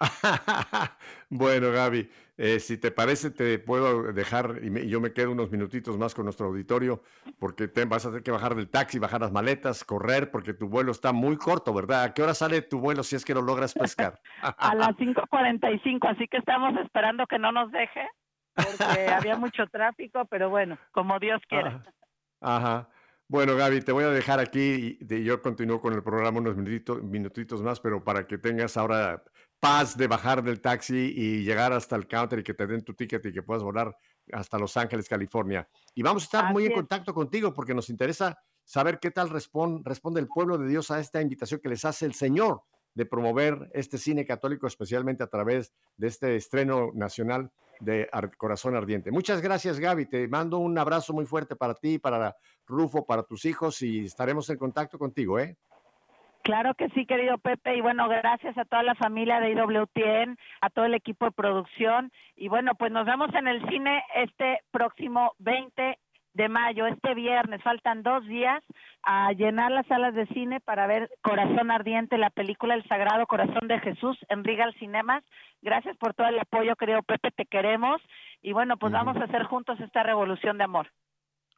bueno, 1.30 1.70
Gaby, 1.72 2.10
eh, 2.36 2.60
si 2.60 2.76
te 2.76 2.90
parece, 2.90 3.30
te 3.30 3.58
puedo 3.58 4.12
dejar 4.12 4.58
y, 4.62 4.88
yo 4.88 5.00
me 5.00 5.12
quedo 5.12 5.32
unos 5.32 5.50
minutitos 5.50 5.96
más 5.96 6.14
con 6.14 6.24
nuestro 6.24 6.46
auditorio 6.48 7.02
porque 7.38 7.66
te 7.66 7.84
vas 7.86 8.04
a 8.04 8.10
tener 8.10 8.22
que 8.22 8.30
bajar 8.30 8.54
del 8.54 8.68
taxi, 8.68 8.98
bajar 8.98 9.22
las 9.22 9.32
maletas, 9.32 9.84
correr, 9.84 10.30
porque 10.30 10.52
tu 10.52 10.68
vuelo 10.68 10.92
está 10.92 11.12
muy 11.12 11.36
corto, 11.36 11.72
¿verdad? 11.72 12.04
¿A 12.04 12.14
qué 12.14 12.22
hora 12.22 12.34
sale 12.34 12.60
tu 12.60 12.78
vuelo 12.78 13.02
si 13.02 13.16
es 13.16 13.24
que 13.24 13.32
lo 13.32 13.40
logras 13.40 13.72
pescar? 13.72 14.20
a 14.42 14.74
las 14.74 14.88
5.45, 14.96 16.10
así 16.10 16.28
que 16.28 16.38
estamos 16.38 16.76
esperando 16.78 17.26
que 17.26 17.38
no 17.38 17.52
nos 17.52 17.70
deje 17.70 18.06
porque 18.56 19.08
había 19.28 19.36
mucho 19.36 19.66
tráfico, 19.68 20.24
pero 20.26 20.50
bueno, 20.50 20.78
como 20.92 21.18
Dios 21.18 21.40
quiera. 21.48 21.84
Ajá. 22.40 22.88
Bueno, 23.28 23.56
Gaby, 23.56 23.80
te 23.80 23.90
voy 23.90 24.04
a 24.04 24.10
dejar 24.10 24.38
aquí 24.38 24.98
y 25.00 25.24
yo 25.24 25.42
continúo 25.42 25.80
con 25.80 25.92
el 25.92 26.02
programa 26.02 26.38
unos 26.38 26.56
minutitos, 26.56 27.02
minutitos 27.02 27.60
más, 27.60 27.80
pero 27.80 28.04
para 28.04 28.26
que 28.26 28.38
tengas 28.38 28.76
ahora 28.76 29.22
paz 29.58 29.96
de 29.96 30.06
bajar 30.06 30.44
del 30.44 30.60
taxi 30.60 31.12
y 31.16 31.42
llegar 31.42 31.72
hasta 31.72 31.96
el 31.96 32.06
counter 32.06 32.38
y 32.38 32.42
que 32.44 32.54
te 32.54 32.66
den 32.68 32.84
tu 32.84 32.94
ticket 32.94 33.26
y 33.26 33.32
que 33.32 33.42
puedas 33.42 33.64
volar 33.64 33.96
hasta 34.32 34.58
Los 34.58 34.76
Ángeles, 34.76 35.08
California. 35.08 35.68
Y 35.94 36.02
vamos 36.02 36.22
a 36.22 36.26
estar 36.26 36.52
muy 36.52 36.66
en 36.66 36.72
contacto 36.72 37.12
contigo 37.12 37.52
porque 37.52 37.74
nos 37.74 37.90
interesa 37.90 38.38
saber 38.64 39.00
qué 39.00 39.10
tal 39.10 39.28
responde 39.30 40.20
el 40.20 40.28
pueblo 40.28 40.56
de 40.56 40.68
Dios 40.68 40.92
a 40.92 41.00
esta 41.00 41.20
invitación 41.20 41.60
que 41.60 41.68
les 41.68 41.84
hace 41.84 42.06
el 42.06 42.14
Señor 42.14 42.62
de 42.94 43.06
promover 43.06 43.70
este 43.74 43.98
cine 43.98 44.24
católico, 44.24 44.66
especialmente 44.66 45.22
a 45.22 45.26
través 45.26 45.72
de 45.96 46.06
este 46.06 46.36
estreno 46.36 46.92
nacional 46.94 47.50
de 47.80 48.08
Corazón 48.36 48.74
Ardiente. 48.76 49.10
Muchas 49.10 49.40
gracias, 49.40 49.78
Gaby. 49.78 50.06
Te 50.06 50.28
mando 50.28 50.58
un 50.58 50.76
abrazo 50.78 51.12
muy 51.12 51.26
fuerte 51.26 51.56
para 51.56 51.74
ti, 51.74 51.98
para 51.98 52.36
Rufo, 52.66 53.04
para 53.04 53.22
tus 53.22 53.44
hijos 53.44 53.82
y 53.82 54.04
estaremos 54.04 54.48
en 54.50 54.58
contacto 54.58 54.98
contigo, 54.98 55.38
¿eh? 55.38 55.56
Claro 56.46 56.74
que 56.74 56.88
sí, 56.90 57.06
querido 57.06 57.38
Pepe. 57.38 57.76
Y 57.76 57.80
bueno, 57.80 58.08
gracias 58.08 58.56
a 58.56 58.64
toda 58.64 58.84
la 58.84 58.94
familia 58.94 59.40
de 59.40 59.50
IWTN, 59.50 60.38
a 60.60 60.70
todo 60.70 60.84
el 60.84 60.94
equipo 60.94 61.24
de 61.24 61.32
producción. 61.32 62.12
Y 62.36 62.46
bueno, 62.46 62.76
pues 62.76 62.92
nos 62.92 63.04
vemos 63.04 63.34
en 63.34 63.48
el 63.48 63.68
cine 63.68 64.04
este 64.14 64.60
próximo 64.70 65.32
20 65.38 65.98
de 66.36 66.48
mayo, 66.48 66.86
este 66.86 67.14
viernes. 67.14 67.62
Faltan 67.62 68.02
dos 68.02 68.24
días 68.26 68.62
a 69.02 69.32
llenar 69.32 69.72
las 69.72 69.86
salas 69.86 70.14
de 70.14 70.26
cine 70.26 70.60
para 70.60 70.86
ver 70.86 71.10
Corazón 71.22 71.70
Ardiente, 71.70 72.18
la 72.18 72.30
película 72.30 72.74
El 72.74 72.86
Sagrado 72.86 73.26
Corazón 73.26 73.66
de 73.68 73.80
Jesús 73.80 74.18
en 74.28 74.44
Regal 74.44 74.74
Cinemas. 74.78 75.24
Gracias 75.62 75.96
por 75.96 76.14
todo 76.14 76.28
el 76.28 76.38
apoyo, 76.38 76.76
querido 76.76 77.02
Pepe, 77.02 77.30
te 77.30 77.46
queremos. 77.46 78.00
Y 78.42 78.52
bueno, 78.52 78.76
pues 78.76 78.92
vamos 78.92 79.16
a 79.16 79.24
hacer 79.24 79.44
juntos 79.44 79.80
esta 79.80 80.02
revolución 80.02 80.58
de 80.58 80.64
amor. 80.64 80.88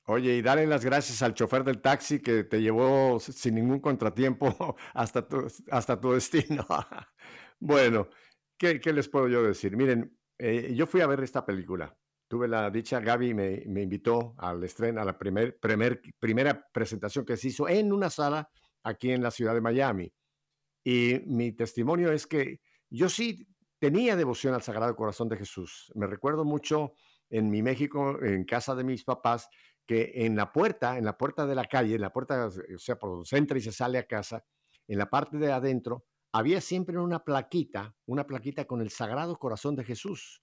Oye, 0.07 0.37
y 0.37 0.43
dale 0.43 0.67
las 0.67 0.85
gracias 0.85 1.21
al 1.23 1.35
chofer 1.35 1.65
del 1.65 1.83
taxi 1.83 2.23
que 2.23 2.45
te 2.45 2.63
llevó 2.63 3.21
sin 3.21 3.57
ningún 3.57 3.81
contratiempo 3.81 4.77
hasta 4.95 5.27
tu, 5.27 5.47
hasta 5.71 6.01
tu 6.01 6.13
destino. 6.13 6.65
bueno, 7.59 8.09
¿qué, 8.57 8.81
les 8.93 9.09
puedo 9.09 9.29
yo 9.29 9.43
decir? 9.43 9.77
Miren, 9.77 10.17
eh, 10.39 10.73
yo 10.75 10.87
fui 10.87 11.01
a 11.01 11.07
ver 11.07 11.21
esta 11.21 11.45
película 11.45 11.95
tuve 12.29 12.47
la 12.47 12.71
dicha, 12.71 13.01
Gaby 13.01 13.35
me, 13.35 13.65
me 13.67 13.83
invitó 13.83 14.35
al 14.39 14.63
estreno, 14.63 15.01
a 15.01 15.05
la 15.05 15.19
primer, 15.19 15.59
primera 15.59 16.67
presentación 16.73 17.25
que 17.25 17.37
se 17.37 17.49
hizo 17.49 17.69
en 17.69 17.93
una 17.93 18.11
sala 18.11 18.49
aquí 18.85 19.11
en 19.11 19.23
la 19.23 19.31
ciudad 19.31 19.55
de 19.55 19.61
Miami. 19.61 20.13
Y 20.85 21.21
mi 21.27 21.53
testimonio 21.53 22.13
es 22.13 22.27
que 22.27 22.61
yo 22.91 23.09
sí 23.09 23.49
tenía 23.79 24.17
devoción 24.17 24.55
al 24.55 24.63
Sagrado 24.63 24.95
Corazón 24.95 25.29
de 25.29 25.37
Jesús. 25.37 25.91
Me 25.95 26.07
recuerdo 26.07 26.45
mucho 26.45 26.93
en 27.31 27.51
mi 27.51 27.63
México, 27.63 28.23
en 28.23 28.45
casa 28.45 28.75
de 28.75 28.85
mis 28.85 29.05
papás, 29.05 29.49
que 29.87 30.13
en 30.15 30.37
la 30.37 30.53
puerta, 30.53 30.99
en 30.99 31.05
la 31.05 31.17
puerta 31.17 31.47
de 31.47 31.55
la 31.55 31.65
calle, 31.65 31.95
en 31.95 32.01
la 32.01 32.13
puerta, 32.13 32.47
o 32.47 32.79
sea, 32.79 32.99
por 32.99 33.11
donde 33.11 33.27
se 33.27 33.39
entra 33.39 33.59
y 33.59 33.63
se 33.63 33.73
sale 33.73 33.99
a 33.99 34.07
casa, 34.07 34.45
en 34.87 34.99
la 34.99 35.09
parte 35.09 35.39
de 35.39 35.53
adentro, 35.53 36.05
había 36.33 36.61
siempre 36.61 36.99
una 36.99 37.25
plaquita, 37.25 37.95
una 38.07 38.27
plaquita 38.27 38.67
con 38.67 38.81
el 38.81 38.91
Sagrado 38.91 39.39
Corazón 39.39 39.77
de 39.77 39.85
Jesús. 39.85 40.43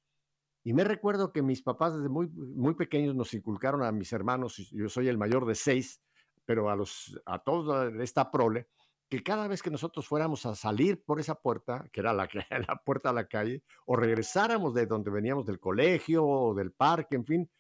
Y 0.66 0.74
me 0.74 0.84
recuerdo 0.84 1.32
que 1.32 1.44
mis 1.44 1.62
papás 1.62 1.96
desde 1.96 2.10
muy, 2.10 2.28
muy 2.28 2.74
pequeños 2.74 3.14
nos 3.14 3.36
inculcaron 3.36 3.84
a 3.84 3.92
mis 3.92 4.12
hermanos, 4.12 4.58
yo 4.72 4.90
soy 4.90 5.08
el 5.10 5.18
mayor 5.18 5.46
de 5.46 5.54
seis, 5.54 6.02
pero 6.44 6.72
a, 6.72 6.76
los, 6.76 7.22
a 7.28 7.38
todos 7.38 7.94
esta 8.02 8.32
prole, 8.32 8.68
que 9.08 9.22
cada 9.22 9.48
vez 9.48 9.62
que 9.62 9.70
nosotros 9.70 10.08
fuéramos 10.08 10.44
a 10.48 10.56
salir 10.56 11.04
por 11.06 11.20
esa 11.20 11.36
puerta, 11.36 11.88
que 11.94 12.00
era 12.00 12.14
la, 12.14 12.28
la 12.68 12.82
puerta 12.84 13.12
a 13.12 13.14
la 13.14 13.28
calle, 13.28 13.62
o 13.86 13.96
regresáramos 13.96 14.74
de 14.74 14.88
donde 14.88 15.12
veníamos 15.12 15.46
del 15.46 15.60
colegio 15.60 16.26
o 16.26 16.56
del 16.56 16.72
parque, 16.72 17.16
en 17.16 17.26
fin, 17.26 17.52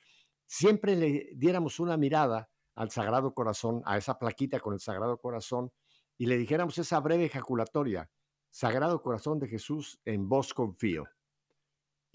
siempre 0.48 0.96
le 0.96 1.30
diéramos 1.36 1.80
una 1.80 1.98
mirada 1.98 2.50
al 2.74 2.90
Sagrado 2.90 3.36
Corazón, 3.36 3.84
a 3.86 4.00
esa 4.00 4.18
plaquita 4.18 4.60
con 4.60 4.74
el 4.74 4.80
Sagrado 4.80 5.20
Corazón, 5.20 5.72
y 6.18 6.26
le 6.26 6.40
dijéramos 6.40 6.76
esa 6.80 7.00
breve 7.02 7.26
ejaculatoria, 7.26 8.10
Sagrado 8.50 9.04
Corazón 9.04 9.38
de 9.38 9.48
Jesús, 9.48 10.00
en 10.06 10.28
vos 10.28 10.56
confío. 10.56 11.06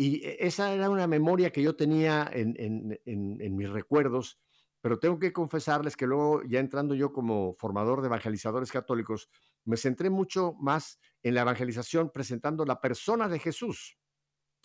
Y 0.01 0.25
e, 0.25 0.39
esa 0.47 0.73
era 0.73 0.89
una 0.89 1.07
memoria 1.07 1.53
que 1.53 1.61
yo 1.61 1.77
tenía 1.77 2.27
en, 2.33 3.55
mis 3.55 3.69
recuerdos, 3.69 4.41
pero 4.81 4.99
tengo 4.99 5.19
que 5.19 5.31
confesarles 5.31 5.95
que 5.95 6.07
luego, 6.07 6.43
ya 6.45 6.59
entrando 6.59 6.95
yo 6.95 7.13
como 7.13 7.55
formador 7.59 8.01
de 8.01 8.07
evangelizadores 8.07 8.73
católicos, 8.73 9.29
me 9.67 9.77
centré 9.77 10.09
mucho 10.09 10.55
más 10.59 10.99
en 11.23 11.35
la 11.35 11.43
evangelización 11.43 12.11
presentando 12.11 12.65
la 12.65 12.81
persona 12.81 13.29
de 13.29 13.41
Jesús, 13.41 13.99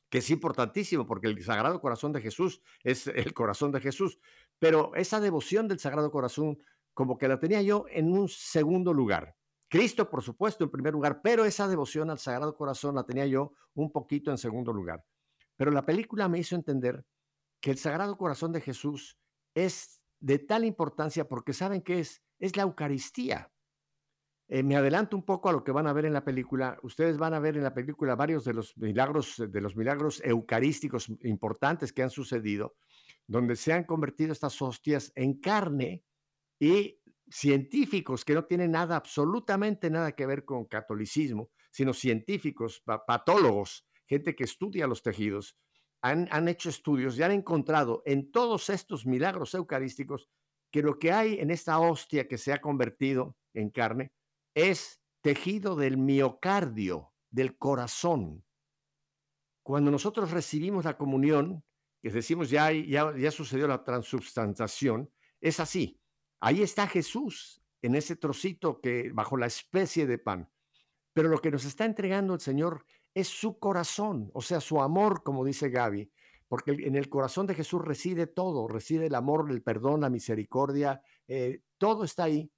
que 0.10 0.20
es 0.20 0.30
importantísimo 0.30 1.06
porque 1.06 1.28
el 1.28 1.44
Sagrado 1.44 1.82
Corazón 1.82 2.14
de 2.14 2.22
Jesús 2.22 2.62
es 2.82 3.08
el 3.08 3.34
corazón 3.34 3.74
de 3.74 3.82
Jesús, 3.82 4.18
pero 4.58 4.96
esa 4.96 5.20
devoción 5.20 5.68
del 5.68 5.80
Sagrado 5.80 6.12
Corazón 6.12 6.60
como 6.94 7.18
que 7.18 7.28
la 7.28 7.42
tenía 7.42 7.62
yo 7.62 7.84
en 7.90 8.14
un 8.14 8.30
segundo 8.30 8.94
lugar. 8.94 9.36
Cristo, 9.68 10.10
por 10.10 10.24
supuesto, 10.24 10.64
en 10.64 10.72
primer 10.72 10.94
lugar, 10.94 11.20
pero 11.22 11.44
esa 11.44 11.68
devoción 11.68 12.10
al 12.10 12.20
Sagrado 12.20 12.56
Corazón 12.56 12.96
la 12.96 13.04
tenía 13.04 13.26
yo 13.26 13.52
un 13.74 13.92
poquito 13.92 14.32
en 14.32 14.38
segundo 14.38 14.72
lugar. 14.72 15.04
Pero 15.56 15.72
la 15.72 15.86
película 15.86 16.28
me 16.28 16.40
hizo 16.40 16.56
entender 16.56 17.06
que 17.62 17.72
el 17.72 17.78
Sagrado 17.78 18.18
Corazón 18.18 18.52
de 18.52 18.62
Jesús 18.62 19.18
es 19.54 20.02
de 20.20 20.40
tal 20.40 20.66
importancia 20.66 21.28
porque 21.28 21.54
saben 21.54 21.82
que 21.82 22.00
es, 22.00 22.22
es 22.40 22.56
la 22.58 22.64
Eucaristía. 22.64 23.52
Eh, 24.48 24.62
me 24.62 24.76
adelanto 24.76 25.18
un 25.18 25.26
poco 25.26 25.50
a 25.50 25.52
lo 25.52 25.64
que 25.64 25.72
van 25.72 25.88
a 25.88 25.94
ver 25.94 26.06
en 26.06 26.14
la 26.14 26.24
película. 26.24 26.78
Ustedes 26.84 27.18
van 27.18 27.34
a 27.34 27.40
ver 27.40 27.58
en 27.58 27.64
la 27.64 27.74
película 27.74 28.16
varios 28.16 28.46
de 28.46 28.54
los 28.54 28.78
milagros, 28.78 29.36
de 29.38 29.62
los 29.62 29.76
milagros 29.76 30.22
eucarísticos 30.24 31.10
importantes 31.24 31.92
que 31.92 32.04
han 32.04 32.12
sucedido, 32.12 32.76
donde 33.26 33.56
se 33.56 33.74
han 33.74 33.86
convertido 33.86 34.32
estas 34.32 34.62
hostias 34.62 35.12
en 35.16 35.40
carne 35.40 36.04
y 36.60 37.00
científicos 37.28 38.24
que 38.24 38.36
no 38.36 38.46
tienen 38.46 38.72
nada, 38.72 38.96
absolutamente 38.96 39.90
nada 39.90 40.12
que 40.12 40.28
ver 40.28 40.46
con 40.46 40.66
catolicismo, 40.66 41.50
sino 41.72 41.94
científicos, 41.94 42.84
patólogos, 43.08 43.88
gente 44.08 44.36
que 44.36 44.44
estudia 44.44 44.88
los 44.88 45.02
tejidos, 45.02 45.58
han, 46.02 46.28
han, 46.32 46.48
hecho 46.48 46.70
estudios 46.70 47.18
y 47.18 47.24
han 47.24 47.32
encontrado 47.32 48.04
en 48.06 48.32
todos 48.32 48.70
estos 48.70 49.06
milagros 49.06 49.54
eucarísticos 49.54 50.30
que 50.72 50.84
lo 50.84 51.00
que 51.00 51.12
hay 51.12 51.40
en 51.40 51.52
esta 51.52 51.80
hostia 51.80 52.28
que 52.28 52.38
se 52.38 52.54
ha 52.54 52.62
convertido 52.62 53.38
en 53.54 53.70
carne 53.70 54.12
es 54.54 55.02
tejido 55.22 55.76
del 55.76 55.98
miocardio, 55.98 57.14
del 57.32 57.58
corazón. 57.58 58.46
Cuando 59.64 59.90
nosotros 59.90 60.32
recibimos 60.32 60.86
la 60.86 60.98
comunión, 60.98 61.64
que 62.02 62.12
decimos 62.12 62.50
ya, 62.50 62.72
ya, 62.72 63.18
ya 63.18 63.32
sucedió 63.32 63.68
la 63.68 63.84
transubstanciación, 63.84 65.12
es 65.42 65.60
así. 65.60 66.00
Ahí 66.40 66.62
está 66.62 66.88
Jesús 66.88 67.64
en 67.82 67.96
ese 67.96 68.16
trocito 68.16 68.80
que 68.80 69.10
bajo 69.12 69.38
la 69.38 69.48
especie 69.48 70.06
de 70.06 70.20
pan. 70.20 70.50
Pero 71.14 71.30
lo 71.30 71.40
que 71.40 71.52
nos 71.52 71.66
está 71.66 71.86
entregando 71.86 72.34
el 72.34 72.42
Señor 72.42 72.86
es 73.16 73.30
su 73.30 73.58
corazón, 73.58 74.30
o 74.34 74.42
sea, 74.42 74.60
su 74.60 74.82
amor, 74.82 75.24
como 75.24 75.44
dice 75.44 75.70
Gaby, 75.70 76.12
porque 76.48 76.72
en 76.72 76.96
el 76.96 77.10
corazón 77.10 77.48
de 77.48 77.56
Jesús 77.56 77.82
reside 77.84 78.28
todo, 78.28 78.68
reside 78.68 79.08
el 79.08 79.16
amor, 79.16 79.50
el 79.50 79.64
perdón, 79.64 80.02
la 80.02 80.10
misericordia, 80.10 81.02
eh, 81.28 81.62
todo 81.78 82.04
está 82.04 82.26
ahí. 82.26 82.52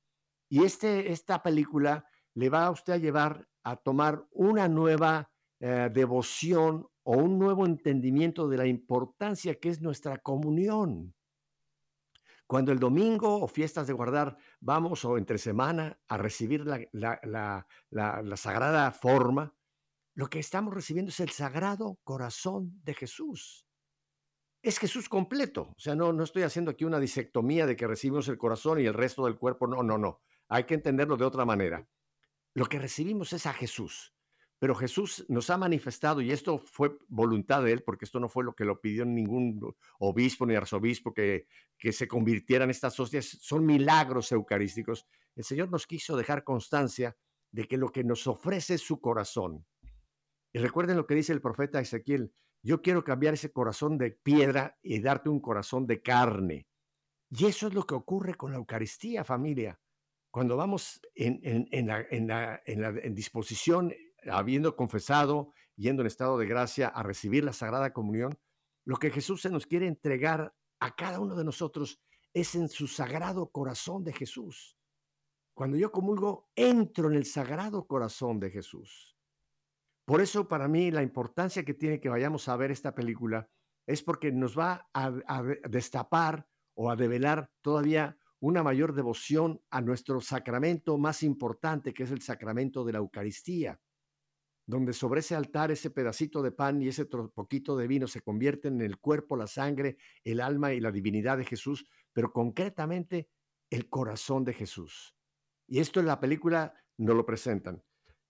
Y 0.50 0.64
este, 0.64 1.12
esta 1.12 1.42
película 1.42 2.06
le 2.34 2.50
va 2.50 2.66
a 2.66 2.72
usted 2.72 2.94
a 2.94 2.98
llevar 2.98 3.48
a 3.64 3.76
tomar 3.78 4.26
una 4.32 4.68
nueva 4.68 5.32
eh, 5.60 5.90
devoción 5.94 6.88
o 7.04 7.18
un 7.18 7.40
nuevo 7.40 7.66
entendimiento 7.66 8.48
de 8.48 8.58
la 8.58 8.66
importancia 8.66 9.56
que 9.56 9.70
es 9.70 9.82
nuestra 9.82 10.18
comunión. 10.18 11.14
Cuando 12.48 12.72
el 12.72 12.80
domingo 12.80 13.42
o 13.42 13.48
fiestas 13.48 13.88
de 13.88 13.94
guardar 13.94 14.38
vamos 14.60 15.04
o 15.04 15.18
entre 15.18 15.38
semana 15.38 16.00
a 16.08 16.18
recibir 16.18 16.66
la, 16.66 17.68
sagrada 18.36 18.92
forma, 18.92 19.54
lo 20.18 20.32
que 20.32 20.40
estamos 20.40 20.74
recibiendo 20.74 21.12
es 21.12 21.20
el 21.20 21.30
sagrado 21.30 22.00
corazón 22.04 22.82
de 22.84 22.96
Jesús. 22.96 23.68
Es 24.64 24.80
Jesús 24.80 25.08
completo. 25.10 25.76
O 25.78 25.80
sea, 25.80 25.94
no, 25.94 26.12
no 26.12 26.24
estoy 26.24 26.42
haciendo 26.42 26.72
aquí 26.72 26.86
una 26.86 27.00
disectomía 27.00 27.68
de 27.68 27.76
que 27.76 27.86
recibimos 27.86 28.28
el 28.28 28.40
corazón 28.40 28.82
y 28.82 28.88
el 28.88 28.96
resto 28.96 29.26
del 29.26 29.38
cuerpo. 29.38 29.68
No, 29.68 29.84
no, 29.84 30.00
no. 30.00 30.24
Hay 30.48 30.64
que 30.64 30.74
entenderlo 30.74 31.18
de 31.18 31.26
otra 31.26 31.46
manera. 31.46 31.88
Lo 32.56 32.66
que 32.66 32.80
recibimos 32.80 33.32
es 33.32 33.46
a 33.46 33.54
Jesús. 33.54 34.16
Pero 34.58 34.74
Jesús 34.74 35.24
nos 35.30 35.52
ha 35.52 35.58
manifestado, 35.60 36.20
y 36.20 36.32
esto 36.32 36.58
fue 36.58 36.98
voluntad 37.10 37.62
de 37.62 37.74
él, 37.74 37.84
porque 37.84 38.06
esto 38.06 38.20
no 38.20 38.28
fue 38.28 38.44
lo 38.44 38.56
que 38.56 38.66
lo 38.66 38.82
pidió 38.82 39.06
ningún 39.06 39.76
obispo 40.00 40.48
ni 40.48 40.56
arzobispo 40.56 41.14
que, 41.14 41.46
que 41.78 41.92
se 41.92 42.08
convirtieran 42.08 42.72
estas 42.72 43.00
hostias, 43.00 43.38
son 43.40 43.68
milagros 43.68 44.32
eucarísticos. 44.32 45.06
El 45.36 45.44
Señor 45.44 45.70
nos 45.70 45.86
quiso 45.86 46.18
dejar 46.18 46.44
constancia 46.44 47.16
de 47.52 47.68
que 47.68 47.78
lo 47.78 47.92
que 47.92 48.04
nos 48.04 48.26
ofrece 48.28 48.76
es 48.76 48.82
su 48.82 49.00
corazón. 49.00 49.66
Recuerden 50.58 50.98
lo 50.98 51.06
que 51.06 51.16
dice 51.16 51.34
el 51.34 51.42
profeta 51.42 51.80
Ezequiel, 51.80 52.34
yo 52.64 52.82
quiero 52.82 53.04
cambiar 53.04 53.34
ese 53.34 53.52
corazón 53.52 53.98
de 53.98 54.12
piedra 54.12 54.78
y 54.82 55.00
darte 55.00 55.30
un 55.30 55.40
corazón 55.40 55.88
de 55.88 56.02
carne. 56.02 56.68
Y 57.30 57.46
eso 57.46 57.68
es 57.68 57.74
lo 57.74 57.86
que 57.86 57.96
ocurre 57.96 58.36
con 58.36 58.52
la 58.52 58.58
Eucaristía, 58.58 59.24
familia. 59.24 59.80
Cuando 60.32 60.56
vamos 60.56 61.02
en, 61.16 61.68
en, 61.72 61.88
la, 61.88 62.06
en, 62.10 62.28
la, 62.28 62.62
en 62.66 63.16
disposición 63.16 63.94
habiendo 64.30 64.76
confesado, 64.76 65.54
yendo 65.76 66.02
en 66.02 66.08
estado 66.08 66.38
de 66.38 66.48
gracia 66.48 66.88
a 66.88 67.04
recibir 67.04 67.44
la 67.44 67.54
Sagrada 67.54 67.94
Comunión, 67.94 68.38
lo 68.86 68.98
que 68.98 69.12
Jesús 69.12 69.42
se 69.42 69.50
nos 69.50 69.66
quiere 69.66 69.88
entregar 69.88 70.56
a 70.80 70.96
cada 70.96 71.20
uno 71.20 71.36
de 71.36 71.44
nosotros 71.44 72.00
es 72.34 72.56
en 72.56 72.70
su 72.70 72.88
sagrado 72.88 73.50
corazón 73.50 74.04
de 74.04 74.14
Jesús. 74.14 74.78
Cuando 75.54 75.76
yo 75.78 75.92
comulgo, 75.92 76.50
entro 76.56 77.10
en 77.10 77.18
el 77.18 77.26
sagrado 77.26 77.88
corazón 77.88 78.40
de 78.40 78.52
Jesús. 78.52 79.17
Por 80.08 80.22
eso 80.22 80.48
para 80.48 80.70
mí 80.70 80.90
la 80.90 81.04
importancia 81.04 81.66
que 81.66 81.74
tiene 81.74 82.00
que 82.00 82.08
vayamos 82.08 82.48
a 82.48 82.56
ver 82.56 82.72
esta 82.72 82.96
película 82.96 83.50
es 83.86 84.02
porque 84.02 84.32
nos 84.32 84.58
va 84.58 84.88
a, 84.94 85.12
destapar 85.70 86.48
o 86.76 86.90
a 86.90 86.96
develar 86.96 87.52
todavía 87.62 88.18
una 88.40 88.64
mayor 88.64 88.94
devoción 88.94 89.62
a 89.70 89.82
nuestro 89.82 90.22
sacramento 90.22 90.98
más 90.98 91.24
importante, 91.24 91.94
que 91.94 92.04
es 92.04 92.12
el 92.12 92.22
sacramento 92.22 92.86
de 92.86 92.94
la 92.94 93.00
Eucaristía 93.00 93.82
donde 94.66 94.92
sobre 94.92 95.22
ese 95.22 95.34
altar 95.34 95.72
ese 95.72 95.90
pedacito 95.90 96.42
de 96.42 96.52
pan 96.52 96.82
y 96.82 96.90
ese 96.90 97.06
poquito 97.06 97.78
de 97.78 97.88
vino 97.88 98.06
se 98.06 98.22
convierten 98.22 98.76
en 98.76 98.82
el 98.82 98.98
cuerpo, 99.00 99.38
la 99.38 99.48
sangre, 99.48 99.98
el 100.26 100.42
alma 100.42 100.74
y 100.74 100.82
la 100.82 100.92
divinidad 100.92 101.38
de 101.38 101.46
Jesús, 101.46 101.88
pero 102.12 102.34
concretamente 102.34 103.30
el 103.70 103.90
corazón 103.90 104.44
de 104.44 104.54
Jesús. 104.54 105.16
Y 105.68 105.80
esto 105.80 106.02
en 106.02 106.06
la 106.06 106.20
película 106.20 106.74
no 106.98 107.14
lo 107.14 107.26
presentan. 107.26 107.82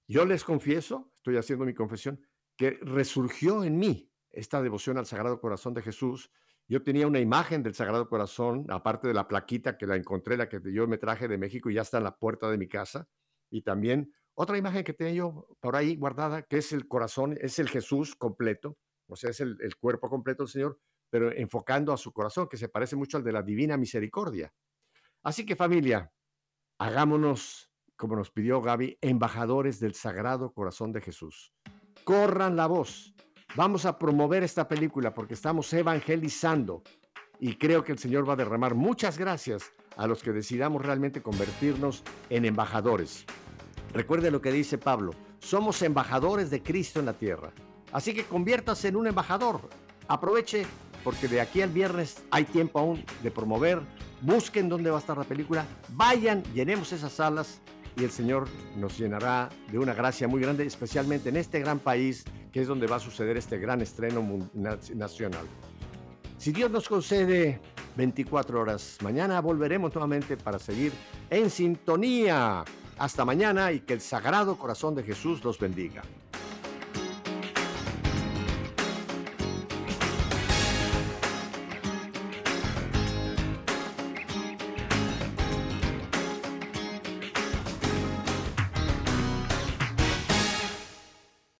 Yo 0.07 0.25
les 0.25 0.43
confieso, 0.43 1.11
estoy 1.15 1.37
haciendo 1.37 1.65
mi 1.65 1.73
confesión, 1.73 2.21
que 2.55 2.79
resurgió 2.81 3.63
en 3.63 3.77
mí 3.77 4.11
esta 4.31 4.61
devoción 4.61 4.97
al 4.97 5.05
Sagrado 5.05 5.39
Corazón 5.39 5.73
de 5.73 5.81
Jesús. 5.81 6.31
Yo 6.67 6.81
tenía 6.83 7.07
una 7.07 7.19
imagen 7.19 7.61
del 7.61 7.75
Sagrado 7.75 8.07
Corazón, 8.07 8.65
aparte 8.69 9.07
de 9.07 9.13
la 9.13 9.27
plaquita 9.27 9.77
que 9.77 9.85
la 9.85 9.95
encontré, 9.95 10.37
la 10.37 10.49
que 10.49 10.61
yo 10.73 10.87
me 10.87 10.97
traje 10.97 11.27
de 11.27 11.37
México 11.37 11.69
y 11.69 11.75
ya 11.75 11.81
está 11.81 11.97
en 11.97 12.05
la 12.05 12.17
puerta 12.17 12.49
de 12.49 12.57
mi 12.57 12.67
casa, 12.67 13.07
y 13.49 13.61
también 13.61 14.11
otra 14.33 14.57
imagen 14.57 14.83
que 14.83 14.93
tengo 14.93 15.11
yo 15.11 15.47
por 15.59 15.75
ahí 15.75 15.95
guardada, 15.95 16.43
que 16.43 16.57
es 16.57 16.71
el 16.71 16.87
corazón, 16.87 17.37
es 17.41 17.59
el 17.59 17.69
Jesús 17.69 18.15
completo, 18.15 18.77
o 19.07 19.15
sea, 19.15 19.29
es 19.31 19.39
el, 19.39 19.57
cuerpo 19.79 20.09
completo 20.09 20.43
del 20.43 20.51
Señor, 20.51 20.79
pero 21.09 21.31
enfocando 21.31 21.93
a 21.93 21.97
su 21.97 22.11
corazón, 22.11 22.47
que 22.47 22.57
se 22.57 22.69
parece 22.69 22.95
mucho 22.95 23.17
al 23.17 23.23
de 23.23 23.31
la 23.31 23.41
divina 23.41 23.77
misericordia. 23.77 24.53
Así 25.23 25.45
que 25.45 25.55
familia, 25.55 26.11
hagámonos, 26.77 27.71
como 27.97 28.15
nos 28.15 28.29
pidió 28.29 28.61
Gaby, 28.61 28.97
embajadores 29.01 29.79
del 29.79 29.95
Sagrado 29.95 30.53
Corazón 30.53 30.93
de 30.93 31.01
Jesús. 31.01 31.51
Corran 32.03 32.55
la 32.55 32.67
voz. 32.67 33.13
Vamos 33.55 33.85
a 33.85 33.97
promover 33.97 34.43
esta 34.43 34.67
película 34.67 35.13
porque 35.13 35.33
estamos 35.33 35.71
evangelizando 35.73 36.83
y 37.39 37.55
creo 37.55 37.83
que 37.83 37.91
el 37.91 37.97
Señor 37.97 38.27
va 38.27 38.33
a 38.33 38.37
derramar 38.37 38.75
muchas 38.75 39.17
gracias 39.17 39.71
a 39.95 40.07
los 40.07 40.21
que 40.21 40.31
decidamos 40.31 40.85
realmente 40.85 41.21
convertirnos 41.21 42.03
en 42.29 42.45
embajadores. 42.45 43.25
Recuerde 43.93 44.31
lo 44.31 44.41
que 44.41 44.51
dice 44.51 44.77
Pablo, 44.77 45.13
somos 45.39 45.81
embajadores 45.81 46.49
de 46.49 46.61
Cristo 46.61 46.99
en 46.99 47.07
la 47.07 47.13
tierra. 47.13 47.51
Así 47.91 48.13
que 48.13 48.25
conviértase 48.25 48.89
en 48.89 48.95
un 48.95 49.07
embajador. 49.07 49.61
Aproveche 50.07 50.65
porque 51.03 51.27
de 51.27 51.41
aquí 51.41 51.61
al 51.61 51.69
viernes 51.69 52.23
hay 52.31 52.43
tiempo 52.43 52.79
aún 52.79 53.03
de 53.23 53.31
promover. 53.31 53.81
Busquen 54.21 54.69
dónde 54.69 54.91
va 54.91 54.97
a 54.97 54.99
estar 54.99 55.17
la 55.17 55.23
película. 55.23 55.65
Vayan, 55.89 56.43
llenemos 56.53 56.91
esas 56.91 57.13
salas 57.13 57.61
y 57.97 58.03
el 58.03 58.11
Señor 58.11 58.47
nos 58.75 58.97
llenará 58.97 59.49
de 59.71 59.79
una 59.79 59.93
gracia 59.93 60.27
muy 60.27 60.41
grande, 60.41 60.65
especialmente 60.65 61.29
en 61.29 61.37
este 61.37 61.59
gran 61.59 61.79
país 61.79 62.23
que 62.51 62.61
es 62.61 62.67
donde 62.67 62.87
va 62.87 62.97
a 62.97 62.99
suceder 62.99 63.37
este 63.37 63.57
gran 63.57 63.81
estreno 63.81 64.23
nacional. 64.53 65.45
Si 66.37 66.51
Dios 66.51 66.69
nos 66.69 66.87
concede 66.87 67.59
24 67.95 68.61
horas, 68.61 68.97
mañana 69.01 69.41
volveremos 69.41 69.93
nuevamente 69.93 70.37
para 70.37 70.59
seguir 70.59 70.93
en 71.29 71.49
sintonía 71.49 72.63
hasta 72.99 73.25
mañana 73.25 73.71
y 73.71 73.79
que 73.79 73.93
el 73.93 74.01
Sagrado 74.01 74.57
Corazón 74.57 74.93
de 74.95 75.03
Jesús 75.03 75.43
los 75.43 75.59
bendiga. 75.59 76.03